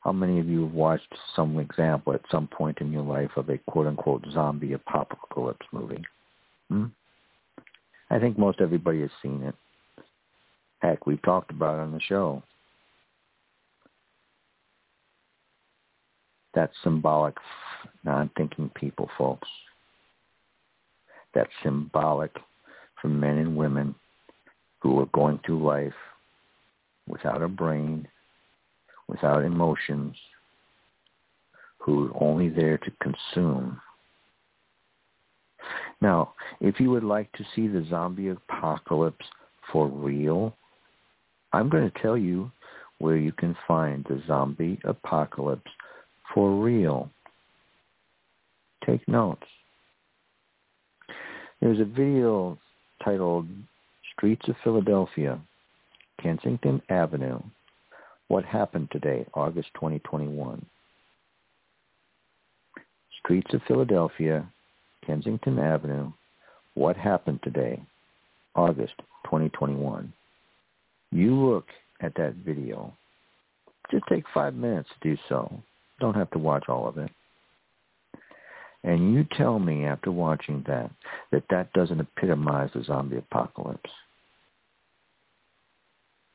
How 0.00 0.10
many 0.10 0.40
of 0.40 0.48
you 0.48 0.62
have 0.64 0.72
watched 0.72 1.14
some 1.36 1.58
example 1.58 2.14
at 2.14 2.22
some 2.30 2.48
point 2.48 2.78
in 2.80 2.90
your 2.90 3.02
life 3.02 3.30
of 3.36 3.48
a 3.50 3.58
quote-unquote 3.58 4.24
zombie 4.32 4.72
apocalypse 4.72 5.66
movie? 5.70 6.02
Hmm? 6.70 6.86
I 8.10 8.18
think 8.18 8.38
most 8.38 8.60
everybody 8.60 9.02
has 9.02 9.10
seen 9.22 9.42
it. 9.42 9.54
Heck, 10.80 11.06
we've 11.06 11.22
talked 11.22 11.50
about 11.50 11.78
it 11.78 11.82
on 11.82 11.92
the 11.92 12.00
show. 12.00 12.42
That's 16.54 16.72
symbolic 16.82 17.36
non-thinking 18.04 18.70
people, 18.74 19.08
folks. 19.18 19.48
That's 21.34 21.50
symbolic 21.62 22.34
for 23.00 23.08
men 23.08 23.38
and 23.38 23.56
women 23.56 23.94
who 24.80 24.98
are 25.00 25.06
going 25.12 25.40
through 25.44 25.64
life 25.64 25.92
without 27.06 27.42
a 27.42 27.48
brain, 27.48 28.08
without 29.08 29.44
emotions, 29.44 30.16
who 31.78 32.08
are 32.08 32.22
only 32.22 32.48
there 32.48 32.78
to 32.78 32.90
consume 33.02 33.80
now, 36.00 36.34
if 36.60 36.78
you 36.78 36.90
would 36.90 37.04
like 37.04 37.30
to 37.32 37.44
see 37.54 37.66
the 37.66 37.84
zombie 37.88 38.28
apocalypse 38.28 39.26
for 39.72 39.88
real, 39.88 40.54
I'm 41.52 41.68
going 41.68 41.90
to 41.90 42.02
tell 42.02 42.16
you 42.16 42.50
where 42.98 43.16
you 43.16 43.32
can 43.32 43.56
find 43.66 44.04
the 44.04 44.22
zombie 44.26 44.78
apocalypse 44.84 45.70
for 46.34 46.62
real. 46.62 47.10
Take 48.86 49.06
notes. 49.08 49.46
There's 51.60 51.80
a 51.80 51.84
video 51.84 52.58
titled 53.04 53.46
Streets 54.14 54.48
of 54.48 54.54
Philadelphia, 54.62 55.40
Kensington 56.22 56.80
Avenue, 56.88 57.40
What 58.28 58.44
Happened 58.44 58.88
Today, 58.92 59.26
August 59.34 59.68
2021. 59.74 60.64
Streets 63.20 63.52
of 63.52 63.60
Philadelphia, 63.66 64.48
Kensington 65.08 65.58
Avenue, 65.58 66.12
What 66.74 66.94
Happened 66.94 67.40
Today, 67.42 67.80
August 68.54 68.92
2021. 69.24 70.12
You 71.10 71.34
look 71.34 71.64
at 72.02 72.14
that 72.16 72.34
video. 72.44 72.92
Just 73.90 74.04
take 74.10 74.24
five 74.34 74.54
minutes 74.54 74.90
to 75.00 75.08
do 75.08 75.20
so. 75.30 75.50
Don't 75.98 76.14
have 76.14 76.30
to 76.32 76.38
watch 76.38 76.64
all 76.68 76.86
of 76.86 76.98
it. 76.98 77.10
And 78.84 79.14
you 79.14 79.26
tell 79.34 79.58
me 79.58 79.86
after 79.86 80.12
watching 80.12 80.62
that 80.68 80.90
that 81.32 81.44
that 81.48 81.72
doesn't 81.72 82.00
epitomize 82.00 82.68
the 82.74 82.84
zombie 82.84 83.16
apocalypse. 83.16 83.90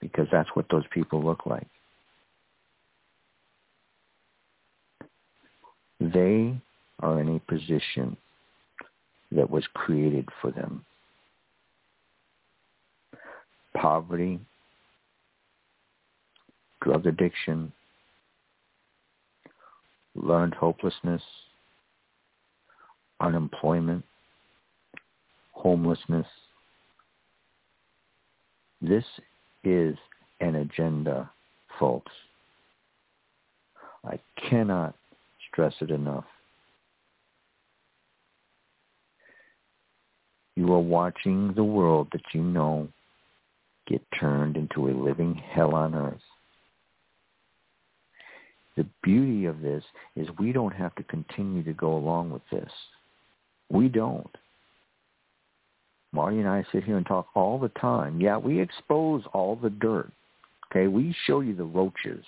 Because 0.02 0.28
that's 0.32 0.50
what 0.56 0.66
those 0.72 0.84
people 0.92 1.24
look 1.24 1.46
like. 1.46 1.68
They 6.00 6.58
are 7.00 7.22
in 7.22 7.36
a 7.36 7.40
position 7.40 8.18
that 9.36 9.50
was 9.50 9.64
created 9.74 10.28
for 10.42 10.52
them. 10.52 10.86
Poverty, 13.76 14.40
drug 16.82 17.06
addiction, 17.06 17.72
learned 20.16 20.54
hopelessness, 20.54 21.22
unemployment, 23.20 24.04
homelessness. 25.54 26.28
This 28.82 29.06
is 29.64 29.96
an 30.40 30.56
agenda, 30.56 31.30
folks. 31.80 32.12
I 34.06 34.20
cannot 34.50 34.96
stress 35.50 35.74
it 35.80 35.90
enough. 35.90 36.26
You 40.56 40.72
are 40.74 40.80
watching 40.80 41.54
the 41.54 41.64
world 41.64 42.08
that 42.12 42.22
you 42.34 42.42
know 42.42 42.88
get 43.88 44.02
turned 44.20 44.56
into 44.56 44.88
a 44.88 44.92
living 44.92 45.36
hell 45.36 45.76
on 45.76 45.96
earth. 45.96 46.22
The 48.76 48.86
beauty 49.04 49.46
of 49.46 49.62
this 49.62 49.84
is 50.16 50.28
we 50.40 50.52
don't 50.52 50.74
have 50.74 50.96
to 50.96 51.04
continue 51.04 51.64
to 51.64 51.74
go 51.74 51.96
along 51.96 52.32
with 52.32 52.42
this. 52.52 52.72
We 53.70 53.88
don't. 53.88 54.30
Marti 56.12 56.40
and 56.40 56.48
I 56.48 56.64
sit 56.72 56.84
here 56.84 56.98
and 56.98 57.06
talk 57.06 57.28
all 57.36 57.60
the 57.60 57.70
time. 57.70 58.22
Yeah, 58.22 58.38
we 58.38 58.62
expose 58.62 59.24
all 59.34 59.56
the 59.56 59.72
dirt. 59.72 60.12
Okay, 60.72 60.88
we 60.88 61.16
show 61.26 61.42
you 61.42 61.56
the 61.56 61.64
roaches. 61.64 62.24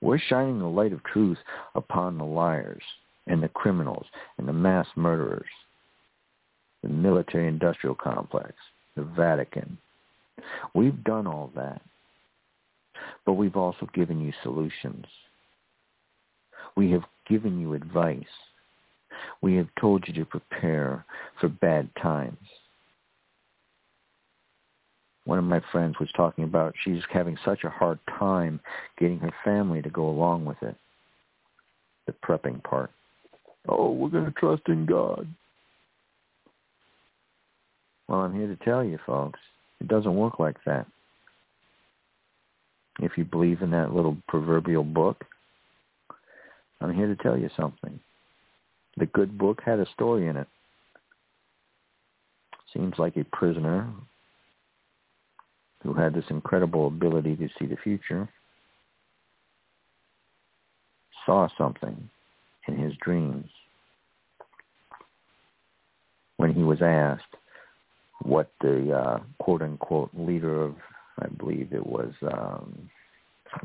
We're 0.00 0.18
shining 0.18 0.58
the 0.58 0.66
light 0.66 0.92
of 0.92 1.02
truth 1.04 1.38
upon 1.74 2.18
the 2.18 2.24
liars 2.24 2.82
and 3.26 3.42
the 3.42 3.48
criminals 3.48 4.06
and 4.38 4.46
the 4.46 4.52
mass 4.52 4.86
murderers, 4.96 5.48
the 6.84 6.90
military-industrial 6.90 7.94
complex, 7.94 8.52
the 8.94 9.02
Vatican. 9.02 9.78
We've 10.74 11.02
done 11.02 11.26
all 11.26 11.50
that. 11.56 11.80
But 13.24 13.32
we've 13.32 13.56
also 13.56 13.88
given 13.94 14.20
you 14.20 14.32
solutions. 14.42 15.06
We 16.76 16.90
have 16.90 17.04
given 17.26 17.58
you 17.58 17.72
advice. 17.72 18.22
We 19.40 19.56
have 19.56 19.68
told 19.80 20.06
you 20.06 20.12
to 20.14 20.26
prepare 20.26 21.06
for 21.40 21.48
bad 21.48 21.88
times. 22.02 22.36
One 25.24 25.38
of 25.38 25.44
my 25.44 25.62
friends 25.72 25.98
was 25.98 26.10
talking 26.14 26.44
about 26.44 26.74
she's 26.84 27.00
having 27.10 27.38
such 27.46 27.64
a 27.64 27.70
hard 27.70 27.98
time 28.18 28.60
getting 28.98 29.20
her 29.20 29.32
family 29.42 29.80
to 29.80 29.88
go 29.88 30.06
along 30.06 30.44
with 30.44 30.62
it. 30.62 30.76
The 32.06 32.12
prepping 32.12 32.62
part. 32.62 32.90
Oh, 33.66 33.90
we're 33.90 34.10
going 34.10 34.26
to 34.26 34.32
trust 34.32 34.64
in 34.66 34.84
God. 34.84 35.26
Well, 38.08 38.20
I'm 38.20 38.34
here 38.34 38.46
to 38.46 38.64
tell 38.64 38.84
you, 38.84 38.98
folks, 39.06 39.40
it 39.80 39.88
doesn't 39.88 40.14
work 40.14 40.38
like 40.38 40.56
that. 40.66 40.86
If 43.00 43.12
you 43.16 43.24
believe 43.24 43.62
in 43.62 43.70
that 43.72 43.92
little 43.92 44.16
proverbial 44.28 44.84
book, 44.84 45.24
I'm 46.80 46.94
here 46.94 47.06
to 47.06 47.16
tell 47.22 47.36
you 47.36 47.50
something. 47.56 47.98
The 48.96 49.06
good 49.06 49.36
book 49.36 49.62
had 49.64 49.80
a 49.80 49.86
story 49.94 50.28
in 50.28 50.36
it. 50.36 50.46
Seems 52.72 52.94
like 52.98 53.16
a 53.16 53.24
prisoner 53.24 53.88
who 55.82 55.94
had 55.94 56.14
this 56.14 56.24
incredible 56.30 56.86
ability 56.86 57.36
to 57.36 57.48
see 57.58 57.66
the 57.66 57.76
future 57.76 58.28
saw 61.26 61.48
something 61.56 62.10
in 62.68 62.76
his 62.76 62.92
dreams 63.00 63.48
when 66.36 66.52
he 66.52 66.62
was 66.62 66.82
asked 66.82 67.36
what 68.22 68.50
the 68.60 68.92
uh, 68.92 69.20
quote 69.38 69.62
unquote 69.62 70.10
leader 70.14 70.62
of 70.62 70.74
I 71.20 71.28
believe 71.28 71.72
it 71.72 71.86
was 71.86 72.12
um 72.22 72.90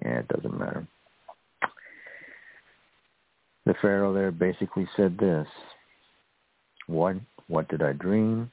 yeah, 0.03 0.19
it 0.19 0.27
doesn't 0.27 0.57
matter. 0.57 0.85
The 3.65 3.73
Pharaoh 3.81 4.13
there 4.13 4.31
basically 4.31 4.87
said 4.95 5.17
this. 5.17 5.47
One, 6.87 7.25
what 7.47 7.67
did 7.67 7.81
I 7.81 7.93
dream? 7.93 8.51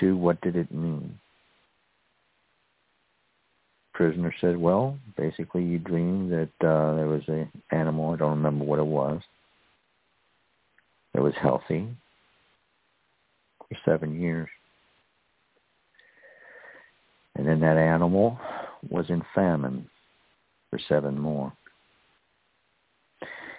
Two, 0.00 0.16
what 0.16 0.40
did 0.40 0.56
it 0.56 0.72
mean? 0.72 1.18
Prisoner 3.92 4.34
said, 4.40 4.56
well, 4.56 4.98
basically 5.16 5.62
you 5.62 5.78
dreamed 5.78 6.32
that 6.32 6.66
uh, 6.66 6.94
there 6.96 7.06
was 7.06 7.22
an 7.28 7.48
animal, 7.70 8.12
I 8.12 8.16
don't 8.16 8.30
remember 8.30 8.64
what 8.64 8.80
it 8.80 8.86
was, 8.86 9.20
that 11.12 11.22
was 11.22 11.34
healthy 11.40 11.86
for 13.74 13.90
seven 13.90 14.20
years. 14.20 14.48
And 17.36 17.46
then 17.46 17.60
that 17.60 17.76
animal 17.76 18.38
was 18.88 19.06
in 19.08 19.22
famine 19.34 19.88
for 20.70 20.78
seven 20.88 21.18
more. 21.18 21.52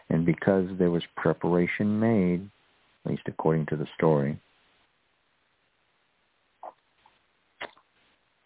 And 0.10 0.26
because 0.26 0.68
there 0.78 0.92
was 0.92 1.04
preparation 1.18 2.00
made, 2.00 2.50
at 3.06 3.12
least 3.12 3.24
according 3.28 3.66
to 3.68 3.76
the 3.76 3.88
story, 3.98 4.40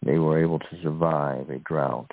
they 0.04 0.18
were 0.18 0.42
able 0.42 0.58
to 0.58 0.82
survive 0.82 1.50
a 1.50 1.58
drought. 1.58 2.10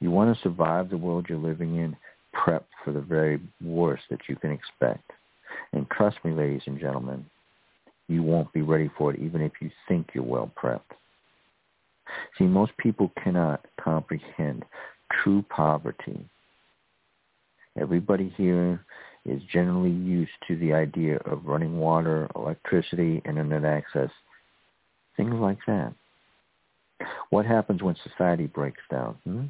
You 0.00 0.10
want 0.10 0.34
to 0.34 0.42
survive 0.42 0.88
the 0.88 0.96
world 0.96 1.26
you're 1.28 1.38
living 1.38 1.76
in, 1.76 1.96
prep 2.32 2.66
for 2.84 2.92
the 2.92 3.00
very 3.00 3.40
worst 3.62 4.04
that 4.10 4.20
you 4.28 4.36
can 4.36 4.52
expect. 4.52 5.10
And 5.72 5.90
trust 5.90 6.16
me, 6.24 6.32
ladies 6.32 6.62
and 6.66 6.80
gentlemen, 6.80 7.26
you 8.10 8.22
won't 8.22 8.52
be 8.52 8.62
ready 8.62 8.90
for 8.98 9.14
it 9.14 9.20
even 9.20 9.40
if 9.40 9.52
you 9.60 9.70
think 9.88 10.08
you're 10.12 10.24
well 10.24 10.50
prepped. 10.60 10.80
See, 12.36 12.44
most 12.44 12.72
people 12.76 13.12
cannot 13.22 13.64
comprehend 13.80 14.64
true 15.22 15.44
poverty. 15.48 16.18
Everybody 17.80 18.32
here 18.36 18.84
is 19.24 19.40
generally 19.52 19.90
used 19.90 20.32
to 20.48 20.56
the 20.56 20.72
idea 20.72 21.18
of 21.18 21.44
running 21.44 21.78
water, 21.78 22.28
electricity, 22.34 23.22
internet 23.24 23.64
access, 23.64 24.10
things 25.16 25.34
like 25.34 25.58
that. 25.66 25.92
What 27.30 27.46
happens 27.46 27.82
when 27.82 27.96
society 28.02 28.46
breaks 28.46 28.82
down? 28.90 29.16
Hmm? 29.24 29.44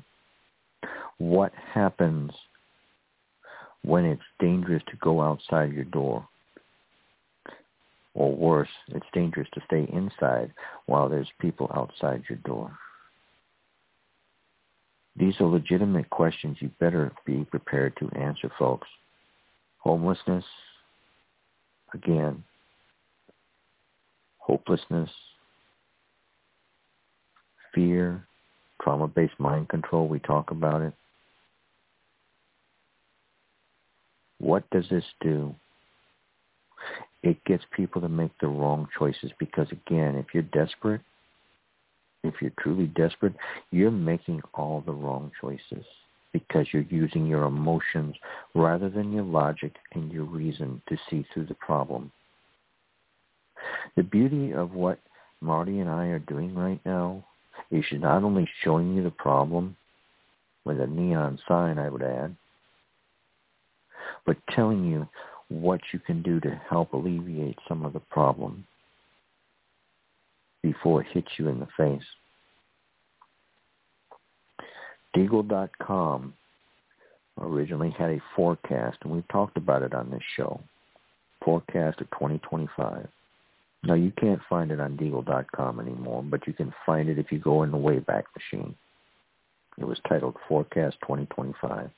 What 1.19 1.53
happens 1.55 2.33
when 3.83 4.05
it's 4.05 4.23
dangerous 4.39 4.83
to 4.91 4.97
go 5.01 5.21
outside 5.21 5.73
your 5.73 5.85
door? 5.85 6.29
Or 8.15 8.35
worse, 8.35 8.69
it's 8.89 9.07
dangerous 9.13 9.49
to 9.55 9.61
stay 9.67 9.89
inside 9.93 10.53
while 10.87 11.09
there's 11.09 11.31
people 11.41 11.71
outside 11.75 12.25
your 12.29 12.39
door. 12.39 12.77
These 15.17 15.35
are 15.41 15.47
legitimate 15.47 16.11
questions 16.11 16.57
you 16.61 16.71
better 16.81 17.13
be 17.25 17.45
prepared 17.45 17.95
to 17.99 18.11
answer, 18.19 18.51
folks. 18.59 18.89
Homelessness, 19.79 20.45
again, 21.95 22.43
hopelessness, 24.39 25.11
fear, 27.75 28.25
trauma-based 28.83 29.39
mind 29.39 29.69
control, 29.69 30.09
we 30.09 30.19
talk 30.19 30.51
about 30.51 30.83
it. 30.83 30.95
What 34.39 34.69
does 34.71 34.89
this 34.91 35.05
do? 35.21 35.55
It 37.23 37.43
gets 37.45 37.65
people 37.77 38.01
to 38.01 38.09
make 38.09 38.33
the 38.41 38.49
wrong 38.49 38.89
choices 38.99 39.31
because 39.39 39.69
again, 39.71 40.17
if 40.17 40.27
you're 40.33 40.43
desperate, 40.45 41.03
if 42.23 42.35
you're 42.41 42.53
truly 42.61 42.87
desperate, 42.87 43.35
you're 43.71 43.91
making 43.91 44.41
all 44.55 44.83
the 44.85 44.93
wrong 44.93 45.31
choices 45.41 45.85
because 46.33 46.67
you're 46.73 46.83
using 46.83 47.27
your 47.27 47.45
emotions 47.45 48.15
rather 48.55 48.89
than 48.89 49.13
your 49.13 49.25
logic 49.25 49.75
and 49.93 50.13
your 50.13 50.25
reason 50.25 50.81
to 50.89 50.97
see 51.09 51.27
through 51.33 51.47
the 51.47 51.55
problem. 51.55 52.11
The 53.97 54.03
beauty 54.03 54.53
of 54.53 54.73
what 54.73 54.99
Marti 55.41 55.81
and 55.81 55.91
I 55.91 56.07
are 56.07 56.19
doing 56.21 56.55
right 56.55 56.81
now 56.85 57.25
is 57.71 57.85
she's 57.89 58.01
not 58.01 58.23
only 58.23 58.49
showing 58.63 58.95
you 58.95 59.03
the 59.03 59.11
problem 59.11 59.77
with 60.65 60.81
a 60.81 60.87
neon 60.87 61.39
sign, 61.49 61.79
I 61.79 61.89
would 61.89 62.03
add, 62.03 62.37
but 64.27 64.37
telling 64.55 64.85
you 64.85 65.09
what 65.51 65.81
you 65.93 65.99
can 65.99 66.23
do 66.23 66.41
to 66.41 66.61
help 66.69 66.93
alleviate 66.93 67.59
some 67.69 67.85
of 67.85 67.93
the 67.93 68.01
problem 68.01 68.65
before 70.63 71.03
it 71.03 71.09
hits 71.13 71.29
you 71.39 71.49
in 71.49 71.59
the 71.59 71.69
face. 71.77 72.07
Deagle.com 75.15 76.33
originally 77.41 77.91
had 77.99 78.11
a 78.11 78.23
forecast, 78.37 78.99
and 79.03 79.13
we've 79.13 79.27
talked 79.29 79.57
about 79.57 79.83
it 79.83 79.93
on 79.93 80.11
this 80.11 80.23
show, 80.37 80.61
forecast 81.45 82.01
of 82.01 82.11
2025. 82.11 83.09
Now, 83.83 83.95
you 83.95 84.13
can't 84.21 84.41
find 84.49 84.71
it 84.71 84.79
on 84.79 84.97
Deagle.com 84.97 85.81
anymore, 85.81 86.23
but 86.23 86.47
you 86.47 86.53
can 86.53 86.73
find 86.87 87.09
it 87.09 87.19
if 87.19 87.33
you 87.33 87.39
go 87.39 87.63
in 87.63 87.73
the 87.73 87.79
Wayback 87.79 88.25
Machine. 88.37 88.75
It 89.79 89.85
was 89.85 89.99
titled 90.09 90.37
Forecast 90.49 90.97
2025. 91.01 91.91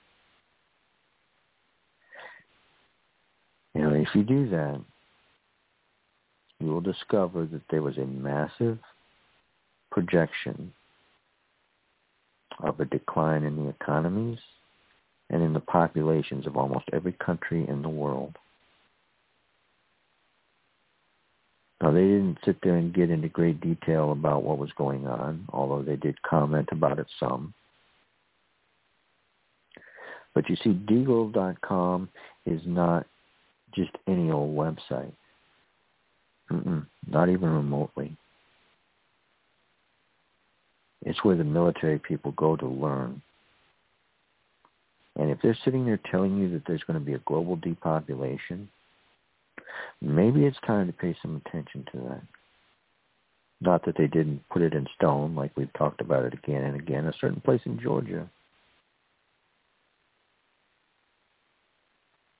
Know, 3.75 3.95
if 3.95 4.09
you 4.15 4.23
do 4.23 4.49
that, 4.51 4.81
you 6.61 6.69
will 6.69 6.81
discover 6.81 7.47
that 7.47 7.63
there 7.71 7.83
was 7.83 7.97
a 7.97 8.05
massive 8.05 8.79
projection 9.91 10.73
of 12.61 12.79
a 12.81 12.85
decline 12.85 13.45
in 13.45 13.57
the 13.57 13.69
economies 13.71 14.39
and 15.31 15.43
in 15.43 15.53
the 15.53 15.61
populations 15.61 16.47
of 16.47 16.57
almost 16.57 16.85
every 16.93 17.13
country 17.13 17.67
in 17.67 17.83
the 17.83 17.89
world. 17.89 18.37
Now, 21.81 21.91
they 21.91 22.03
didn't 22.03 22.39
sit 22.45 22.59
there 22.63 22.77
and 22.77 22.95
get 22.95 23.11
into 23.11 23.29
great 23.29 23.61
detail 23.61 24.13
about 24.13 24.45
what 24.45 24.59
was 24.59 24.71
going 24.77 25.07
on, 25.07 25.47
although 25.49 25.83
they 25.83 25.97
did 25.97 26.23
comment 26.23 26.69
about 26.71 27.01
it 27.01 27.07
some. 27.19 27.55
But 30.35 30.49
you 30.49 30.57
see, 30.57 30.71
Deagle.com 30.71 32.09
is 32.47 32.61
not 32.65 33.07
just 33.75 33.91
any 34.07 34.31
old 34.31 34.57
website. 34.57 35.13
Mm-mm, 36.51 36.87
not 37.07 37.29
even 37.29 37.51
remotely. 37.51 38.17
It's 41.05 41.25
where 41.25 41.37
the 41.37 41.45
military 41.45 41.99
people 41.99 42.33
go 42.33 42.57
to 42.57 42.67
learn. 42.67 43.23
And 45.17 45.31
if 45.31 45.39
they're 45.43 45.59
sitting 45.65 45.85
there 45.85 46.01
telling 46.11 46.39
you 46.39 46.51
that 46.51 46.63
there's 46.67 46.85
going 46.85 46.99
to 46.99 47.05
be 47.05 47.15
a 47.15 47.19
global 47.19 47.57
depopulation, 47.57 48.69
Maybe 50.01 50.45
it's 50.45 50.59
time 50.67 50.87
to 50.87 50.93
pay 50.93 51.17
some 51.23 51.41
attention 51.45 51.87
to 51.93 51.99
that. 52.09 52.23
Not 53.61 53.85
that 53.85 53.97
they 53.97 54.09
didn't 54.09 54.43
put 54.51 54.63
it 54.63 54.75
in 54.75 54.87
stone, 54.97 55.37
like 55.37 55.53
we've 55.57 55.73
talked 55.75 56.01
about 56.01 56.25
it 56.25 56.35
again 56.35 56.65
and 56.65 56.77
again, 56.77 57.07
a 57.07 57.13
certain 57.21 57.41
place 57.41 57.61
in 57.65 57.79
Georgia. 57.81 58.29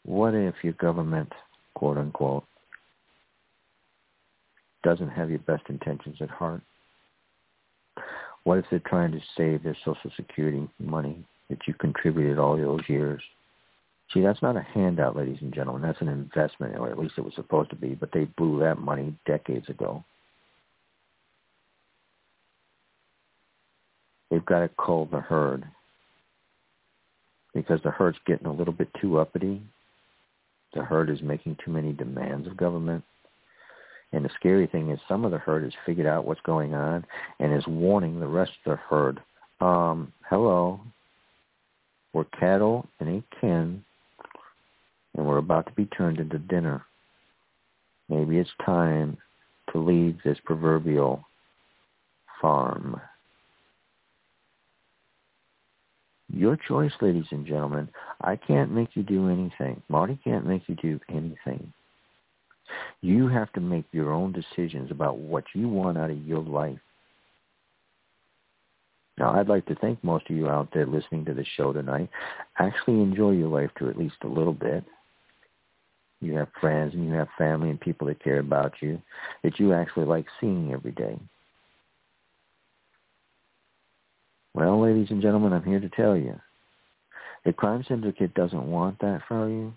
What 0.05 0.35
if 0.35 0.55
your 0.63 0.73
government, 0.75 1.33
quote 1.75 1.97
unquote, 1.97 2.45
doesn't 4.83 5.11
have 5.11 5.31
your 5.31 5.39
best 5.41 5.63
intentions 5.69 6.17
at 6.21 6.31
heart? 6.31 6.61
What 8.45 8.59
if 8.59 8.65
they're 8.71 8.81
trying 8.81 9.13
to 9.13 9.21
save 9.37 9.63
their 9.63 9.77
Social 9.85 10.11
Security 10.17 10.69
money 10.81 11.25
that 11.49 11.61
you 11.69 11.75
contributed 11.75 12.39
all 12.39 12.57
those 12.57 12.81
years? 12.89 13.23
See, 14.13 14.21
that's 14.21 14.43
not 14.43 14.57
a 14.57 14.67
handout, 14.75 15.17
ladies 15.17 15.39
and 15.41 15.55
gentlemen. 15.55 15.83
That's 15.83 16.01
an 16.01 16.09
investment, 16.09 16.77
or 16.77 16.91
at 16.91 16.99
least 16.99 17.15
it 17.17 17.25
was 17.25 17.35
supposed 17.35 17.71
to 17.71 17.77
be, 17.77 17.95
but 17.95 18.11
they 18.13 18.25
blew 18.25 18.59
that 18.61 18.79
money 18.79 19.15
decades 19.27 19.69
ago. 19.69 20.05
They've 24.31 24.45
got 24.45 24.61
to 24.61 24.71
cull 24.79 25.07
the 25.07 25.21
herd 25.21 25.65
because 27.55 27.81
the 27.85 27.91
herd's 27.91 28.19
getting 28.27 28.47
a 28.47 28.53
little 28.53 28.73
bit 28.73 28.89
too 29.01 29.19
uppity. 29.19 29.63
The 30.75 30.83
herd 30.83 31.11
is 31.11 31.23
making 31.23 31.59
too 31.65 31.71
many 31.71 31.93
demands 31.93 32.47
of 32.47 32.57
government. 32.57 33.05
And 34.13 34.25
the 34.25 34.31
scary 34.39 34.67
thing 34.67 34.91
is 34.91 35.01
some 35.09 35.25
of 35.25 35.31
the 35.31 35.39
herd 35.39 35.65
has 35.65 35.73
figured 35.87 36.07
out 36.07 36.27
what's 36.27 36.41
going 36.43 36.75
on 36.75 37.05
and 37.41 37.55
is 37.55 37.67
warning 37.67 38.21
the 38.21 38.27
rest 38.27 38.53
of 38.65 38.73
the 38.73 38.77
herd, 38.77 39.21
um, 39.61 40.13
hello, 40.29 40.81
we're 42.13 42.25
cattle 42.25 42.87
and 43.01 43.09
ain't 43.09 43.25
kin, 43.41 43.83
and 45.17 45.27
we're 45.27 45.39
about 45.39 45.67
to 45.67 45.73
be 45.73 45.87
turned 45.87 46.19
into 46.19 46.39
dinner. 46.39 46.85
Maybe 48.09 48.39
it's 48.39 48.51
time 48.67 49.17
to 49.73 49.79
leave 49.79 50.19
this 50.25 50.39
proverbial 50.45 51.25
farm. 52.41 53.01
Your 56.35 56.57
choice, 56.57 56.93
ladies 57.03 57.27
and 57.31 57.47
gentlemen. 57.47 57.89
I 58.23 58.37
can't 58.37 58.73
make 58.73 58.97
you 58.97 59.03
do 59.03 59.29
anything. 59.29 59.83
Marti 59.89 60.19
can't 60.25 60.47
make 60.47 60.63
you 60.67 60.75
do 60.77 60.99
anything. 61.11 61.73
You 63.03 63.29
have 63.29 63.53
to 63.53 63.61
make 63.61 63.85
your 63.93 64.13
own 64.13 64.33
decisions 64.33 64.91
about 64.91 65.19
what 65.19 65.45
you 65.55 65.69
want 65.69 65.99
out 65.99 66.11
of 66.11 66.27
your 66.27 66.41
life. 66.41 66.79
Now, 69.19 69.39
I'd 69.39 69.49
like 69.49 69.67
to 69.67 69.75
thank 69.75 70.03
most 70.03 70.31
of 70.31 70.37
you 70.37 70.49
out 70.49 70.69
there 70.73 70.87
listening 70.87 71.27
to 71.27 71.35
the 71.35 71.45
show 71.57 71.73
tonight. 71.75 72.09
Actually 72.59 73.03
enjoy 73.03 73.33
your 73.33 73.49
life 73.49 73.71
to 73.79 73.91
at 73.91 73.99
least 73.99 74.17
a 74.25 74.29
little 74.29 74.55
bit. 74.55 74.85
You 76.21 76.35
have 76.37 76.49
friends 76.61 76.95
and 76.95 77.07
you 77.07 77.13
have 77.13 77.29
family 77.37 77.69
and 77.69 77.81
people 77.81 78.07
that 78.07 78.25
care 78.25 78.39
about 78.39 78.73
you 78.81 79.03
that 79.43 79.61
you 79.61 79.75
actually 79.75 80.07
like 80.07 80.27
seeing 80.41 80.73
every 80.73 80.93
day. 80.93 81.19
Well, 84.55 84.83
ladies 84.83 85.11
and 85.11 85.23
gentlemen, 85.23 85.53
I'm 85.53 85.65
here 85.65 85.81
to 85.81 85.89
tell 85.89 86.17
you. 86.17 86.39
The 87.45 87.53
crime 87.53 87.85
syndicate 87.89 88.35
doesn't 88.35 88.71
want 88.71 89.01
that 89.01 89.23
for 89.27 89.49
you. 89.49 89.73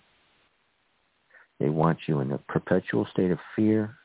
They 1.58 1.68
want 1.70 1.98
you 2.06 2.20
in 2.20 2.32
a 2.32 2.38
perpetual 2.38 3.06
state 3.10 3.30
of 3.30 3.38
fear, 3.54 3.96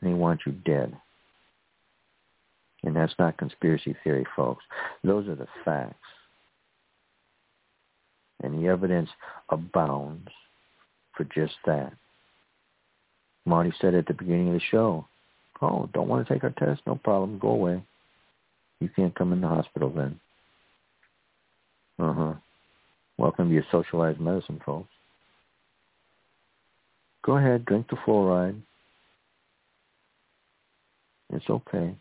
and 0.00 0.10
they 0.10 0.14
want 0.14 0.40
you 0.44 0.52
dead. 0.52 0.94
And 2.82 2.94
that's 2.94 3.14
not 3.18 3.38
conspiracy 3.38 3.96
theory, 4.02 4.26
folks. 4.34 4.64
Those 5.02 5.28
are 5.28 5.34
the 5.34 5.46
facts. 5.64 5.94
And 8.42 8.62
the 8.62 8.68
evidence 8.68 9.08
abounds 9.48 10.28
for 11.16 11.24
just 11.24 11.54
that. 11.64 11.92
Marti 13.44 13.72
said 13.80 13.94
at 13.94 14.06
the 14.06 14.14
beginning 14.14 14.48
of 14.48 14.54
the 14.54 14.60
show, 14.70 15.06
oh, 15.62 15.88
don't 15.94 16.08
want 16.08 16.26
to 16.26 16.34
take 16.34 16.44
our 16.44 16.50
test? 16.50 16.82
No 16.86 16.96
problem. 16.96 17.38
Go 17.38 17.48
away. 17.48 17.82
You 18.80 18.88
can't 18.94 19.14
come 19.14 19.32
in 19.32 19.40
the 19.40 19.48
hospital 19.48 19.90
then. 19.90 20.20
Uh-huh. 21.98 22.34
Welcome 23.16 23.48
to 23.48 23.54
your 23.54 23.64
socialized 23.72 24.20
medicine, 24.20 24.60
folks. 24.64 24.90
Go 27.24 27.38
ahead, 27.38 27.64
drink 27.64 27.88
the 27.88 27.96
fluoride. 27.96 28.60
It's 31.32 31.48
okay. 31.48 31.94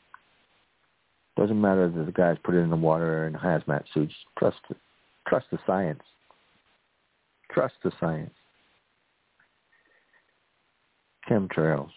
Doesn't 1.37 1.59
matter 1.59 1.89
that 1.89 2.05
the 2.05 2.11
guys 2.11 2.37
put 2.43 2.55
it 2.55 2.59
in 2.59 2.69
the 2.69 2.75
water 2.75 3.27
in 3.27 3.33
hazmat 3.33 3.83
suits. 3.93 4.13
Trust. 4.37 4.57
Trust 5.27 5.47
the 5.51 5.57
science. 5.65 6.03
Trust 7.51 7.73
the 7.83 7.91
science. 7.99 8.33
Chemtrails. 11.29 11.89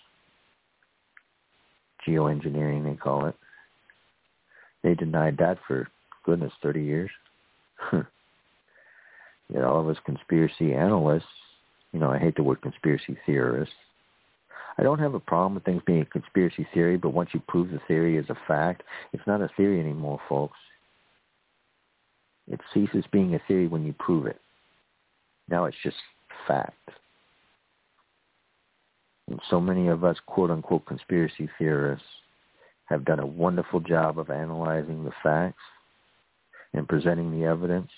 Geoengineering, 2.07 2.85
they 2.85 2.97
call 2.97 3.27
it. 3.27 3.35
They 4.83 4.95
denied 4.95 5.37
that 5.39 5.59
for, 5.67 5.89
goodness, 6.25 6.53
30 6.63 6.83
years. 6.83 7.11
Yet 7.93 9.65
all 9.65 9.81
of 9.81 9.89
us 9.89 9.97
conspiracy 10.05 10.75
analysts 10.75 11.25
you 11.93 12.01
know, 12.01 12.11
I 12.11 12.19
hate 12.19 12.37
the 12.37 12.43
word 12.43 12.61
conspiracy 12.63 13.17
theorist. 13.25 13.73
I 14.77 14.83
don't 14.83 14.99
have 14.99 15.15
a 15.15 15.21
problem 15.21 15.55
with 15.55 15.65
things 15.65 15.83
being 15.87 16.03
a 16.03 16.07
conspiracy 16.07 16.67
theory, 16.73 16.97
but 16.97 17.11
once 17.11 17.31
you 17.33 17.43
prove 17.49 17.71
the 17.71 17.81
theory 17.89 18.17
is 18.17 18.29
a 18.29 18.37
fact, 18.47 18.83
it's 19.13 19.27
not 19.27 19.41
a 19.41 19.51
theory 19.57 19.81
anymore, 19.81 20.21
folks. 20.29 20.59
It 22.47 22.61
ceases 22.73 23.05
being 23.11 23.35
a 23.35 23.41
theory 23.49 23.67
when 23.67 23.85
you 23.85 23.95
prove 23.99 24.27
it. 24.27 24.41
Now 25.49 25.65
it's 25.65 25.77
just 25.83 25.97
fact. 26.47 26.77
And 29.29 29.41
so 29.51 29.61
many 29.61 29.89
of 29.89 30.05
us 30.05 30.17
quote-unquote 30.27 30.87
conspiracy 30.87 31.49
theorists 31.59 32.07
have 32.89 33.05
done 33.05 33.21
a 33.21 33.27
wonderful 33.27 33.81
job 33.81 34.19
of 34.19 34.31
analyzing 34.31 35.05
the 35.05 35.13
facts 35.23 35.63
and 36.73 36.89
presenting 36.89 37.39
the 37.39 37.47
evidence 37.47 37.91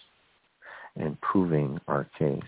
and 0.96 1.20
proving 1.20 1.80
our 1.88 2.08
case. 2.18 2.40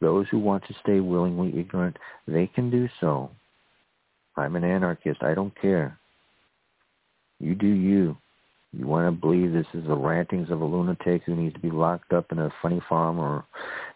Those 0.00 0.26
who 0.30 0.38
want 0.38 0.64
to 0.66 0.74
stay 0.82 1.00
willingly 1.00 1.58
ignorant, 1.58 1.96
they 2.28 2.46
can 2.46 2.70
do 2.70 2.88
so. 3.00 3.30
I'm 4.36 4.56
an 4.56 4.64
anarchist. 4.64 5.22
I 5.22 5.34
don't 5.34 5.58
care. 5.60 5.98
You 7.40 7.54
do 7.54 7.66
you. 7.66 8.16
You 8.72 8.86
want 8.86 9.06
to 9.06 9.20
believe 9.20 9.52
this 9.52 9.66
is 9.72 9.86
the 9.86 9.96
rantings 9.96 10.50
of 10.50 10.60
a 10.60 10.64
lunatic 10.64 11.22
who 11.24 11.34
needs 11.34 11.54
to 11.54 11.60
be 11.60 11.70
locked 11.70 12.12
up 12.12 12.30
in 12.30 12.38
a 12.38 12.52
funny 12.60 12.80
farm 12.88 13.18
or 13.18 13.44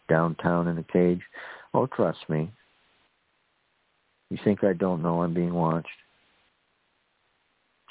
downtown 0.09 0.68
in 0.68 0.78
a 0.78 0.82
cage? 0.84 1.20
Oh, 1.74 1.86
trust 1.86 2.20
me. 2.28 2.51
You 4.31 4.39
think 4.45 4.62
I 4.64 4.72
don't 4.72 5.03
know 5.03 5.22
I'm 5.22 5.35
being 5.35 5.55
watched? 5.55 5.89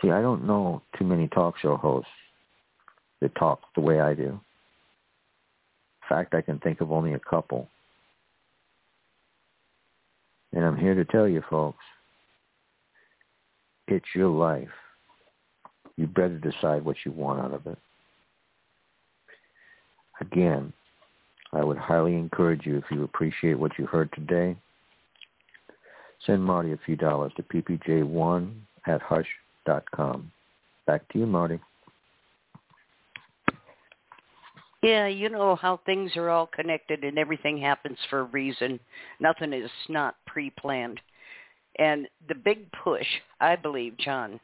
See, 0.02 0.10
I 0.10 0.22
don't 0.22 0.48
know 0.48 0.82
too 0.98 1.06
many 1.06 1.28
talk 1.28 1.58
show 1.62 1.76
hosts 1.76 2.10
that 3.22 3.36
talk 3.36 3.60
the 3.76 3.82
way 3.82 4.00
I 4.00 4.14
do. 4.14 4.28
In 4.30 4.40
fact, 6.08 6.34
I 6.34 6.42
can 6.42 6.60
think 6.60 6.80
of 6.80 6.92
only 6.92 7.14
a 7.14 7.20
couple. 7.20 7.68
And 10.54 10.66
I'm 10.66 10.78
here 10.78 10.96
to 10.96 11.06
tell 11.06 11.28
you 11.28 11.44
folks, 11.50 11.84
it's 13.88 14.06
your 14.16 14.30
life. 14.30 14.70
You 15.98 16.08
better 16.08 16.38
decide 16.38 16.86
what 16.86 16.96
you 17.06 17.12
want 17.12 17.42
out 17.42 17.54
of 17.54 17.68
it. 17.68 17.78
Again, 20.22 20.72
I 21.52 21.64
would 21.64 21.78
highly 21.78 22.16
encourage 22.16 22.66
you 22.66 22.78
if 22.78 22.86
you 22.90 23.04
appreciate 23.04 23.60
what 23.60 23.78
you 23.78 23.86
heard 23.86 24.10
today, 24.14 24.56
send 26.26 26.44
Marti 26.44 26.72
a 26.74 26.80
few 26.86 26.96
dollars 26.96 27.32
to 27.38 27.44
ppj1 27.44 28.54
at 28.88 29.02
hush.com. 29.02 30.32
Back 30.86 31.08
to 31.10 31.20
you, 31.20 31.26
Marti. 31.26 31.60
Yeah, 34.82 35.08
you 35.08 35.30
know 35.30 35.56
how 35.56 35.82
things 35.86 36.16
are 36.16 36.30
all 36.30 36.48
connected 36.48 37.04
and 37.04 37.18
everything 37.18 37.58
happens 37.58 37.98
for 38.10 38.22
a 38.22 38.24
reason. 38.24 38.80
Nothing 39.20 39.52
is 39.52 39.70
not 39.90 40.16
pre-planned. 40.26 41.02
And 41.78 42.08
the 42.28 42.36
big 42.36 42.72
push, 42.84 43.06
I 43.42 43.56
believe, 43.56 43.98
John, 43.98 44.40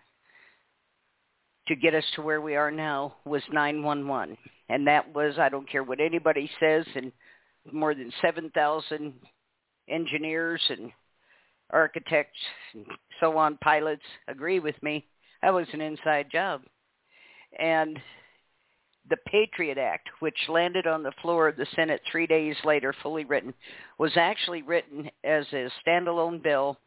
to 1.68 1.76
get 1.76 1.94
us 1.94 2.04
to 2.16 2.22
where 2.22 2.42
we 2.42 2.56
are 2.56 2.72
now 2.72 3.16
was 3.26 3.42
911. 3.52 4.38
And 4.70 4.88
that 4.88 5.14
was, 5.14 5.38
I 5.40 5.50
don't 5.50 5.70
care 5.70 5.84
what 5.84 6.00
anybody 6.00 6.50
says, 6.60 6.86
and 6.96 7.12
more 7.72 7.96
than 7.96 8.12
7,000 8.22 9.14
engineers 9.90 10.62
and 10.70 10.92
architects 11.70 12.39
and 12.74 12.86
so 13.20 13.38
on, 13.38 13.57
pilots 13.57 14.03
agree 14.28 14.59
with 14.59 14.82
me. 14.84 15.05
That 15.41 15.53
was 15.53 15.68
an 15.74 15.82
inside 15.82 16.28
job. 16.32 16.61
And 17.59 17.99
the 19.09 19.18
Patriot 19.28 19.78
Act, 19.78 20.09
which 20.20 20.38
landed 20.49 20.88
on 20.88 21.03
the 21.03 21.13
floor 21.22 21.47
of 21.47 21.57
the 21.57 21.68
Senate 21.76 22.01
three 22.11 22.26
days 22.28 22.55
later, 22.63 22.93
fully 23.03 23.26
written, 23.26 23.53
was 23.99 24.11
actually 24.16 24.63
written 24.63 25.09
as 25.24 25.45
a 25.53 25.70
standalone 25.86 26.41
bill 26.41 26.78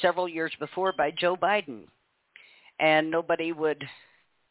several 0.00 0.28
years 0.28 0.52
before 0.58 0.92
by 0.96 1.10
Joe 1.10 1.36
Biden. 1.36 1.82
And 2.78 3.10
nobody 3.10 3.52
would 3.52 3.84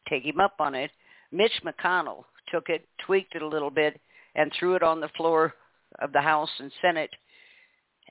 take 0.08 0.24
him 0.24 0.40
up 0.40 0.56
on 0.60 0.76
it. 0.76 0.92
Mitch 1.32 1.62
McConnell 1.66 2.26
took 2.52 2.70
it, 2.70 2.88
tweaked 3.06 3.36
it 3.36 3.42
a 3.42 3.48
little 3.48 3.72
bit, 3.72 4.00
and 4.36 4.52
threw 4.54 4.76
it 4.76 4.84
on 4.84 5.00
the 5.00 5.10
floor 5.18 5.54
of 6.00 6.12
the 6.12 6.22
House 6.22 6.50
and 6.60 6.72
Senate. 6.82 7.10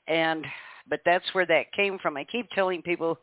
And 0.07 0.45
but 0.87 1.01
that's 1.05 1.25
where 1.33 1.45
that 1.45 1.71
came 1.73 1.99
from. 1.99 2.17
I 2.17 2.23
keep 2.23 2.49
telling 2.51 2.81
people 2.81 3.19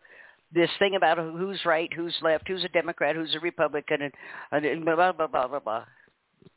this 0.52 0.70
thing 0.78 0.94
about 0.96 1.18
who's 1.18 1.60
right, 1.64 1.92
who's 1.92 2.14
left, 2.22 2.48
who's 2.48 2.64
a 2.64 2.68
Democrat, 2.68 3.16
who's 3.16 3.34
a 3.34 3.40
Republican, 3.40 4.02
and, 4.02 4.64
and 4.64 4.84
blah 4.84 4.94
blah 4.94 5.12
blah 5.12 5.26
blah 5.26 5.48
blah 5.48 5.60
blah. 5.60 5.84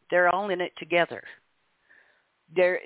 They're 0.09 0.33
all 0.33 0.49
in 0.49 0.61
it 0.61 0.73
together. 0.77 1.23
They're 2.55 2.79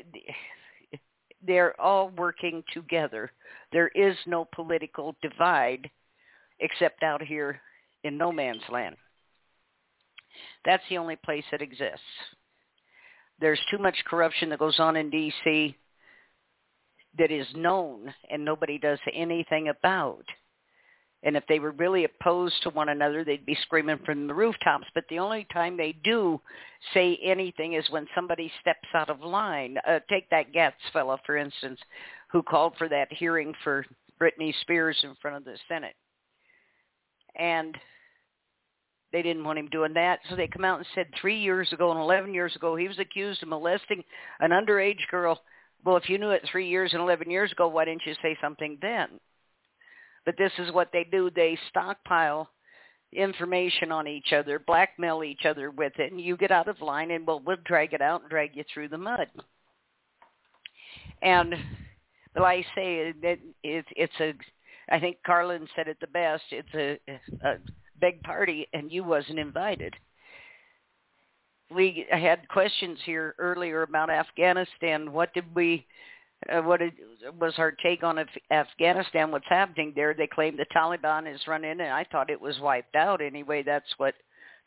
they're 1.45 1.79
all 1.79 2.09
working 2.17 2.63
together. 2.73 3.31
There 3.71 3.89
is 3.89 4.15
no 4.25 4.47
political 4.53 5.15
divide 5.21 5.89
except 6.59 7.03
out 7.03 7.21
here 7.21 7.59
in 8.03 8.17
no 8.17 8.31
man's 8.31 8.63
land. 8.71 8.95
That's 10.65 10.83
the 10.89 10.97
only 10.97 11.15
place 11.17 11.43
that 11.51 11.61
exists. 11.61 11.99
There's 13.39 13.59
too 13.69 13.77
much 13.77 13.95
corruption 14.05 14.49
that 14.49 14.59
goes 14.59 14.79
on 14.79 14.95
in 14.95 15.09
D.C. 15.09 15.75
that 17.17 17.31
is 17.31 17.47
known 17.55 18.13
and 18.29 18.43
nobody 18.43 18.77
does 18.77 18.99
anything 19.13 19.69
about. 19.69 20.25
And 21.23 21.37
if 21.37 21.43
they 21.47 21.59
were 21.59 21.71
really 21.71 22.03
opposed 22.03 22.61
to 22.63 22.69
one 22.69 22.89
another, 22.89 23.23
they'd 23.23 23.45
be 23.45 23.57
screaming 23.61 23.99
from 24.05 24.27
the 24.27 24.33
rooftops. 24.33 24.87
But 24.93 25.05
the 25.09 25.19
only 25.19 25.47
time 25.53 25.77
they 25.77 25.95
do 26.03 26.41
say 26.93 27.17
anything 27.23 27.73
is 27.73 27.89
when 27.89 28.07
somebody 28.13 28.51
steps 28.59 28.89
out 28.93 29.09
of 29.09 29.21
line. 29.21 29.77
Uh, 29.87 29.99
take 30.09 30.29
that 30.31 30.53
Gaetz 30.53 30.73
fellow, 30.91 31.17
for 31.25 31.37
instance, 31.37 31.79
who 32.29 32.43
called 32.43 32.73
for 32.77 32.89
that 32.89 33.07
hearing 33.11 33.53
for 33.63 33.85
Britney 34.19 34.53
Spears 34.61 34.99
in 35.03 35.15
front 35.21 35.37
of 35.37 35.45
the 35.45 35.57
Senate. 35.69 35.95
And 37.39 37.77
they 39.13 39.21
didn't 39.21 39.45
want 39.45 39.59
him 39.59 39.67
doing 39.67 39.93
that, 39.93 40.19
so 40.27 40.35
they 40.35 40.47
come 40.47 40.65
out 40.65 40.79
and 40.79 40.87
said 40.95 41.07
three 41.21 41.39
years 41.39 41.71
ago 41.71 41.91
and 41.91 41.99
11 41.99 42.33
years 42.33 42.55
ago 42.55 42.75
he 42.75 42.87
was 42.87 42.97
accused 42.99 43.43
of 43.43 43.49
molesting 43.49 44.03
an 44.39 44.49
underage 44.49 45.07
girl. 45.09 45.39
Well, 45.85 45.97
if 45.97 46.09
you 46.09 46.17
knew 46.17 46.31
it 46.31 46.47
three 46.49 46.69
years 46.69 46.93
and 46.93 47.01
11 47.01 47.29
years 47.29 47.51
ago, 47.51 47.67
why 47.67 47.85
didn't 47.85 48.05
you 48.05 48.13
say 48.21 48.37
something 48.41 48.77
then? 48.81 49.19
But 50.25 50.37
this 50.37 50.51
is 50.57 50.71
what 50.71 50.89
they 50.93 51.03
do. 51.03 51.29
They 51.29 51.57
stockpile 51.69 52.49
information 53.11 53.91
on 53.91 54.07
each 54.07 54.33
other, 54.33 54.59
blackmail 54.59 55.23
each 55.23 55.45
other 55.45 55.69
with 55.71 55.93
it, 55.99 56.11
and 56.11 56.19
you 56.19 56.37
get 56.37 56.51
out 56.51 56.67
of 56.67 56.81
line 56.81 57.11
and 57.11 57.27
we'll, 57.27 57.41
we'll 57.41 57.57
drag 57.65 57.93
it 57.93 58.01
out 58.01 58.21
and 58.21 58.29
drag 58.29 58.55
you 58.55 58.63
through 58.73 58.87
the 58.89 58.97
mud. 58.97 59.27
And 61.21 61.53
like 62.35 62.65
I 62.65 62.75
say, 62.75 63.13
it, 63.21 63.39
it, 63.63 63.85
it's 63.95 64.13
a, 64.19 64.33
I 64.89 64.99
think 64.99 65.17
Carlin 65.25 65.67
said 65.75 65.87
it 65.87 65.97
the 66.01 66.07
best, 66.07 66.43
it's 66.51 66.73
a, 66.73 66.99
a 67.47 67.55
big 67.99 68.21
party 68.23 68.67
and 68.73 68.91
you 68.91 69.03
wasn't 69.03 69.39
invited. 69.39 69.93
We 71.73 72.05
had 72.09 72.47
questions 72.49 72.99
here 73.05 73.35
earlier 73.39 73.83
about 73.83 74.09
Afghanistan. 74.09 75.11
What 75.11 75.33
did 75.33 75.45
we 75.55 75.85
uh, 76.51 76.61
what 76.61 76.81
was 77.39 77.53
our 77.57 77.71
take 77.71 78.03
on 78.03 78.17
Af- 78.17 78.27
Afghanistan, 78.51 79.31
what's 79.31 79.47
happening 79.47 79.93
there. 79.95 80.13
They 80.13 80.27
claim 80.27 80.57
the 80.57 80.65
Taliban 80.75 81.33
is 81.33 81.41
run 81.47 81.63
in, 81.63 81.79
and 81.81 81.93
I 81.93 82.05
thought 82.11 82.29
it 82.29 82.41
was 82.41 82.59
wiped 82.59 82.95
out. 82.95 83.21
Anyway, 83.21 83.63
that's 83.63 83.93
what 83.97 84.15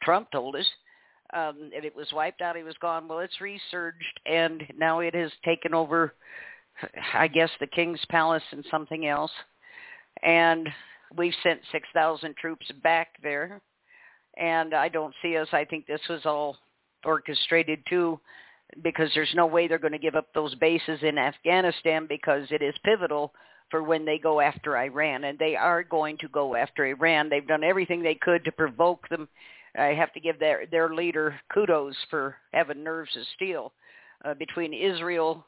Trump 0.02 0.30
told 0.30 0.56
us. 0.56 0.66
Um, 1.34 1.70
and 1.74 1.84
it 1.84 1.94
was 1.94 2.06
wiped 2.12 2.40
out. 2.40 2.56
He 2.56 2.62
was 2.62 2.76
gone. 2.80 3.08
Well, 3.08 3.18
it's 3.18 3.40
resurged, 3.40 4.20
and 4.26 4.62
now 4.78 5.00
it 5.00 5.14
has 5.14 5.32
taken 5.44 5.74
over, 5.74 6.14
I 7.14 7.28
guess, 7.28 7.50
the 7.58 7.66
King's 7.66 8.04
Palace 8.08 8.44
and 8.52 8.64
something 8.70 9.06
else. 9.06 9.32
And 10.22 10.68
we've 11.16 11.34
sent 11.42 11.60
6,000 11.72 12.36
troops 12.36 12.66
back 12.82 13.08
there. 13.22 13.60
And 14.38 14.74
I 14.74 14.88
don't 14.88 15.14
see 15.22 15.36
us. 15.36 15.48
I 15.52 15.64
think 15.64 15.86
this 15.86 16.00
was 16.08 16.20
all 16.26 16.58
orchestrated 17.06 17.80
too 17.88 18.20
because 18.82 19.10
there's 19.14 19.32
no 19.34 19.46
way 19.46 19.68
they're 19.68 19.78
going 19.78 19.92
to 19.92 19.98
give 19.98 20.16
up 20.16 20.28
those 20.34 20.54
bases 20.56 20.98
in 21.02 21.18
Afghanistan 21.18 22.06
because 22.08 22.46
it 22.50 22.62
is 22.62 22.74
pivotal 22.84 23.32
for 23.70 23.82
when 23.82 24.04
they 24.04 24.18
go 24.18 24.40
after 24.40 24.76
Iran. 24.76 25.24
And 25.24 25.38
they 25.38 25.56
are 25.56 25.82
going 25.82 26.18
to 26.18 26.28
go 26.28 26.56
after 26.56 26.86
Iran. 26.86 27.28
They've 27.28 27.46
done 27.46 27.64
everything 27.64 28.02
they 28.02 28.18
could 28.20 28.44
to 28.44 28.52
provoke 28.52 29.08
them. 29.08 29.28
I 29.78 29.86
have 29.86 30.12
to 30.14 30.20
give 30.20 30.38
their, 30.38 30.66
their 30.66 30.94
leader 30.94 31.38
kudos 31.52 31.96
for 32.10 32.36
having 32.52 32.82
nerves 32.82 33.16
of 33.16 33.22
steel. 33.34 33.72
Uh, 34.24 34.34
between 34.34 34.72
Israel 34.72 35.44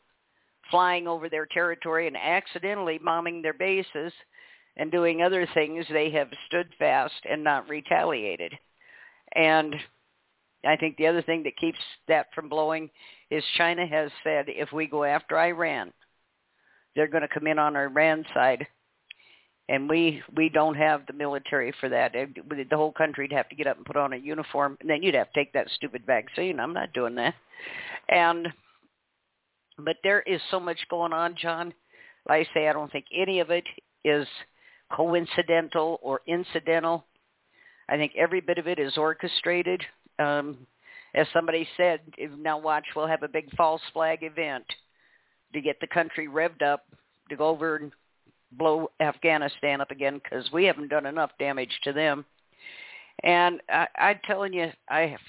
flying 0.71 1.09
over 1.09 1.29
their 1.29 1.47
territory 1.47 2.07
and 2.07 2.17
accidentally 2.17 2.99
bombing 3.03 3.41
their 3.41 3.55
bases 3.55 4.13
and 4.77 4.93
doing 4.93 5.23
other 5.23 5.49
things, 5.55 5.87
they 5.91 6.11
have 6.11 6.29
stood 6.47 6.69
fast 6.79 7.15
and 7.29 7.43
not 7.43 7.69
retaliated. 7.69 8.53
And 9.35 9.75
I 10.65 10.77
think 10.77 10.97
the 10.97 11.07
other 11.07 11.23
thing 11.23 11.43
that 11.45 11.57
keeps 11.57 11.79
that 12.09 12.27
from 12.35 12.49
blowing 12.49 12.91
is 13.31 13.45
China 13.57 13.87
has 13.87 14.11
said 14.25 14.47
if 14.49 14.73
we 14.73 14.87
go 14.87 15.05
after 15.05 15.39
Iran, 15.39 15.93
they're 16.97 17.07
going 17.07 17.23
to 17.23 17.29
come 17.29 17.47
in 17.47 17.59
on 17.59 17.77
Iran's 17.77 18.27
side, 18.35 18.67
and 19.69 19.89
we 19.89 20.23
we 20.37 20.49
don't 20.49 20.75
have 20.75 21.07
the 21.07 21.13
military 21.13 21.73
for 21.79 21.89
that. 21.89 22.13
The 22.13 22.77
whole 22.77 22.93
country'd 22.93 23.33
have 23.33 23.49
to 23.51 23.57
get 23.57 23.69
up 23.69 23.77
and 23.77 23.87
put 23.87 23.97
on 23.97 24.15
a 24.15 24.17
uniform, 24.17 24.77
and 24.81 24.91
then 24.91 25.03
you'd 25.03 25.15
have 25.15 25.31
to 25.33 25.39
take 25.39 25.53
that 25.53 25.71
stupid 25.77 26.03
vaccine. 26.07 26.59
I'm 26.59 26.75
not 26.75 26.93
doing 26.93 27.15
that. 27.17 27.35
And 28.09 28.49
but 29.79 29.97
there 30.03 30.23
is 30.23 30.41
so 30.51 30.59
much 30.59 30.79
going 30.91 31.13
on, 31.13 31.37
John. 31.37 31.73
Like 32.29 32.49
I 32.51 32.55
say, 32.55 32.69
I 32.69 32.73
don't 32.73 32.91
think 32.91 33.07
any 33.15 33.39
of 33.39 33.51
it 33.51 33.65
is 34.05 34.27
coincidental 34.91 36.01
or 36.03 36.21
incidental. 36.27 37.05
I 37.89 37.97
think 37.97 38.13
every 38.17 38.41
bit 38.41 38.59
of 38.59 38.67
it 38.67 38.79
is 38.79 38.99
orchestrated 38.99 39.83
um, 40.19 40.59
as 41.15 41.27
somebody 41.33 41.67
said, 41.77 42.01
now 42.39 42.59
watch, 42.59 42.85
we'll 42.95 43.07
have 43.07 43.23
a 43.23 43.29
big 43.29 43.51
false 43.57 43.83
flag 43.93 44.21
event 44.23 44.65
to 45.53 45.61
get 45.61 45.81
the 45.81 45.87
country 45.87 46.29
revved 46.29 46.63
up 46.63 46.85
to 47.31 47.37
go 47.37 47.49
over 47.49 47.77
and 47.77 47.93
blow 48.53 48.91
Afghanistan 49.01 49.81
up 49.81 49.91
again 49.91 50.21
because 50.23 50.51
we 50.53 50.65
haven't 50.65 50.89
done 50.89 51.07
enough 51.07 51.31
damage 51.39 51.73
to 51.85 51.93
them. 51.93 52.25
And 53.25 53.61
I, 53.69 53.87
I'm 53.99 54.21
telling 54.27 54.53
you, 54.53 54.71
I 54.89 55.01
have, 55.01 55.21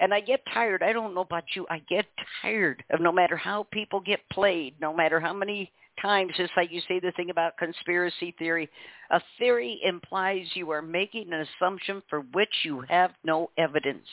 and 0.00 0.12
I 0.12 0.20
get 0.20 0.40
tired. 0.52 0.82
I 0.82 0.92
don't 0.92 1.14
know 1.14 1.20
about 1.20 1.44
you. 1.54 1.66
I 1.70 1.78
get 1.88 2.06
tired 2.42 2.82
of 2.90 3.00
no 3.00 3.12
matter 3.12 3.36
how 3.36 3.66
people 3.70 4.00
get 4.00 4.20
played, 4.32 4.74
no 4.80 4.92
matter 4.92 5.20
how 5.20 5.32
many 5.32 5.70
times, 6.00 6.32
just 6.36 6.52
like 6.56 6.72
you 6.72 6.80
say 6.88 7.00
the 7.00 7.12
thing 7.12 7.30
about 7.30 7.56
conspiracy 7.56 8.34
theory, 8.38 8.68
a 9.10 9.20
theory 9.38 9.80
implies 9.84 10.44
you 10.54 10.70
are 10.70 10.82
making 10.82 11.32
an 11.32 11.46
assumption 11.46 12.02
for 12.10 12.20
which 12.32 12.52
you 12.64 12.82
have 12.88 13.12
no 13.24 13.50
evidence. 13.56 14.06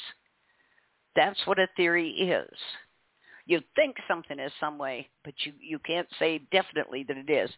That's 1.15 1.39
what 1.45 1.59
a 1.59 1.67
theory 1.75 2.09
is. 2.09 2.57
You 3.45 3.61
think 3.75 3.97
something 4.07 4.39
is 4.39 4.51
some 4.59 4.77
way, 4.77 5.09
but 5.23 5.33
you, 5.43 5.53
you 5.59 5.79
can't 5.79 6.07
say 6.17 6.41
definitely 6.51 7.03
that 7.07 7.17
it 7.17 7.29
is. 7.29 7.49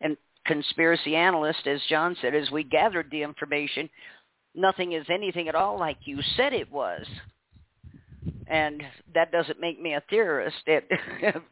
And 0.00 0.16
conspiracy 0.46 1.16
analyst, 1.16 1.66
as 1.66 1.80
John 1.88 2.16
said, 2.20 2.34
as 2.34 2.50
we 2.50 2.62
gathered 2.62 3.08
the 3.10 3.22
information, 3.22 3.90
nothing 4.54 4.92
is 4.92 5.06
anything 5.10 5.48
at 5.48 5.54
all 5.54 5.78
like 5.78 5.98
you 6.04 6.20
said 6.36 6.52
it 6.52 6.70
was. 6.70 7.04
And 8.46 8.82
that 9.14 9.32
doesn't 9.32 9.60
make 9.60 9.80
me 9.80 9.94
a 9.94 10.02
theorist. 10.08 10.62
It 10.66 10.88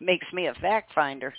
makes 0.00 0.26
me 0.32 0.46
a 0.46 0.54
fact 0.54 0.92
finder. 0.94 1.34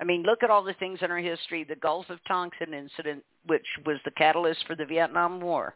I 0.00 0.04
mean, 0.04 0.22
look 0.22 0.42
at 0.42 0.50
all 0.50 0.62
the 0.62 0.74
things 0.74 1.00
in 1.02 1.10
our 1.10 1.18
history. 1.18 1.64
The 1.64 1.76
Gulf 1.76 2.08
of 2.08 2.18
Tonkin 2.26 2.74
incident, 2.74 3.24
which 3.46 3.66
was 3.84 3.98
the 4.04 4.12
catalyst 4.12 4.64
for 4.66 4.74
the 4.74 4.86
Vietnam 4.86 5.40
War 5.40 5.74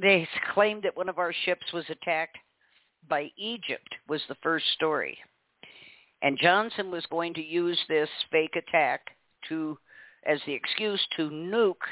they 0.00 0.28
claimed 0.52 0.82
that 0.82 0.96
one 0.96 1.08
of 1.08 1.18
our 1.18 1.32
ships 1.44 1.72
was 1.72 1.84
attacked 1.88 2.38
by 3.08 3.30
Egypt 3.36 3.88
was 4.08 4.22
the 4.28 4.36
first 4.42 4.66
story. 4.74 5.18
And 6.22 6.38
Johnson 6.40 6.90
was 6.90 7.04
going 7.10 7.34
to 7.34 7.44
use 7.44 7.78
this 7.88 8.08
fake 8.30 8.56
attack 8.56 9.02
to 9.48 9.78
as 10.26 10.40
the 10.46 10.54
excuse 10.54 11.06
to 11.16 11.28
nuke 11.28 11.84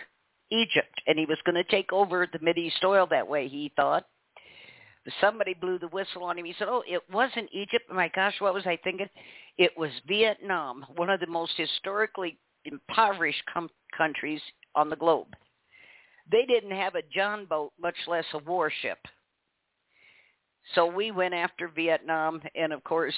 Egypt 0.50 1.00
and 1.06 1.18
he 1.18 1.26
was 1.26 1.38
going 1.44 1.54
to 1.54 1.70
take 1.70 1.92
over 1.92 2.26
the 2.26 2.38
Mideast 2.38 2.84
oil 2.84 3.06
that 3.10 3.28
way 3.28 3.48
he 3.48 3.72
thought. 3.76 4.06
Somebody 5.20 5.54
blew 5.54 5.78
the 5.78 5.88
whistle 5.88 6.22
on 6.22 6.38
him. 6.38 6.44
He 6.44 6.54
said, 6.56 6.68
"Oh, 6.68 6.84
it 6.86 7.02
wasn't 7.10 7.50
Egypt. 7.52 7.90
My 7.90 8.08
gosh, 8.14 8.34
what 8.40 8.54
was 8.54 8.66
I 8.66 8.78
thinking? 8.84 9.08
It 9.58 9.76
was 9.76 9.90
Vietnam, 10.06 10.86
one 10.94 11.10
of 11.10 11.18
the 11.18 11.26
most 11.26 11.52
historically 11.56 12.38
impoverished 12.64 13.42
com- 13.52 13.70
countries 13.96 14.40
on 14.76 14.90
the 14.90 14.96
globe." 14.96 15.34
They 16.30 16.44
didn't 16.46 16.76
have 16.76 16.94
a 16.94 17.02
John 17.14 17.46
boat, 17.46 17.72
much 17.80 17.96
less 18.06 18.24
a 18.32 18.38
warship. 18.38 18.98
So 20.74 20.86
we 20.86 21.10
went 21.10 21.34
after 21.34 21.68
Vietnam, 21.68 22.40
and 22.54 22.72
of 22.72 22.84
course, 22.84 23.14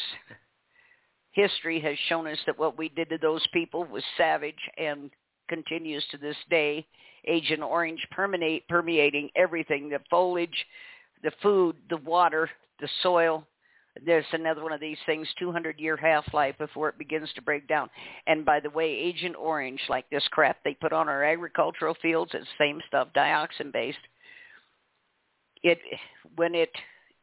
history 1.32 1.80
has 1.80 1.96
shown 2.08 2.26
us 2.26 2.38
that 2.46 2.58
what 2.58 2.78
we 2.78 2.88
did 2.88 3.10
to 3.10 3.18
those 3.18 3.46
people 3.52 3.84
was 3.84 4.02
savage 4.16 4.54
and 4.78 5.10
continues 5.48 6.04
to 6.10 6.18
this 6.18 6.36
day. 6.48 6.86
Agent 7.26 7.62
Orange 7.62 8.06
permeate, 8.10 8.66
permeating 8.68 9.30
everything, 9.36 9.88
the 9.88 10.00
foliage, 10.10 10.66
the 11.22 11.32
food, 11.42 11.76
the 11.90 11.96
water, 11.98 12.50
the 12.80 12.88
soil, 13.02 13.46
there's 14.04 14.24
another 14.32 14.62
one 14.62 14.72
of 14.72 14.80
these 14.80 14.98
things, 15.06 15.28
200-year 15.40 15.96
half-life 15.96 16.56
before 16.58 16.88
it 16.88 16.98
begins 16.98 17.32
to 17.34 17.42
break 17.42 17.68
down. 17.68 17.88
And 18.26 18.44
by 18.44 18.60
the 18.60 18.70
way, 18.70 18.86
Agent 18.86 19.36
Orange, 19.36 19.80
like 19.88 20.08
this 20.10 20.26
crap 20.30 20.58
they 20.64 20.74
put 20.74 20.92
on 20.92 21.08
our 21.08 21.22
agricultural 21.22 21.96
fields, 22.02 22.32
it's 22.34 22.46
same 22.58 22.80
stuff, 22.88 23.08
dioxin-based. 23.16 23.98
It 25.62 25.78
when 26.36 26.54
it 26.54 26.72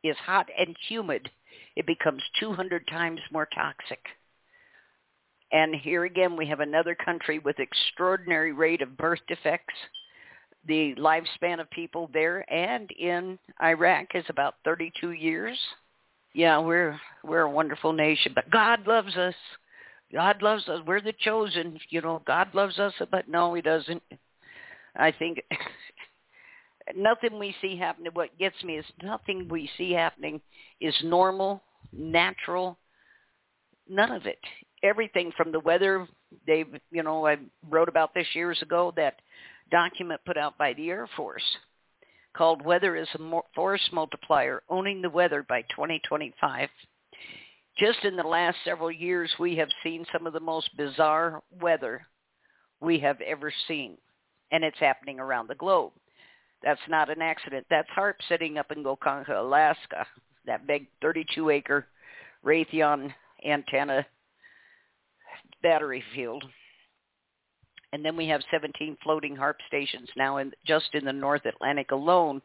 is 0.03 0.15
hot 0.25 0.47
and 0.57 0.75
humid, 0.87 1.29
it 1.75 1.85
becomes 1.85 2.23
200 2.39 2.87
times 2.87 3.19
more 3.31 3.47
toxic. 3.53 3.99
And 5.51 5.75
here 5.75 6.05
again, 6.05 6.37
we 6.37 6.47
have 6.47 6.61
another 6.61 6.95
country 6.95 7.39
with 7.39 7.59
extraordinary 7.59 8.53
rate 8.53 8.81
of 8.81 8.97
birth 8.97 9.19
defects. 9.27 9.75
The 10.67 10.95
lifespan 10.95 11.59
of 11.59 11.69
people 11.71 12.09
there 12.13 12.45
and 12.51 12.89
in 12.91 13.37
Iraq 13.61 14.07
is 14.15 14.25
about 14.29 14.55
32 14.63 15.11
years. 15.11 15.57
Yeah, 16.33 16.59
we're 16.59 16.99
we're 17.23 17.41
a 17.41 17.49
wonderful 17.49 17.93
nation, 17.93 18.31
but 18.33 18.49
God 18.49 18.87
loves 18.87 19.15
us. 19.15 19.35
God 20.13 20.41
loves 20.41 20.67
us. 20.67 20.79
We're 20.85 21.01
the 21.01 21.13
chosen. 21.19 21.77
You 21.89 22.01
know, 22.01 22.21
God 22.25 22.53
loves 22.53 22.79
us, 22.79 22.93
but 23.11 23.27
no, 23.27 23.53
He 23.53 23.61
doesn't. 23.61 24.01
I 24.95 25.11
think 25.11 25.41
nothing 26.95 27.39
we 27.39 27.55
see 27.61 27.77
happening. 27.77 28.11
What 28.13 28.37
gets 28.37 28.61
me 28.63 28.77
is 28.77 28.85
nothing 29.03 29.47
we 29.49 29.69
see 29.77 29.91
happening 29.91 30.41
is 30.79 30.95
normal, 31.03 31.61
natural. 31.91 32.77
None 33.89 34.11
of 34.11 34.25
it 34.25 34.39
everything 34.83 35.31
from 35.35 35.51
the 35.51 35.59
weather. 35.59 36.07
They, 36.47 36.65
you 36.91 37.03
know, 37.03 37.27
I 37.27 37.37
wrote 37.69 37.89
about 37.89 38.13
this 38.13 38.27
years 38.33 38.61
ago. 38.61 38.93
That 38.95 39.15
document 39.69 40.21
put 40.25 40.37
out 40.37 40.57
by 40.57 40.73
the 40.73 40.89
Air 40.89 41.07
Force 41.15 41.43
called 42.33 42.65
"Weather 42.65 42.95
is 42.95 43.07
a 43.15 43.41
Force 43.55 43.89
Multiplier: 43.91 44.63
Owning 44.69 45.01
the 45.01 45.09
Weather 45.09 45.43
by 45.47 45.61
2025." 45.63 46.69
Just 47.77 48.03
in 48.03 48.15
the 48.15 48.23
last 48.23 48.57
several 48.65 48.91
years, 48.91 49.31
we 49.39 49.55
have 49.55 49.69
seen 49.83 50.05
some 50.11 50.27
of 50.27 50.33
the 50.33 50.39
most 50.39 50.75
bizarre 50.75 51.41
weather 51.61 52.05
we 52.79 52.99
have 52.99 53.21
ever 53.21 53.51
seen, 53.67 53.97
and 54.51 54.63
it's 54.63 54.79
happening 54.79 55.19
around 55.19 55.47
the 55.47 55.55
globe. 55.55 55.93
That's 56.63 56.81
not 56.89 57.09
an 57.09 57.21
accident. 57.21 57.65
That's 57.69 57.89
HAARP 57.95 58.15
sitting 58.27 58.57
up 58.57 58.71
in 58.71 58.83
Gonkanka, 58.83 59.39
Alaska, 59.39 60.05
that 60.45 60.67
big 60.67 60.87
32-acre 61.03 61.87
Raytheon 62.45 63.13
antenna 63.45 64.05
battery 65.63 66.03
field. 66.13 66.43
And 67.93 68.05
then 68.05 68.15
we 68.15 68.27
have 68.27 68.41
17 68.51 68.97
floating 69.03 69.35
HAARP 69.35 69.55
stations 69.67 70.09
now 70.15 70.37
in 70.37 70.51
just 70.65 70.93
in 70.93 71.03
the 71.03 71.13
North 71.13 71.45
Atlantic 71.45 71.91
alone. 71.91 72.41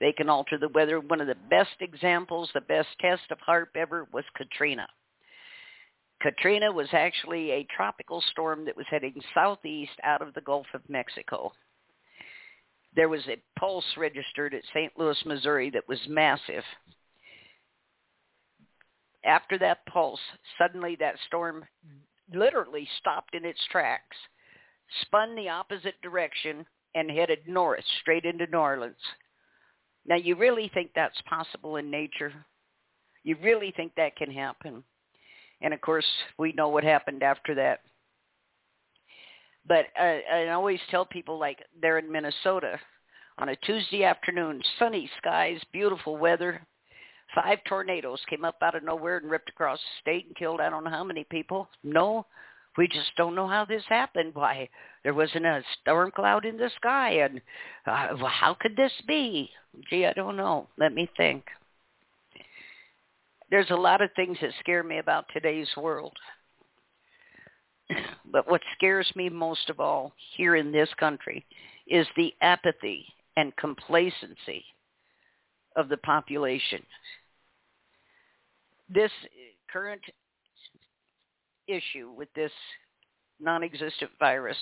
They 0.00 0.12
can 0.12 0.28
alter 0.28 0.56
the 0.58 0.68
weather. 0.68 1.00
One 1.00 1.20
of 1.20 1.26
the 1.26 1.36
best 1.50 1.76
examples, 1.80 2.50
the 2.54 2.60
best 2.60 2.88
test 3.00 3.22
of 3.30 3.38
HAARP 3.46 3.76
ever 3.76 4.06
was 4.12 4.24
Katrina. 4.36 4.86
Katrina 6.20 6.72
was 6.72 6.88
actually 6.92 7.50
a 7.50 7.66
tropical 7.76 8.22
storm 8.30 8.64
that 8.64 8.76
was 8.76 8.86
heading 8.88 9.20
southeast 9.34 9.92
out 10.02 10.22
of 10.22 10.32
the 10.34 10.40
Gulf 10.40 10.66
of 10.74 10.88
Mexico. 10.88 11.52
There 12.94 13.08
was 13.08 13.26
a 13.28 13.42
pulse 13.58 13.84
registered 13.96 14.54
at 14.54 14.62
St. 14.72 14.92
Louis, 14.96 15.20
Missouri 15.26 15.70
that 15.70 15.88
was 15.88 15.98
massive. 16.08 16.62
After 19.24 19.58
that 19.58 19.84
pulse, 19.86 20.20
suddenly 20.58 20.96
that 21.00 21.16
storm 21.26 21.64
literally 22.32 22.88
stopped 22.98 23.34
in 23.34 23.44
its 23.44 23.60
tracks, 23.70 24.16
spun 25.02 25.34
the 25.34 25.48
opposite 25.48 26.00
direction, 26.02 26.66
and 26.94 27.10
headed 27.10 27.40
north, 27.46 27.84
straight 28.00 28.24
into 28.24 28.46
New 28.46 28.58
Orleans. 28.58 28.94
Now, 30.06 30.16
you 30.16 30.36
really 30.36 30.70
think 30.72 30.90
that's 30.94 31.20
possible 31.28 31.76
in 31.76 31.90
nature? 31.90 32.32
You 33.24 33.36
really 33.42 33.72
think 33.76 33.92
that 33.96 34.16
can 34.16 34.30
happen? 34.30 34.84
And 35.60 35.72
of 35.72 35.80
course, 35.80 36.06
we 36.38 36.52
know 36.52 36.68
what 36.68 36.84
happened 36.84 37.22
after 37.22 37.54
that. 37.54 37.80
But 39.66 39.86
uh, 39.98 40.18
I 40.32 40.48
always 40.50 40.80
tell 40.90 41.06
people, 41.06 41.38
like 41.38 41.64
they're 41.80 41.98
in 41.98 42.12
Minnesota 42.12 42.78
on 43.38 43.48
a 43.48 43.56
Tuesday 43.56 44.04
afternoon, 44.04 44.62
sunny 44.78 45.10
skies, 45.18 45.58
beautiful 45.72 46.16
weather. 46.16 46.60
Five 47.34 47.58
tornadoes 47.66 48.20
came 48.28 48.44
up 48.44 48.56
out 48.62 48.74
of 48.76 48.84
nowhere 48.84 49.16
and 49.16 49.30
ripped 49.30 49.48
across 49.48 49.78
the 49.78 50.00
state 50.02 50.26
and 50.26 50.36
killed 50.36 50.60
I 50.60 50.68
don't 50.68 50.84
know 50.84 50.90
how 50.90 51.02
many 51.02 51.24
people. 51.24 51.68
No, 51.82 52.26
we 52.76 52.88
just 52.88 53.14
don't 53.16 53.34
know 53.34 53.46
how 53.46 53.64
this 53.64 53.82
happened. 53.88 54.34
Why 54.34 54.68
there 55.02 55.14
wasn't 55.14 55.46
a 55.46 55.62
storm 55.80 56.10
cloud 56.10 56.44
in 56.44 56.56
the 56.56 56.70
sky, 56.76 57.10
and 57.12 57.40
uh, 57.86 58.16
how 58.26 58.56
could 58.58 58.76
this 58.76 58.92
be? 59.06 59.50
Gee, 59.90 60.06
I 60.06 60.12
don't 60.12 60.36
know. 60.36 60.68
Let 60.78 60.92
me 60.92 61.08
think. 61.16 61.44
There's 63.50 63.70
a 63.70 63.76
lot 63.76 64.00
of 64.00 64.10
things 64.16 64.38
that 64.40 64.50
scare 64.60 64.82
me 64.82 64.98
about 64.98 65.26
today's 65.32 65.70
world. 65.76 66.16
But 68.32 68.50
what 68.50 68.62
scares 68.76 69.08
me 69.14 69.28
most 69.28 69.70
of 69.70 69.78
all 69.78 70.12
here 70.36 70.56
in 70.56 70.72
this 70.72 70.88
country 70.98 71.46
is 71.86 72.04
the 72.16 72.34
apathy 72.40 73.06
and 73.36 73.54
complacency 73.54 74.64
of 75.76 75.88
the 75.88 75.98
population. 75.98 76.82
This 78.88 79.12
current 79.72 80.02
issue 81.66 82.10
with 82.16 82.28
this 82.34 82.52
non-existent 83.40 84.10
virus 84.18 84.56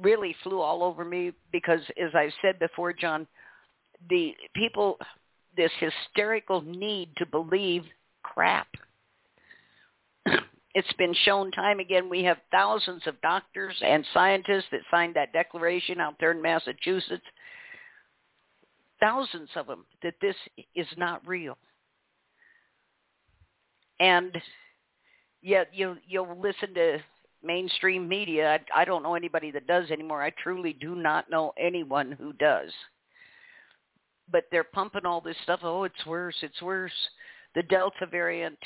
really 0.00 0.34
flew 0.42 0.60
all 0.60 0.82
over 0.82 1.04
me 1.04 1.32
because 1.52 1.80
as 2.00 2.10
I've 2.14 2.32
said 2.42 2.58
before, 2.58 2.92
John, 2.92 3.26
the 4.10 4.34
people, 4.54 4.98
this 5.56 5.70
hysterical 5.78 6.60
need 6.62 7.10
to 7.18 7.26
believe 7.26 7.84
crap. 8.22 8.68
It's 10.74 10.92
been 10.98 11.14
shown 11.24 11.52
time 11.52 11.78
again. 11.80 12.10
We 12.10 12.22
have 12.24 12.36
thousands 12.50 13.06
of 13.06 13.18
doctors 13.22 13.74
and 13.82 14.04
scientists 14.12 14.66
that 14.72 14.80
signed 14.90 15.14
that 15.14 15.32
declaration 15.32 16.00
out 16.00 16.16
there 16.20 16.32
in 16.32 16.42
Massachusetts 16.42 17.24
thousands 19.00 19.48
of 19.56 19.66
them 19.66 19.84
that 20.02 20.14
this 20.20 20.36
is 20.74 20.86
not 20.96 21.26
real. 21.26 21.56
And 24.00 24.36
yet 25.42 25.68
you 25.72 25.96
you'll 26.06 26.40
listen 26.40 26.74
to 26.74 26.98
mainstream 27.42 28.08
media. 28.08 28.58
I, 28.74 28.82
I 28.82 28.84
don't 28.84 29.02
know 29.02 29.14
anybody 29.14 29.50
that 29.52 29.66
does 29.66 29.90
anymore. 29.90 30.22
I 30.22 30.30
truly 30.42 30.72
do 30.72 30.94
not 30.94 31.30
know 31.30 31.52
anyone 31.58 32.12
who 32.12 32.32
does. 32.32 32.70
But 34.30 34.44
they're 34.50 34.64
pumping 34.64 35.06
all 35.06 35.20
this 35.20 35.36
stuff. 35.44 35.60
Oh, 35.62 35.84
it's 35.84 36.06
worse. 36.06 36.36
It's 36.42 36.60
worse. 36.60 36.92
The 37.54 37.62
Delta 37.62 38.06
variant 38.10 38.58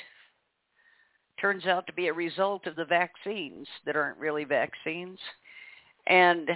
turns 1.41 1.67
out 1.67 1.87
to 1.87 1.93
be 1.93 2.09
a 2.09 2.13
result 2.13 2.67
of 2.67 2.77
the 2.77 2.85
vaccines 2.85 3.67
that 3.85 3.97
aren't 3.97 4.19
really 4.19 4.45
vaccines. 4.45 5.19
And 6.07 6.49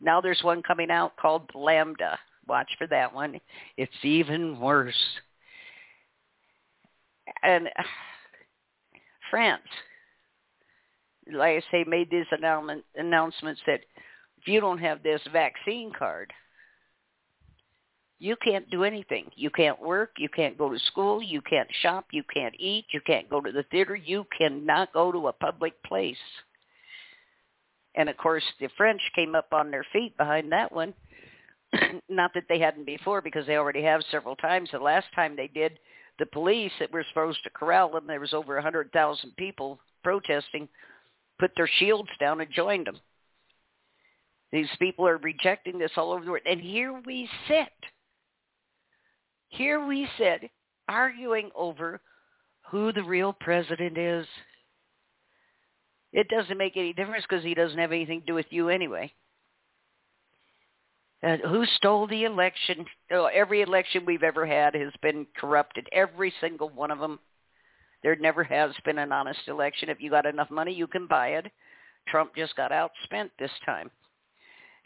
now 0.00 0.20
there's 0.20 0.42
one 0.42 0.62
coming 0.62 0.90
out 0.90 1.16
called 1.16 1.50
Lambda 1.54 2.18
Watch 2.48 2.70
for 2.78 2.86
that 2.86 3.14
one. 3.14 3.38
It's 3.76 3.92
even 4.02 4.58
worse. 4.58 4.94
And 7.42 7.68
France, 9.30 9.62
like 11.32 11.62
I 11.62 11.70
say, 11.70 11.84
made 11.84 12.10
these 12.10 12.26
announcement, 12.30 12.84
announcements 12.96 13.60
that 13.66 13.80
if 14.40 14.46
you 14.46 14.60
don't 14.60 14.78
have 14.78 15.02
this 15.02 15.20
vaccine 15.32 15.92
card, 15.96 16.32
you 18.18 18.36
can't 18.36 18.68
do 18.70 18.82
anything. 18.82 19.26
You 19.36 19.50
can't 19.50 19.80
work. 19.80 20.12
You 20.18 20.28
can't 20.28 20.58
go 20.58 20.72
to 20.72 20.78
school. 20.80 21.22
You 21.22 21.40
can't 21.40 21.68
shop. 21.82 22.06
You 22.10 22.24
can't 22.34 22.54
eat. 22.58 22.86
You 22.90 23.00
can't 23.00 23.30
go 23.30 23.40
to 23.40 23.52
the 23.52 23.62
theater. 23.70 23.94
You 23.94 24.26
cannot 24.36 24.92
go 24.92 25.12
to 25.12 25.28
a 25.28 25.32
public 25.32 25.80
place. 25.84 26.16
And 27.94 28.08
of 28.08 28.16
course, 28.16 28.42
the 28.60 28.68
French 28.76 29.00
came 29.14 29.34
up 29.34 29.52
on 29.52 29.70
their 29.70 29.86
feet 29.92 30.16
behind 30.16 30.50
that 30.52 30.72
one 30.72 30.94
not 32.08 32.32
that 32.34 32.44
they 32.48 32.58
hadn't 32.58 32.86
before 32.86 33.20
because 33.20 33.46
they 33.46 33.56
already 33.56 33.82
have 33.82 34.02
several 34.10 34.36
times. 34.36 34.70
The 34.72 34.78
last 34.78 35.06
time 35.14 35.36
they 35.36 35.48
did, 35.48 35.78
the 36.18 36.26
police 36.26 36.72
that 36.80 36.92
were 36.92 37.04
supposed 37.08 37.42
to 37.44 37.50
corral 37.50 37.90
them, 37.90 38.06
there 38.06 38.20
was 38.20 38.34
over 38.34 38.54
a 38.54 38.62
100,000 38.62 39.36
people 39.36 39.78
protesting, 40.02 40.68
put 41.38 41.52
their 41.56 41.70
shields 41.78 42.10
down 42.18 42.40
and 42.40 42.50
joined 42.50 42.86
them. 42.86 42.98
These 44.50 44.68
people 44.78 45.06
are 45.06 45.18
rejecting 45.18 45.78
this 45.78 45.90
all 45.96 46.12
over 46.12 46.24
the 46.24 46.30
world. 46.30 46.42
And 46.46 46.60
here 46.60 47.00
we 47.04 47.28
sit. 47.46 47.68
Here 49.48 49.84
we 49.84 50.08
sit 50.18 50.50
arguing 50.88 51.50
over 51.54 52.00
who 52.70 52.92
the 52.92 53.02
real 53.02 53.32
president 53.32 53.98
is. 53.98 54.26
It 56.12 56.28
doesn't 56.28 56.56
make 56.56 56.76
any 56.76 56.94
difference 56.94 57.24
because 57.28 57.44
he 57.44 57.54
doesn't 57.54 57.78
have 57.78 57.92
anything 57.92 58.20
to 58.20 58.26
do 58.26 58.34
with 58.34 58.46
you 58.50 58.70
anyway. 58.70 59.12
Uh, 61.22 61.36
who 61.48 61.64
stole 61.76 62.06
the 62.06 62.24
election? 62.24 62.86
Oh, 63.10 63.26
every 63.26 63.62
election 63.62 64.04
we've 64.06 64.22
ever 64.22 64.46
had 64.46 64.74
has 64.74 64.92
been 65.02 65.26
corrupted. 65.36 65.88
Every 65.92 66.32
single 66.40 66.68
one 66.70 66.90
of 66.90 67.00
them. 67.00 67.18
There 68.04 68.14
never 68.14 68.44
has 68.44 68.70
been 68.84 68.98
an 68.98 69.10
honest 69.10 69.40
election. 69.48 69.88
If 69.88 70.00
you 70.00 70.10
got 70.10 70.26
enough 70.26 70.50
money, 70.50 70.72
you 70.72 70.86
can 70.86 71.08
buy 71.08 71.30
it. 71.30 71.50
Trump 72.06 72.36
just 72.36 72.54
got 72.54 72.70
outspent 72.70 73.30
this 73.38 73.50
time. 73.66 73.90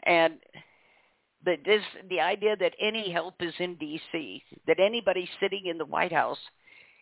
And 0.03 0.39
the, 1.45 1.57
this, 1.63 1.81
the 2.09 2.19
idea 2.19 2.55
that 2.55 2.73
any 2.81 3.11
help 3.11 3.35
is 3.39 3.53
in 3.59 3.75
D.C., 3.75 4.43
that 4.65 4.79
anybody 4.79 5.29
sitting 5.39 5.67
in 5.67 5.77
the 5.77 5.85
White 5.85 6.11
House 6.11 6.39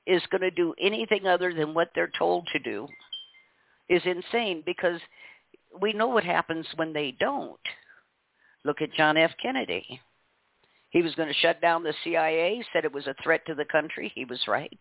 is 0.06 0.22
going 0.32 0.42
to 0.42 0.52
do 0.52 0.74
anything 0.80 1.28
other 1.28 1.54
than 1.54 1.74
what 1.74 1.92
they're 1.96 2.12
told 2.18 2.48
to 2.52 2.60
do 2.60 2.88
is 3.88 4.02
insane 4.06 4.64
because 4.66 5.00
we 5.80 5.94
know 5.94 6.08
what 6.08 6.24
happens 6.24 6.66
when 6.76 6.92
they 6.92 7.16
don't. 7.20 7.60
Look 8.64 8.82
at 8.82 8.94
John 8.94 9.18
F. 9.18 9.32
Kennedy. 9.42 10.00
He 10.90 11.02
was 11.02 11.16
going 11.16 11.30
to 11.30 11.34
shut 11.36 11.62
down 11.62 11.84
the 11.84 11.94
CIA, 12.04 12.64
said 12.72 12.86
it 12.86 12.94
was 12.94 13.08
a 13.08 13.16
threat 13.24 13.46
to 13.48 13.56
the 13.56 13.66
country. 13.66 14.12
He 14.14 14.26
was 14.26 14.42
right. 14.48 14.80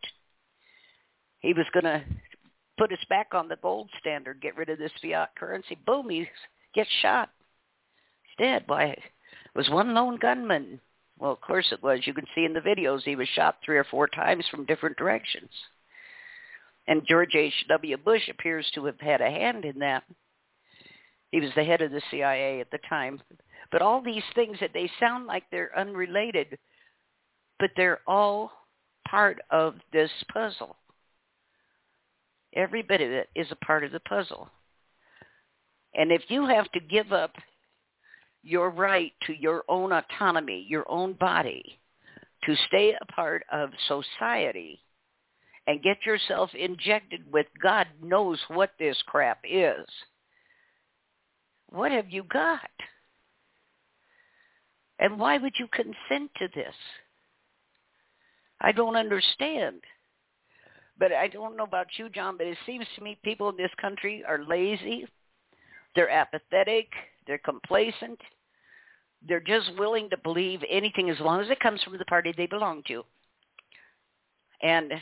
He 1.38 1.52
was 1.54 1.66
going 1.72 1.84
to 1.84 2.02
put 2.76 2.92
us 2.92 3.04
back 3.08 3.28
on 3.32 3.48
the 3.48 3.56
gold 3.56 3.88
standard, 4.00 4.40
get 4.40 4.56
rid 4.56 4.68
of 4.70 4.78
this 4.78 4.92
fiat 5.00 5.30
currency. 5.36 5.78
Boom, 5.86 6.10
he 6.10 6.28
gets 6.74 6.90
shot. 7.00 7.30
He's 8.22 8.44
dead. 8.44 8.64
Why? 8.66 8.84
It 8.86 9.00
was 9.54 9.70
one 9.70 9.94
lone 9.94 10.18
gunman. 10.20 10.80
Well, 11.18 11.32
of 11.32 11.40
course 11.40 11.68
it 11.70 11.82
was. 11.82 12.00
You 12.06 12.14
can 12.14 12.26
see 12.34 12.44
in 12.44 12.54
the 12.54 12.60
videos 12.60 13.02
he 13.02 13.16
was 13.16 13.28
shot 13.28 13.58
three 13.64 13.76
or 13.76 13.84
four 13.84 14.08
times 14.08 14.44
from 14.50 14.64
different 14.64 14.96
directions. 14.96 15.50
And 16.88 17.06
George 17.06 17.34
H.W. 17.34 17.98
Bush 17.98 18.28
appears 18.28 18.66
to 18.74 18.86
have 18.86 18.98
had 18.98 19.20
a 19.20 19.30
hand 19.30 19.64
in 19.64 19.78
that. 19.80 20.02
He 21.30 21.40
was 21.40 21.50
the 21.54 21.64
head 21.64 21.82
of 21.82 21.92
the 21.92 22.02
CIA 22.10 22.60
at 22.60 22.70
the 22.70 22.80
time. 22.88 23.20
But 23.72 23.82
all 23.82 24.02
these 24.02 24.24
things 24.34 24.58
that 24.60 24.70
they 24.74 24.90
sound 24.98 25.26
like 25.26 25.44
they're 25.50 25.76
unrelated, 25.78 26.58
but 27.58 27.70
they're 27.76 28.00
all 28.06 28.50
part 29.08 29.40
of 29.50 29.74
this 29.92 30.10
puzzle. 30.32 30.76
Every 32.54 32.82
bit 32.82 33.00
of 33.00 33.10
it 33.10 33.28
is 33.36 33.46
a 33.50 33.64
part 33.64 33.84
of 33.84 33.92
the 33.92 34.00
puzzle. 34.00 34.50
And 35.94 36.10
if 36.10 36.22
you 36.28 36.46
have 36.46 36.70
to 36.72 36.80
give 36.80 37.12
up 37.12 37.32
your 38.42 38.70
right 38.70 39.12
to 39.26 39.34
your 39.34 39.64
own 39.68 39.92
autonomy, 39.92 40.64
your 40.68 40.90
own 40.90 41.12
body, 41.14 41.78
to 42.44 42.56
stay 42.68 42.94
a 43.00 43.12
part 43.12 43.44
of 43.52 43.70
society 43.86 44.80
and 45.66 45.82
get 45.82 46.06
yourself 46.06 46.50
injected 46.54 47.20
with 47.30 47.46
God 47.62 47.86
knows 48.02 48.38
what 48.48 48.72
this 48.78 48.96
crap 49.06 49.40
is, 49.44 49.86
what 51.68 51.92
have 51.92 52.10
you 52.10 52.24
got? 52.24 52.70
And 55.00 55.18
why 55.18 55.38
would 55.38 55.54
you 55.58 55.66
consent 55.68 56.30
to 56.38 56.48
this? 56.54 56.74
I 58.60 58.70
don't 58.70 58.96
understand. 58.96 59.80
But 60.98 61.12
I 61.12 61.26
don't 61.28 61.56
know 61.56 61.64
about 61.64 61.86
you, 61.96 62.10
John, 62.10 62.36
but 62.36 62.46
it 62.46 62.58
seems 62.66 62.86
to 62.94 63.02
me 63.02 63.18
people 63.24 63.48
in 63.48 63.56
this 63.56 63.70
country 63.80 64.22
are 64.28 64.44
lazy. 64.44 65.06
They're 65.96 66.10
apathetic. 66.10 66.88
They're 67.26 67.38
complacent. 67.38 68.20
They're 69.26 69.40
just 69.40 69.70
willing 69.78 70.10
to 70.10 70.18
believe 70.18 70.60
anything 70.68 71.08
as 71.08 71.18
long 71.20 71.40
as 71.40 71.48
it 71.48 71.60
comes 71.60 71.82
from 71.82 71.96
the 71.96 72.04
party 72.04 72.34
they 72.36 72.46
belong 72.46 72.82
to. 72.88 73.02
And 74.62 74.92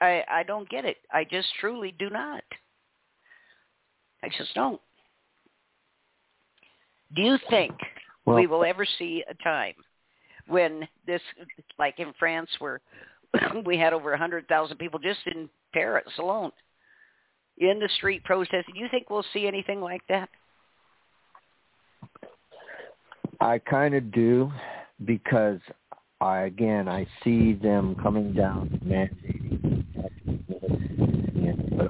I 0.00 0.24
I 0.30 0.42
don't 0.42 0.68
get 0.70 0.86
it. 0.86 0.96
I 1.12 1.24
just 1.24 1.48
truly 1.60 1.94
do 1.98 2.08
not. 2.08 2.44
I 4.22 4.28
just 4.28 4.54
don't. 4.54 4.80
Do 7.14 7.22
you 7.22 7.38
think 7.50 7.72
well, 8.28 8.36
we 8.36 8.46
will 8.46 8.64
ever 8.64 8.86
see 8.98 9.24
a 9.28 9.34
time 9.42 9.74
when 10.46 10.86
this, 11.06 11.20
like 11.78 11.98
in 11.98 12.12
France, 12.18 12.48
where 12.58 12.80
we 13.64 13.76
had 13.76 13.92
over 13.92 14.10
a 14.10 14.12
100,000 14.12 14.76
people 14.76 14.98
just 14.98 15.20
in 15.26 15.48
Paris 15.72 16.12
alone 16.18 16.52
in 17.58 17.78
the 17.78 17.88
street 17.96 18.24
protesting. 18.24 18.74
Do 18.74 18.80
you 18.80 18.88
think 18.90 19.10
we'll 19.10 19.24
see 19.32 19.46
anything 19.46 19.80
like 19.80 20.02
that? 20.08 20.28
I 23.40 23.58
kind 23.58 23.94
of 23.94 24.10
do 24.12 24.50
because 25.04 25.60
I 26.20 26.40
again 26.40 26.88
I 26.88 27.06
see 27.22 27.52
them 27.54 27.94
coming 28.02 28.32
down 28.32 28.80
mandating. 28.84 29.84
Uh, 31.78 31.86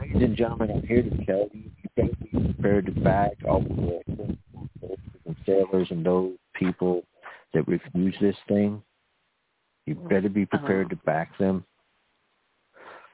ladies 0.00 0.22
and 0.22 0.36
gentlemen, 0.36 0.70
I'm 0.72 0.82
here 0.82 1.02
to 1.02 1.24
tell 1.24 1.48
you 1.52 1.70
be 1.96 2.10
prepared 2.32 2.86
to 2.86 2.92
back 2.92 3.32
all 3.48 3.60
the 3.60 4.36
and 5.26 5.36
sailors 5.46 5.88
and 5.90 6.04
those 6.04 6.32
people 6.54 7.02
that 7.52 7.66
refuse 7.68 8.14
this 8.20 8.36
thing. 8.48 8.82
You 9.86 9.94
better 9.94 10.28
be 10.28 10.46
prepared 10.46 10.86
uh-huh. 10.86 10.96
to 10.96 11.04
back 11.04 11.38
them. 11.38 11.64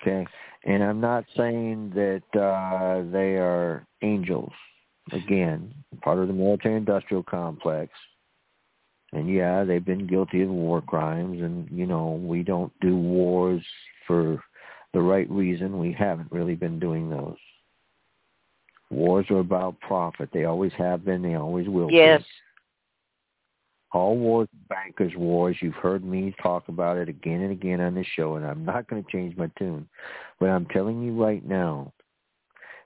Okay, 0.01 0.27
and 0.65 0.83
I'm 0.83 1.01
not 1.01 1.25
saying 1.37 1.93
that 1.95 2.23
uh, 2.41 3.11
they 3.13 3.37
are 3.37 3.85
angels. 4.03 4.53
Again, 5.13 5.75
part 6.03 6.19
of 6.19 6.29
the 6.29 6.35
military-industrial 6.35 7.25
complex. 7.25 7.93
And 9.13 9.29
yeah, 9.29 9.65
they've 9.65 9.85
been 9.85 10.07
guilty 10.07 10.43
of 10.43 10.51
war 10.51 10.81
crimes, 10.81 11.43
and 11.43 11.69
you 11.71 11.87
know 11.87 12.21
we 12.23 12.43
don't 12.43 12.73
do 12.81 12.97
wars 12.97 13.63
for 14.07 14.43
the 14.95 15.01
right 15.01 15.29
reason. 15.29 15.79
We 15.79 15.93
haven't 15.93 16.31
really 16.31 16.55
been 16.55 16.79
doing 16.79 17.11
those. 17.11 17.37
Wars 18.91 19.27
are 19.31 19.39
about 19.39 19.79
profit. 19.81 20.31
They 20.33 20.45
always 20.45 20.73
have 20.77 21.05
been. 21.05 21.23
They 21.23 21.35
always 21.35 21.69
will 21.69 21.91
yes. 21.91 22.21
be. 22.21 22.27
All 23.93 24.17
wars, 24.17 24.49
bankers' 24.69 25.13
wars. 25.17 25.57
You've 25.61 25.75
heard 25.75 26.05
me 26.05 26.35
talk 26.43 26.69
about 26.69 26.97
it 26.97 27.09
again 27.09 27.41
and 27.41 27.51
again 27.51 27.81
on 27.81 27.95
this 27.95 28.07
show, 28.15 28.37
and 28.37 28.47
I'm 28.47 28.65
not 28.65 28.89
going 28.89 29.03
to 29.03 29.11
change 29.11 29.37
my 29.37 29.51
tune. 29.59 29.89
But 30.39 30.51
I'm 30.51 30.67
telling 30.67 31.03
you 31.03 31.21
right 31.21 31.45
now, 31.45 31.93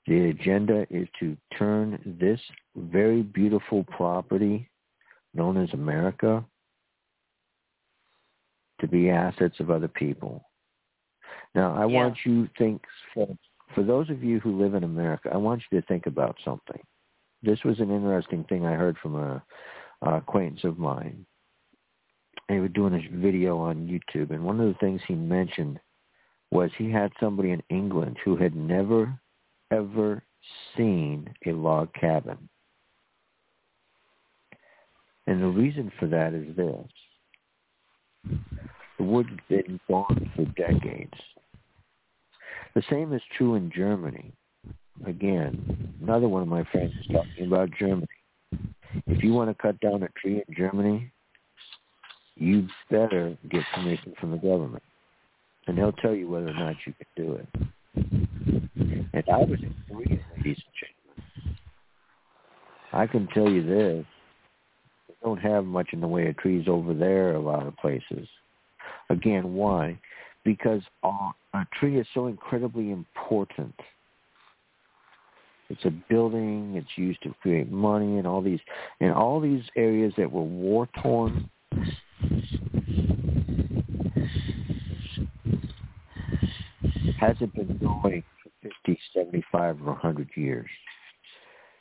the 0.06 0.30
agenda 0.30 0.86
is 0.90 1.08
to 1.20 1.36
turn 1.58 2.16
this 2.20 2.40
very 2.76 3.22
beautiful 3.22 3.84
property 3.84 4.68
known 5.34 5.62
as 5.62 5.72
America 5.72 6.44
to 8.80 8.88
be 8.88 9.10
assets 9.10 9.60
of 9.60 9.70
other 9.70 9.88
people. 9.88 10.44
Now, 11.54 11.74
I 11.74 11.86
yeah. 11.86 12.02
want 12.02 12.16
you 12.24 12.46
to 12.46 12.50
think, 12.58 12.82
folks, 13.14 13.38
for 13.74 13.82
those 13.82 14.10
of 14.10 14.22
you 14.22 14.40
who 14.40 14.60
live 14.60 14.74
in 14.74 14.84
America, 14.84 15.30
I 15.32 15.36
want 15.36 15.62
you 15.70 15.80
to 15.80 15.86
think 15.86 16.06
about 16.06 16.36
something. 16.44 16.80
This 17.42 17.62
was 17.64 17.80
an 17.80 17.90
interesting 17.90 18.44
thing 18.44 18.64
I 18.64 18.72
heard 18.72 18.96
from 19.02 19.16
a, 19.16 19.42
a 20.02 20.16
acquaintance 20.16 20.64
of 20.64 20.78
mine. 20.78 21.26
He 22.48 22.60
was 22.60 22.70
doing 22.72 22.94
a 22.94 23.16
video 23.16 23.58
on 23.58 23.88
YouTube, 23.88 24.30
and 24.30 24.44
one 24.44 24.60
of 24.60 24.68
the 24.68 24.78
things 24.78 25.00
he 25.06 25.14
mentioned 25.14 25.80
was 26.50 26.70
he 26.76 26.90
had 26.90 27.12
somebody 27.18 27.50
in 27.50 27.62
England 27.70 28.18
who 28.24 28.36
had 28.36 28.54
never, 28.54 29.18
ever 29.70 30.22
seen 30.76 31.32
a 31.46 31.52
log 31.52 31.92
cabin. 31.94 32.48
And 35.26 35.42
the 35.42 35.48
reason 35.48 35.90
for 35.98 36.06
that 36.06 36.34
is 36.34 36.54
this. 36.54 36.86
The 38.98 39.04
wood 39.04 39.26
had 39.28 39.48
been 39.48 39.80
gone 39.88 40.30
for 40.36 40.44
decades. 40.44 41.18
The 42.74 42.82
same 42.90 43.12
is 43.12 43.22
true 43.36 43.54
in 43.54 43.70
Germany. 43.74 44.32
Again, 45.06 45.94
another 46.02 46.28
one 46.28 46.42
of 46.42 46.48
my 46.48 46.64
friends 46.72 46.92
is 47.00 47.06
talking 47.06 47.46
about 47.46 47.70
Germany. 47.78 48.06
If 49.06 49.22
you 49.22 49.32
want 49.32 49.50
to 49.50 49.62
cut 49.62 49.78
down 49.80 50.02
a 50.02 50.08
tree 50.20 50.42
in 50.46 50.54
Germany, 50.54 51.10
you 52.36 52.66
better 52.90 53.36
get 53.50 53.62
permission 53.74 54.14
from 54.20 54.32
the 54.32 54.36
government. 54.36 54.82
And 55.66 55.78
they'll 55.78 55.92
tell 55.92 56.14
you 56.14 56.28
whether 56.28 56.48
or 56.48 56.54
not 56.54 56.76
you 56.86 56.94
can 56.94 57.24
do 57.24 57.32
it. 57.34 57.48
And 59.12 59.24
I 59.32 59.38
was 59.38 59.60
in 59.62 59.74
Korea, 59.88 60.20
ladies 60.36 60.62
gentlemen. 60.78 61.58
I 62.92 63.06
can 63.06 63.26
tell 63.28 63.48
you 63.48 63.62
this. 63.62 64.04
They 65.08 65.14
don't 65.22 65.38
have 65.38 65.64
much 65.64 65.88
in 65.92 66.00
the 66.00 66.08
way 66.08 66.28
of 66.28 66.36
trees 66.36 66.66
over 66.68 66.92
there 66.92 67.34
a 67.34 67.40
lot 67.40 67.66
of 67.66 67.76
places. 67.76 68.28
Again, 69.10 69.54
why? 69.54 69.98
Because 70.44 70.82
a 71.02 71.66
tree 71.78 71.98
is 71.98 72.06
so 72.14 72.26
incredibly 72.26 72.90
important. 72.90 73.74
It's 75.70 75.84
a 75.84 75.90
building. 75.90 76.74
It's 76.76 76.96
used 76.96 77.22
to 77.22 77.34
create 77.40 77.70
money 77.70 78.18
and 78.18 78.26
all 78.26 78.42
these 78.42 78.60
and 79.00 79.12
all 79.12 79.40
these 79.40 79.62
areas 79.76 80.12
that 80.18 80.30
were 80.30 80.42
war 80.42 80.88
torn. 81.02 81.50
Hasn't 87.18 87.54
been 87.54 87.78
going 87.78 88.22
for 88.42 88.50
50, 88.84 89.00
75, 89.14 89.80
or 89.80 89.92
100 89.92 90.28
years 90.36 90.68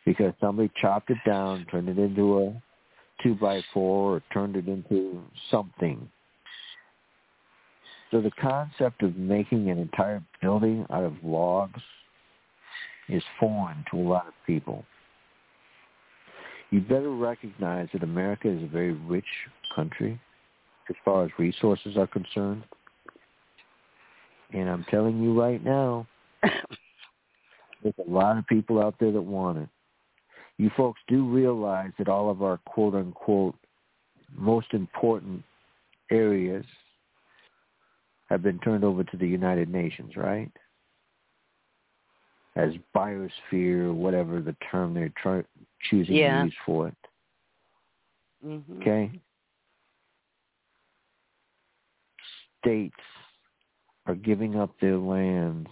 because 0.05 0.33
somebody 0.39 0.71
chopped 0.79 1.09
it 1.09 1.17
down, 1.25 1.65
turned 1.69 1.89
it 1.89 1.99
into 1.99 2.39
a 2.39 2.61
two 3.21 3.35
by 3.35 3.61
four, 3.73 4.15
or 4.15 4.23
turned 4.33 4.55
it 4.55 4.67
into 4.67 5.21
something 5.51 6.09
so 8.13 8.21
the 8.21 8.31
concept 8.39 9.01
of 9.01 9.17
making 9.17 9.71
an 9.71 9.79
entire 9.79 10.21
building 10.39 10.85
out 10.91 11.03
of 11.03 11.13
logs 11.23 11.81
is 13.09 13.23
foreign 13.39 13.83
to 13.89 13.97
a 13.97 14.05
lot 14.07 14.27
of 14.27 14.33
people. 14.45 14.85
You 16.69 16.79
better 16.81 17.09
recognize 17.09 17.87
that 17.91 18.03
America 18.03 18.47
is 18.47 18.61
a 18.61 18.67
very 18.67 18.93
rich 18.93 19.25
country 19.75 20.21
as 20.91 20.95
far 21.03 21.25
as 21.25 21.31
resources 21.39 21.97
are 21.97 22.05
concerned. 22.05 22.63
And 24.53 24.69
I'm 24.69 24.85
telling 24.91 25.19
you 25.19 25.39
right 25.39 25.63
now, 25.63 26.05
there's 26.43 27.95
a 27.97 28.09
lot 28.09 28.37
of 28.37 28.45
people 28.45 28.79
out 28.79 28.93
there 28.99 29.11
that 29.11 29.21
want 29.21 29.57
it. 29.57 29.69
You 30.57 30.69
folks 30.77 31.01
do 31.07 31.25
realize 31.25 31.91
that 31.97 32.09
all 32.09 32.29
of 32.29 32.43
our 32.43 32.57
quote 32.57 32.93
unquote 32.93 33.55
most 34.35 34.67
important 34.73 35.41
areas 36.11 36.65
have 38.33 38.41
been 38.41 38.57
turned 38.59 38.83
over 38.83 39.03
to 39.03 39.15
the 39.17 39.27
United 39.27 39.69
Nations, 39.69 40.17
right? 40.17 40.51
As 42.55 42.71
biosphere, 42.95 43.93
whatever 43.93 44.41
the 44.41 44.55
term 44.71 44.95
they're 44.95 45.13
try- 45.21 45.43
choosing 45.89 46.15
yeah. 46.15 46.39
to 46.39 46.45
use 46.45 46.55
for 46.65 46.87
it. 46.87 46.97
Mm-hmm. 48.43 48.81
Okay? 48.81 49.11
States 52.59 52.95
are 54.07 54.15
giving 54.15 54.59
up 54.59 54.71
their 54.81 54.97
lands. 54.97 55.69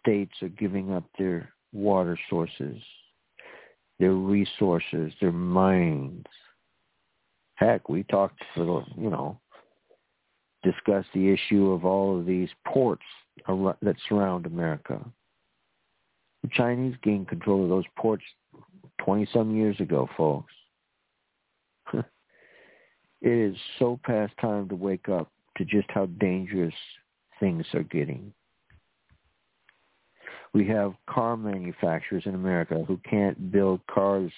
States 0.00 0.32
are 0.40 0.48
giving 0.48 0.94
up 0.94 1.04
their 1.18 1.52
water 1.74 2.18
sources, 2.30 2.80
their 3.98 4.14
resources, 4.14 5.12
their 5.20 5.32
mines. 5.32 6.24
Heck, 7.56 7.90
we 7.90 8.02
talked 8.04 8.42
for 8.54 8.86
you 8.96 9.10
know, 9.10 9.38
discussed 10.66 11.08
the 11.14 11.32
issue 11.32 11.70
of 11.70 11.84
all 11.84 12.18
of 12.18 12.26
these 12.26 12.48
ports 12.66 13.04
that 13.46 13.96
surround 14.08 14.46
America. 14.46 15.00
The 16.42 16.50
Chinese 16.52 16.96
gained 17.02 17.28
control 17.28 17.62
of 17.62 17.68
those 17.68 17.84
ports 17.96 18.24
20 19.04 19.28
some 19.32 19.54
years 19.54 19.78
ago, 19.80 20.08
folks. 20.16 20.52
it 21.94 22.04
is 23.22 23.56
so 23.78 24.00
past 24.04 24.32
time 24.40 24.68
to 24.68 24.74
wake 24.74 25.08
up 25.08 25.30
to 25.56 25.64
just 25.64 25.88
how 25.88 26.06
dangerous 26.06 26.74
things 27.38 27.64
are 27.72 27.84
getting. 27.84 28.32
We 30.52 30.66
have 30.68 30.94
car 31.08 31.36
manufacturers 31.36 32.22
in 32.26 32.34
America 32.34 32.84
who 32.86 32.98
can't 33.08 33.52
build 33.52 33.80
cars 33.86 34.32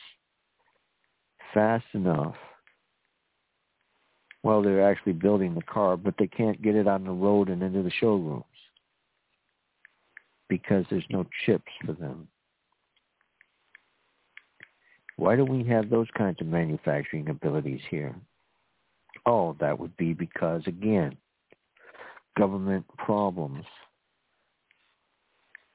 fast 1.55 1.87
enough. 1.95 2.35
Well, 4.49 4.63
they're 4.63 4.91
actually 4.91 5.13
building 5.13 5.55
the 5.55 5.61
car, 5.61 5.99
but 5.99 6.15
they 6.19 6.27
can't 6.27 6.63
get 6.63 6.75
it 6.75 6.89
on 6.89 7.05
the 7.05 7.11
road 7.11 7.51
and 7.51 7.63
into 7.63 7.83
the 7.83 7.91
showrooms 7.91 8.45
because 10.49 10.87
there's 10.89 11.05
no 11.11 11.27
chips 11.45 11.71
for 11.85 11.93
them. 11.93 12.27
Why 15.17 15.37
don't 15.37 15.55
we 15.55 15.69
have 15.69 15.91
those 15.91 16.07
kinds 16.17 16.41
of 16.41 16.47
manufacturing 16.47 17.29
abilities 17.29 17.83
here? 17.91 18.15
Oh, 19.27 19.55
that 19.61 19.79
would 19.79 19.95
be 19.99 20.15
because, 20.15 20.63
again, 20.67 21.15
government 22.39 22.87
problems. 22.97 23.67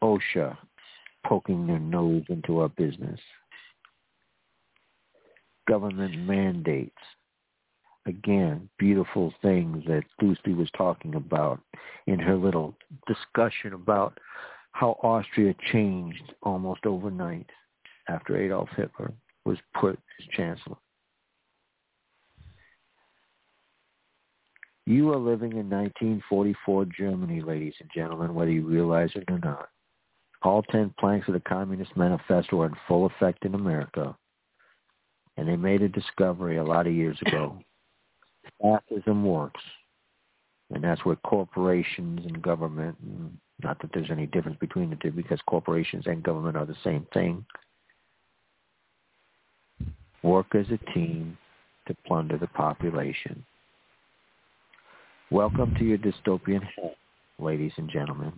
OSHA 0.01 0.57
poking 1.27 1.67
their 1.67 1.77
nose 1.77 2.23
into 2.27 2.57
our 2.57 2.69
business. 2.69 3.19
Government 5.67 6.17
mandates. 6.17 6.97
Again, 8.05 8.69
beautiful 8.77 9.33
things 9.41 9.83
that 9.87 10.03
Lucy 10.21 10.53
was 10.53 10.69
talking 10.75 11.15
about 11.15 11.61
in 12.05 12.19
her 12.19 12.35
little 12.35 12.75
discussion 13.07 13.73
about 13.73 14.19
how 14.73 14.97
Austria 15.03 15.53
changed 15.71 16.33
almost 16.41 16.85
overnight 16.85 17.49
after 18.09 18.35
Adolf 18.35 18.69
Hitler 18.75 19.13
was 19.45 19.57
put 19.79 19.97
as 20.19 20.27
chancellor. 20.35 20.75
You 24.85 25.13
are 25.13 25.17
living 25.17 25.53
in 25.53 25.69
1944 25.69 26.85
Germany, 26.97 27.41
ladies 27.41 27.75
and 27.79 27.89
gentlemen, 27.95 28.33
whether 28.35 28.51
you 28.51 28.67
realize 28.67 29.11
it 29.15 29.23
or 29.29 29.39
not. 29.39 29.69
All 30.41 30.61
ten 30.63 30.93
planks 30.99 31.29
of 31.29 31.35
the 31.35 31.39
Communist 31.39 31.95
Manifesto 31.95 32.59
are 32.61 32.65
in 32.65 32.75
full 32.85 33.05
effect 33.05 33.45
in 33.45 33.55
America. 33.55 34.13
And 35.37 35.47
they 35.47 35.55
made 35.55 35.81
a 35.81 35.87
discovery 35.87 36.57
a 36.57 36.63
lot 36.63 36.85
of 36.85 36.93
years 36.93 37.17
ago. 37.25 37.59
Fascism 38.63 39.23
works. 39.23 39.61
And 40.73 40.83
that's 40.83 41.05
where 41.05 41.17
corporations 41.17 42.21
and 42.25 42.41
government, 42.41 42.95
and 43.03 43.37
not 43.61 43.79
that 43.81 43.91
there's 43.93 44.09
any 44.09 44.25
difference 44.25 44.57
between 44.59 44.89
the 44.89 44.95
two 44.95 45.11
because 45.11 45.39
corporations 45.45 46.07
and 46.07 46.23
government 46.23 46.57
are 46.57 46.65
the 46.65 46.75
same 46.83 47.05
thing, 47.13 47.45
work 50.23 50.55
as 50.55 50.65
a 50.71 50.93
team 50.93 51.37
to 51.87 51.95
plunder 52.07 52.37
the 52.37 52.47
population. 52.47 53.45
Welcome 55.29 55.75
to 55.75 55.83
your 55.83 55.97
dystopian 55.97 56.61
hell, 56.75 56.95
ladies 57.39 57.73
and 57.77 57.89
gentlemen. 57.89 58.33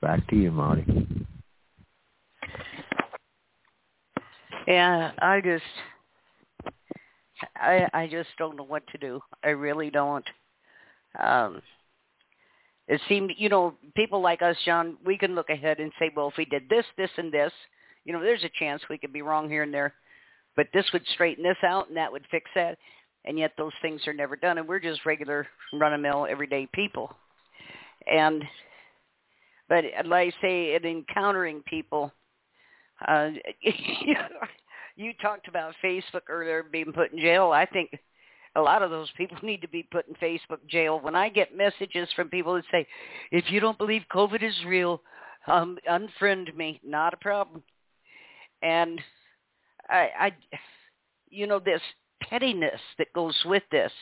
Back 0.00 0.26
to 0.28 0.36
you, 0.36 0.50
Marti. 0.50 1.06
Yeah, 4.66 5.12
I 5.20 5.40
just, 5.40 5.64
I 7.56 7.88
I 7.92 8.06
just 8.06 8.30
don't 8.38 8.56
know 8.56 8.64
what 8.64 8.86
to 8.88 8.98
do. 8.98 9.20
I 9.44 9.50
really 9.50 9.90
don't. 9.90 10.24
Um, 11.22 11.62
it 12.88 13.00
seemed, 13.08 13.32
you 13.36 13.48
know, 13.48 13.74
people 13.94 14.20
like 14.20 14.42
us, 14.42 14.56
John, 14.64 14.96
we 15.04 15.16
can 15.16 15.34
look 15.34 15.50
ahead 15.50 15.78
and 15.78 15.92
say, 15.98 16.10
well, 16.14 16.28
if 16.28 16.36
we 16.36 16.44
did 16.46 16.68
this, 16.68 16.84
this, 16.96 17.10
and 17.16 17.32
this, 17.32 17.52
you 18.04 18.12
know, 18.12 18.20
there's 18.20 18.44
a 18.44 18.50
chance 18.58 18.82
we 18.90 18.98
could 18.98 19.12
be 19.12 19.22
wrong 19.22 19.48
here 19.48 19.62
and 19.62 19.72
there 19.72 19.94
but 20.56 20.66
this 20.72 20.84
would 20.92 21.06
straighten 21.14 21.44
this 21.44 21.56
out 21.64 21.88
and 21.88 21.96
that 21.96 22.12
would 22.12 22.26
fix 22.30 22.50
that. 22.54 22.78
And 23.24 23.38
yet 23.38 23.52
those 23.56 23.72
things 23.80 24.00
are 24.06 24.12
never 24.12 24.36
done. 24.36 24.58
And 24.58 24.68
we're 24.68 24.80
just 24.80 25.06
regular 25.06 25.46
run-of-mill 25.72 26.26
everyday 26.28 26.68
people. 26.74 27.14
And, 28.10 28.42
but 29.68 29.84
like 30.06 30.34
I 30.34 30.42
say, 30.42 30.74
in 30.74 30.84
encountering 30.84 31.62
people, 31.62 32.12
uh, 33.06 33.30
you 34.96 35.12
talked 35.20 35.48
about 35.48 35.74
Facebook 35.82 36.22
earlier 36.28 36.62
being 36.62 36.92
put 36.92 37.12
in 37.12 37.18
jail. 37.18 37.52
I 37.52 37.66
think 37.66 37.90
a 38.56 38.60
lot 38.60 38.82
of 38.82 38.90
those 38.90 39.10
people 39.16 39.38
need 39.42 39.62
to 39.62 39.68
be 39.68 39.82
put 39.82 40.06
in 40.08 40.14
Facebook 40.14 40.66
jail. 40.68 41.00
When 41.00 41.14
I 41.14 41.28
get 41.28 41.56
messages 41.56 42.08
from 42.14 42.28
people 42.28 42.54
that 42.54 42.64
say, 42.70 42.86
if 43.30 43.50
you 43.50 43.60
don't 43.60 43.78
believe 43.78 44.02
COVID 44.12 44.42
is 44.42 44.54
real, 44.66 45.02
um, 45.46 45.78
unfriend 45.90 46.54
me. 46.56 46.80
Not 46.84 47.14
a 47.14 47.18
problem. 47.18 47.62
And 48.62 49.00
I, 49.88 50.08
I, 50.18 50.32
you 51.30 51.46
know, 51.46 51.58
this 51.58 51.80
pettiness 52.22 52.80
that 52.98 53.12
goes 53.14 53.36
with 53.44 53.64
this. 53.72 53.92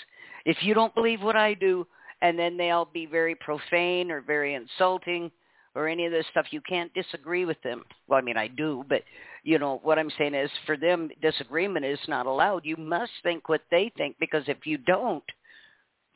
If 0.45 0.59
you 0.63 0.75
don't 0.75 0.95
believe 0.95 1.23
what 1.23 1.37
I 1.37 1.55
do, 1.55 1.87
and 2.23 2.39
then 2.39 2.57
they'll 2.59 2.85
be 2.85 3.07
very 3.07 3.35
profane 3.35 4.11
or 4.11 4.21
very 4.21 4.55
insulting 4.55 5.31
or 5.75 5.89
any 5.89 6.07
of 6.07 6.13
this 6.13 6.27
stuff, 6.31 6.47
you 6.51 6.61
can't 6.61 6.93
disagree 6.95 7.45
with 7.45 7.61
them. 7.63 7.85
Well, 8.09 8.19
I 8.19 8.23
mean, 8.23 8.37
I 8.37 8.49
do, 8.49 8.85
but 8.89 9.03
you 9.45 9.59
know 9.59 9.81
what 9.83 9.99
I'm 9.99 10.11
saying 10.19 10.35
is, 10.35 10.51
for 10.67 10.77
them, 10.77 11.11
disagreement 11.23 11.85
is 11.85 11.99
not 12.09 12.27
allowed. 12.27 12.65
You 12.65 12.77
must 12.77 13.13
think 13.23 13.49
what 13.49 13.63
they 13.71 13.93
think 13.97 14.17
because 14.19 14.45
if 14.47 14.67
you 14.67 14.79
don't, 14.79 15.25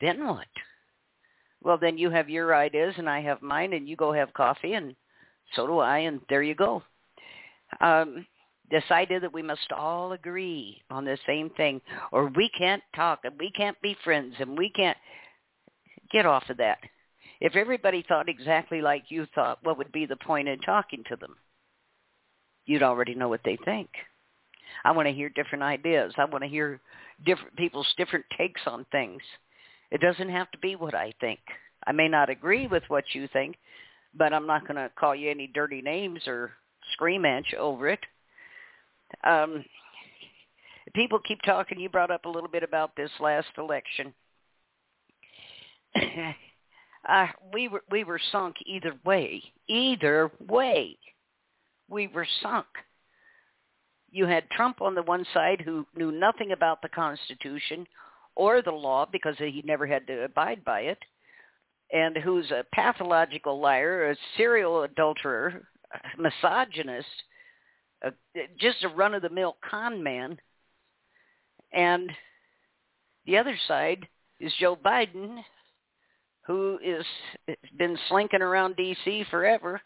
then 0.01 0.25
what? 0.25 0.47
Well, 1.63 1.77
then 1.79 1.97
you 1.97 2.09
have 2.11 2.29
your 2.29 2.55
ideas 2.55 2.93
and 2.97 3.09
I 3.09 3.21
have 3.21 3.41
mine, 3.41 3.73
and 3.73 3.87
you 3.87 3.95
go 3.95 4.11
have 4.13 4.33
coffee, 4.33 4.73
and 4.73 4.95
so 5.55 5.65
do 5.65 5.79
I, 5.79 5.99
and 5.99 6.21
there 6.29 6.43
you 6.43 6.55
go. 6.55 6.83
Um, 7.81 8.25
decided 8.69 9.23
that 9.23 9.33
we 9.33 9.41
must 9.41 9.71
all 9.71 10.13
agree 10.13 10.81
on 10.89 11.05
the 11.05 11.17
same 11.27 11.49
thing 11.51 11.81
or 12.11 12.27
we 12.35 12.49
can't 12.57 12.81
talk 12.95 13.19
and 13.23 13.33
we 13.39 13.51
can't 13.51 13.79
be 13.81 13.95
friends 14.03 14.35
and 14.39 14.57
we 14.57 14.69
can't 14.69 14.97
get 16.11 16.25
off 16.25 16.43
of 16.49 16.57
that. 16.57 16.79
If 17.41 17.55
everybody 17.55 18.03
thought 18.07 18.29
exactly 18.29 18.81
like 18.81 19.05
you 19.09 19.27
thought, 19.35 19.59
what 19.63 19.77
would 19.77 19.91
be 19.91 20.05
the 20.05 20.15
point 20.15 20.47
in 20.47 20.59
talking 20.59 21.03
to 21.09 21.15
them? 21.15 21.35
You'd 22.65 22.83
already 22.83 23.15
know 23.15 23.29
what 23.29 23.41
they 23.45 23.57
think. 23.65 23.89
I 24.83 24.91
want 24.91 25.07
to 25.07 25.13
hear 25.13 25.29
different 25.29 25.63
ideas. 25.63 26.13
I 26.17 26.25
want 26.25 26.43
to 26.43 26.49
hear 26.49 26.79
different 27.25 27.55
people's 27.55 27.93
different 27.97 28.25
takes 28.37 28.61
on 28.65 28.85
things. 28.91 29.21
It 29.91 30.01
doesn't 30.01 30.29
have 30.29 30.49
to 30.51 30.57
be 30.57 30.75
what 30.75 30.95
I 30.95 31.13
think. 31.21 31.39
I 31.85 31.91
may 31.91 32.07
not 32.07 32.29
agree 32.29 32.67
with 32.67 32.83
what 32.87 33.03
you 33.13 33.27
think, 33.31 33.57
but 34.17 34.33
I'm 34.33 34.47
not 34.47 34.63
going 34.67 34.75
to 34.75 34.89
call 34.97 35.15
you 35.15 35.29
any 35.29 35.47
dirty 35.47 35.81
names 35.81 36.21
or 36.25 36.51
scream 36.93 37.25
at 37.25 37.43
you 37.51 37.59
over 37.59 37.89
it 37.89 37.99
um, 39.23 39.63
people 40.93 41.19
keep 41.19 41.41
talking. 41.43 41.79
You 41.79 41.89
brought 41.89 42.11
up 42.11 42.25
a 42.25 42.29
little 42.29 42.49
bit 42.49 42.63
about 42.63 42.95
this 42.95 43.11
last 43.19 43.47
election. 43.57 44.13
uh, 47.07 47.27
we 47.53 47.67
were 47.67 47.83
we 47.89 48.03
were 48.03 48.19
sunk 48.31 48.55
either 48.65 48.93
way. 49.05 49.41
Either 49.67 50.31
way, 50.47 50.97
we 51.89 52.07
were 52.07 52.27
sunk. 52.41 52.65
You 54.11 54.25
had 54.25 54.49
Trump 54.49 54.81
on 54.81 54.95
the 54.95 55.03
one 55.03 55.25
side 55.33 55.61
who 55.61 55.85
knew 55.95 56.11
nothing 56.11 56.51
about 56.51 56.81
the 56.81 56.89
Constitution 56.89 57.85
or 58.35 58.61
the 58.61 58.71
law 58.71 59.05
because 59.11 59.35
he 59.37 59.61
never 59.65 59.85
had 59.85 60.07
to 60.07 60.23
abide 60.23 60.63
by 60.63 60.81
it, 60.81 60.99
and 61.91 62.17
who's 62.17 62.49
a 62.51 62.65
pathological 62.73 63.59
liar, 63.59 64.09
a 64.09 64.15
serial 64.37 64.83
adulterer, 64.83 65.61
a 65.93 66.21
misogynist, 66.21 67.07
a, 68.03 68.11
just 68.59 68.83
a 68.83 68.89
run-of-the-mill 68.89 69.57
con 69.69 70.01
man. 70.01 70.37
And 71.73 72.11
the 73.25 73.37
other 73.37 73.57
side 73.67 74.07
is 74.39 74.53
Joe 74.59 74.75
Biden, 74.75 75.43
who 76.45 76.79
is 76.83 77.05
been 77.77 77.97
slinking 78.07 78.41
around 78.41 78.75
D.C. 78.75 79.25
forever, 79.29 79.81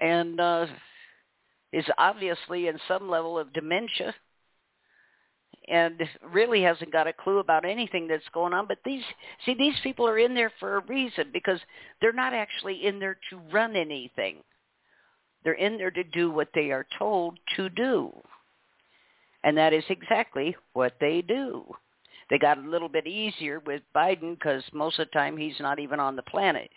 and 0.00 0.38
uh, 0.40 0.66
is 1.72 1.86
obviously 1.98 2.68
in 2.68 2.78
some 2.86 3.08
level 3.08 3.38
of 3.38 3.52
dementia, 3.52 4.14
and 5.68 6.02
really 6.32 6.62
hasn't 6.62 6.92
got 6.92 7.06
a 7.06 7.12
clue 7.12 7.38
about 7.38 7.64
anything 7.64 8.08
that's 8.08 8.28
going 8.34 8.52
on. 8.52 8.66
But 8.66 8.78
these, 8.84 9.04
see, 9.46 9.54
these 9.54 9.78
people 9.82 10.06
are 10.06 10.18
in 10.18 10.34
there 10.34 10.52
for 10.58 10.76
a 10.76 10.86
reason 10.86 11.30
because 11.32 11.60
they're 12.00 12.12
not 12.12 12.34
actually 12.34 12.86
in 12.86 12.98
there 12.98 13.16
to 13.30 13.40
run 13.52 13.76
anything. 13.76 14.36
They're 15.44 15.52
in 15.54 15.78
there 15.78 15.90
to 15.90 16.04
do 16.04 16.30
what 16.30 16.48
they 16.54 16.70
are 16.70 16.86
told 16.98 17.38
to 17.56 17.68
do. 17.70 18.12
And 19.42 19.56
that 19.56 19.72
is 19.72 19.84
exactly 19.88 20.54
what 20.74 20.94
they 21.00 21.22
do. 21.22 21.64
They 22.30 22.38
got 22.38 22.58
a 22.58 22.68
little 22.68 22.88
bit 22.88 23.06
easier 23.06 23.60
with 23.66 23.82
Biden 23.94 24.34
because 24.34 24.62
most 24.72 24.98
of 24.98 25.08
the 25.08 25.18
time 25.18 25.36
he's 25.36 25.58
not 25.58 25.80
even 25.80 25.98
on 25.98 26.14
the 26.14 26.22
planet. 26.22 26.70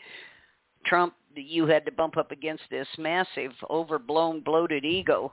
Trump, 0.86 1.14
you 1.36 1.68
had 1.68 1.86
to 1.86 1.92
bump 1.92 2.18
up 2.18 2.32
against 2.32 2.64
this 2.70 2.88
massive, 2.98 3.52
overblown, 3.70 4.42
bloated 4.42 4.84
ego. 4.84 5.32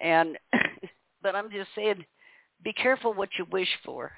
And, 0.00 0.38
but 1.22 1.34
I'm 1.34 1.50
just 1.50 1.70
saying, 1.74 2.04
be 2.62 2.72
careful 2.74 3.14
what 3.14 3.30
you 3.38 3.46
wish 3.50 3.68
for. 3.84 4.12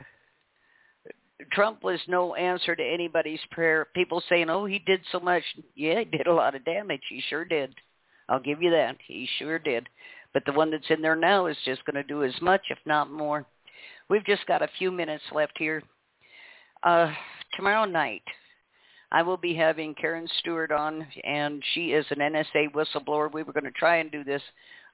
Trump 1.53 1.85
was 1.85 2.01
no 2.09 2.35
answer 2.35 2.75
to 2.75 2.83
anybody's 2.83 3.41
prayer. 3.51 3.89
People 3.95 4.23
saying, 4.29 4.49
"Oh, 4.49 4.65
he 4.65 4.79
did 4.79 5.03
so 5.13 5.21
much." 5.21 5.43
Yeah, 5.75 5.99
he 5.99 6.05
did 6.07 6.27
a 6.27 6.33
lot 6.33 6.55
of 6.55 6.65
damage. 6.65 7.03
He 7.11 7.21
sure 7.29 7.45
did. 7.45 7.75
I'll 8.29 8.41
give 8.41 8.63
you 8.63 8.71
that. 8.71 8.97
He 9.07 9.29
sure 9.39 9.59
did. 9.59 9.87
But 10.33 10.45
the 10.47 10.53
one 10.53 10.71
that's 10.71 10.89
in 10.89 11.03
there 11.03 11.15
now 11.15 11.47
is 11.47 11.57
just 11.65 11.85
going 11.85 11.97
to 11.97 12.03
do 12.03 12.25
as 12.25 12.35
much, 12.41 12.63
if 12.71 12.79
not 12.87 13.11
more. 13.11 13.47
We've 14.09 14.25
just 14.25 14.47
got 14.47 14.63
a 14.63 14.69
few 14.79 14.91
minutes 14.91 15.25
left 15.35 15.55
here. 15.59 15.83
Uh, 16.83 17.13
tomorrow 17.55 17.85
night, 17.85 18.23
I 19.13 19.23
will 19.23 19.37
be 19.37 19.55
having 19.55 19.95
Karen 19.95 20.29
Stewart 20.39 20.71
on, 20.73 21.07
and 21.25 21.63
she 21.75 21.93
is 21.93 22.07
an 22.11 22.19
NSA 22.19 22.73
whistleblower. 22.73 23.33
We 23.33 23.43
were 23.43 23.53
going 23.53 23.65
to 23.65 23.71
try 23.73 23.97
and 23.97 24.11
do 24.11 24.25
this 24.25 24.43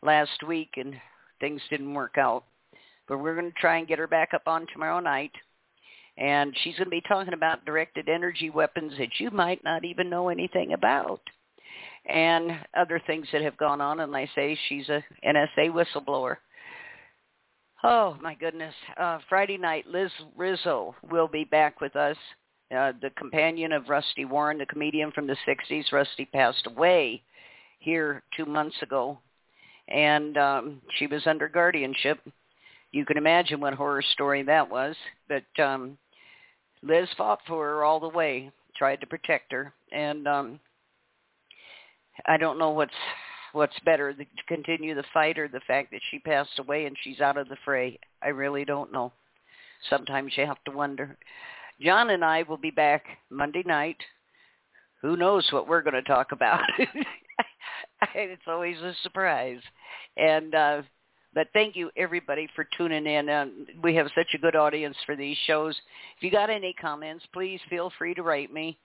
last 0.02 0.42
week, 0.46 0.70
and 0.76 0.94
things 1.40 1.60
didn't 1.70 1.94
work 1.94 2.16
out. 2.18 2.44
But 3.08 3.18
we're 3.18 3.34
going 3.34 3.52
to 3.52 3.60
try 3.60 3.78
and 3.78 3.88
get 3.88 3.98
her 3.98 4.06
back 4.06 4.30
up 4.34 4.46
on 4.46 4.66
tomorrow 4.72 5.00
night 5.00 5.32
and 6.18 6.54
she's 6.62 6.74
going 6.74 6.86
to 6.86 6.90
be 6.90 7.02
talking 7.08 7.34
about 7.34 7.64
directed 7.64 8.08
energy 8.08 8.50
weapons 8.50 8.92
that 8.98 9.18
you 9.18 9.30
might 9.30 9.62
not 9.64 9.84
even 9.84 10.10
know 10.10 10.28
anything 10.28 10.72
about 10.72 11.20
and 12.06 12.50
other 12.76 13.00
things 13.06 13.26
that 13.32 13.42
have 13.42 13.56
gone 13.56 13.80
on 13.80 14.00
and 14.00 14.14
I 14.14 14.28
say 14.34 14.58
she's 14.68 14.88
a 14.88 15.02
NSA 15.24 15.70
whistleblower. 15.70 16.36
Oh 17.84 18.16
my 18.20 18.34
goodness. 18.34 18.74
Uh, 18.96 19.18
Friday 19.28 19.58
night, 19.58 19.86
Liz 19.88 20.10
Rizzo 20.36 20.94
will 21.10 21.28
be 21.28 21.44
back 21.44 21.80
with 21.80 21.96
us. 21.96 22.16
Uh, 22.74 22.92
the 23.02 23.10
companion 23.16 23.72
of 23.72 23.88
Rusty 23.88 24.24
Warren, 24.24 24.58
the 24.58 24.66
comedian 24.66 25.10
from 25.12 25.26
the 25.26 25.36
60s. 25.46 25.92
Rusty 25.92 26.24
passed 26.24 26.66
away 26.66 27.22
here 27.80 28.22
two 28.36 28.46
months 28.46 28.76
ago. 28.82 29.18
And 29.88 30.38
um, 30.38 30.80
she 30.96 31.08
was 31.08 31.26
under 31.26 31.48
guardianship. 31.48 32.20
You 32.92 33.04
can 33.04 33.16
imagine 33.16 33.60
what 33.60 33.74
horror 33.74 34.02
story 34.12 34.42
that 34.44 34.70
was. 34.70 34.94
But 35.28 35.62
um, 35.62 35.98
Liz 36.82 37.08
fought 37.16 37.40
for 37.46 37.64
her 37.64 37.84
all 37.84 38.00
the 38.00 38.08
way, 38.08 38.50
tried 38.76 39.00
to 39.00 39.06
protect 39.06 39.52
her, 39.52 39.72
and 39.92 40.26
um, 40.26 40.60
I 42.26 42.36
don't 42.36 42.58
know 42.58 42.70
what's 42.70 42.92
what's 43.52 43.78
better 43.84 44.12
to 44.12 44.24
continue 44.46 44.94
the 44.94 45.04
fight 45.12 45.38
or 45.38 45.48
the 45.48 45.60
fact 45.66 45.90
that 45.90 46.00
she 46.10 46.18
passed 46.18 46.58
away 46.58 46.86
and 46.86 46.96
she's 47.02 47.20
out 47.20 47.36
of 47.36 47.48
the 47.48 47.56
fray. 47.64 47.98
I 48.22 48.28
really 48.28 48.64
don't 48.64 48.92
know. 48.92 49.12
Sometimes 49.90 50.32
you 50.36 50.46
have 50.46 50.62
to 50.64 50.70
wonder. 50.70 51.16
John 51.80 52.10
and 52.10 52.24
I 52.24 52.44
will 52.44 52.56
be 52.56 52.70
back 52.70 53.04
Monday 53.30 53.62
night. 53.66 53.96
Who 55.00 55.16
knows 55.16 55.48
what 55.50 55.66
we're 55.66 55.82
going 55.82 55.94
to 55.94 56.02
talk 56.02 56.32
about? 56.32 56.60
it's 58.14 58.42
always 58.46 58.78
a 58.78 58.94
surprise. 59.02 59.60
And 60.16 60.54
uh 60.54 60.82
but 61.34 61.48
thank 61.54 61.76
you 61.76 61.90
everybody 61.96 62.46
for 62.54 62.66
tuning 62.76 63.06
in. 63.06 63.30
Um, 63.30 63.66
we 63.82 63.94
have 63.94 64.08
such 64.14 64.26
a 64.34 64.38
good 64.38 64.54
audience 64.54 64.96
for 65.06 65.16
these 65.16 65.36
shows. 65.46 65.74
If 66.18 66.22
you 66.22 66.30
got 66.30 66.50
any 66.50 66.74
comments, 66.74 67.24
please 67.32 67.58
feel 67.70 67.90
free 67.96 68.14
to 68.14 68.22
write 68.22 68.52
me. 68.52 68.76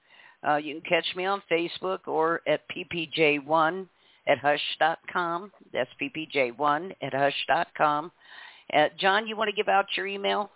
Uh, 0.47 0.55
you 0.55 0.75
can 0.75 0.89
catch 0.89 1.15
me 1.15 1.25
on 1.25 1.41
Facebook 1.51 2.07
or 2.07 2.41
at 2.47 2.61
ppj1 2.69 3.87
at 4.27 4.37
hush.com. 4.39 5.51
That's 5.73 5.89
ppj1 6.01 6.95
at 7.01 7.13
hush.com. 7.13 8.11
Uh, 8.73 8.87
John, 8.99 9.27
you 9.27 9.35
want 9.35 9.49
to 9.49 9.55
give 9.55 9.69
out 9.69 9.85
your 9.95 10.07
email? 10.07 10.51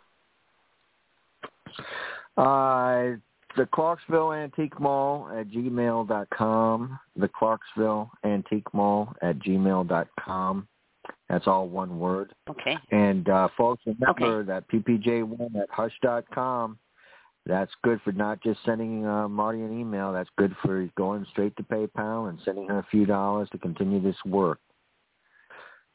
Uh, 2.37 3.15
the 3.57 3.65
Clarksville 3.71 4.33
Antique 4.33 4.79
Mall 4.79 5.29
at 5.33 5.49
gmail.com. 5.49 6.99
The 7.15 7.27
Clarksville 7.27 8.11
Antique 8.23 8.73
Mall 8.73 9.13
at 9.21 9.39
gmail.com. 9.39 10.67
That's 11.29 11.47
all 11.47 11.67
one 11.67 11.99
word. 11.99 12.33
Okay. 12.49 12.77
And 12.91 13.27
uh, 13.29 13.47
folks, 13.57 13.83
remember 13.85 14.41
okay. 14.41 14.47
that 14.47 14.67
ppj1 14.69 15.55
at 15.55 15.69
hush.com. 15.69 16.77
That's 17.45 17.71
good 17.83 17.99
for 18.03 18.11
not 18.11 18.41
just 18.43 18.59
sending 18.65 19.05
uh, 19.05 19.27
Marti 19.27 19.61
an 19.61 19.77
email. 19.79 20.13
That's 20.13 20.29
good 20.37 20.55
for 20.61 20.87
going 20.95 21.25
straight 21.31 21.55
to 21.57 21.63
PayPal 21.63 22.29
and 22.29 22.39
sending 22.45 22.67
her 22.67 22.79
a 22.79 22.87
few 22.91 23.05
dollars 23.05 23.49
to 23.51 23.57
continue 23.57 24.01
this 24.01 24.15
work. 24.25 24.59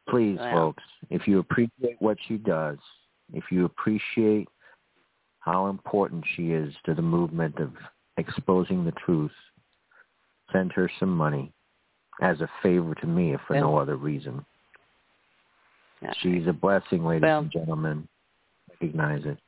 Please, 0.08 0.38
wow. 0.38 0.52
folks, 0.52 0.82
if 1.10 1.26
you 1.26 1.38
appreciate 1.38 1.96
what 2.00 2.16
she 2.26 2.36
does, 2.36 2.78
if 3.32 3.44
you 3.50 3.64
appreciate 3.64 4.48
how 5.40 5.68
important 5.68 6.24
she 6.34 6.50
is 6.50 6.74
to 6.84 6.94
the 6.94 7.02
movement 7.02 7.58
of 7.58 7.70
exposing 8.16 8.84
the 8.84 8.92
truth, 8.92 9.32
send 10.52 10.72
her 10.72 10.90
some 10.98 11.14
money 11.16 11.52
as 12.22 12.40
a 12.40 12.48
favor 12.62 12.94
to 12.96 13.06
me, 13.06 13.34
if 13.34 13.40
for 13.46 13.54
no 13.54 13.76
other 13.76 13.96
reason. 13.96 14.44
She's 16.20 16.46
a 16.46 16.52
blessing, 16.52 17.04
ladies 17.04 17.22
well, 17.22 17.40
and 17.40 17.52
gentlemen. 17.52 18.08
Recognize 18.70 19.24
it. 19.24 19.38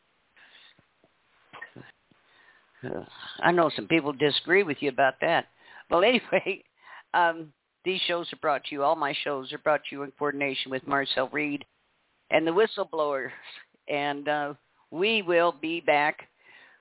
I 3.41 3.53
know 3.53 3.71
some 3.75 3.87
people 3.87 4.13
disagree 4.13 4.63
with 4.63 4.79
you 4.81 4.89
about 4.89 5.15
that. 5.21 5.47
Well, 5.91 6.03
anyway, 6.05 6.63
um, 7.15 7.53
these 7.85 8.01
shows 8.03 8.33
are 8.33 8.39
brought 8.41 8.65
to 8.65 8.75
you. 8.75 8.83
All 8.83 8.97
my 8.97 9.15
shows 9.25 9.53
are 9.53 9.59
brought 9.59 9.83
to 9.89 9.97
you 9.97 10.03
in 10.03 10.13
coordination 10.19 10.71
with 10.71 10.87
Marcel 10.87 11.29
Reed 11.29 11.65
and 12.31 12.47
the 12.47 12.51
Whistleblowers. 12.51 13.31
And 13.89 14.29
uh, 14.29 14.55
we 14.91 15.23
will 15.23 15.53
be 15.53 15.81
back 15.81 16.29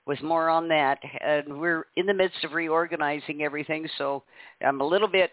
with 0.06 0.22
more 0.22 0.48
on 0.48 0.68
that. 0.68 0.98
And 1.20 1.60
we're 1.60 1.86
in 1.96 2.06
the 2.06 2.14
midst 2.14 2.44
of 2.44 2.52
reorganizing 2.52 3.42
everything, 3.42 3.86
so 3.98 4.24
I'm 4.66 4.80
a 4.80 4.86
little 4.86 5.08
bit 5.08 5.30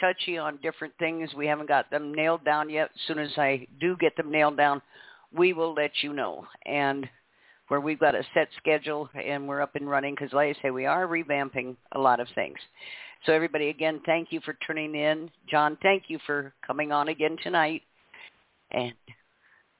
touchy 0.00 0.36
on 0.38 0.58
different 0.62 0.92
things. 0.98 1.32
We 1.34 1.46
haven't 1.46 1.68
got 1.68 1.90
them 1.90 2.14
nailed 2.14 2.44
down 2.44 2.68
yet. 2.68 2.90
As 2.94 3.00
soon 3.06 3.18
as 3.18 3.32
I 3.36 3.66
do 3.80 3.96
get 3.98 4.16
them 4.16 4.30
nailed 4.30 4.56
down, 4.56 4.82
we 5.34 5.52
will 5.52 5.74
let 5.74 5.92
you 6.02 6.12
know. 6.12 6.46
And 6.66 7.08
where 7.68 7.80
we've 7.80 7.98
got 7.98 8.14
a 8.14 8.22
set 8.34 8.48
schedule 8.56 9.08
and 9.14 9.46
we're 9.46 9.60
up 9.60 9.74
and 9.74 9.88
running 9.88 10.14
because, 10.14 10.32
like 10.32 10.56
I 10.56 10.62
say, 10.62 10.70
we 10.70 10.86
are 10.86 11.06
revamping 11.06 11.76
a 11.92 11.98
lot 11.98 12.20
of 12.20 12.28
things. 12.34 12.58
So 13.24 13.32
everybody, 13.32 13.68
again, 13.70 14.00
thank 14.06 14.30
you 14.30 14.40
for 14.44 14.56
tuning 14.66 14.94
in. 14.94 15.30
John, 15.50 15.76
thank 15.82 16.04
you 16.08 16.18
for 16.26 16.52
coming 16.64 16.92
on 16.92 17.08
again 17.08 17.36
tonight. 17.42 17.82
And 18.70 18.94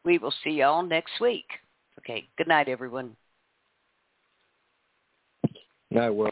we 0.05 0.19
will 0.19 0.35
see 0.43 0.51
y'all 0.51 0.83
next 0.83 1.21
week. 1.21 1.47
Okay, 1.99 2.27
good 2.39 2.49
night, 2.49 2.69
everyone. 2.69 3.17
Night, 5.91 6.11
Will. 6.11 6.31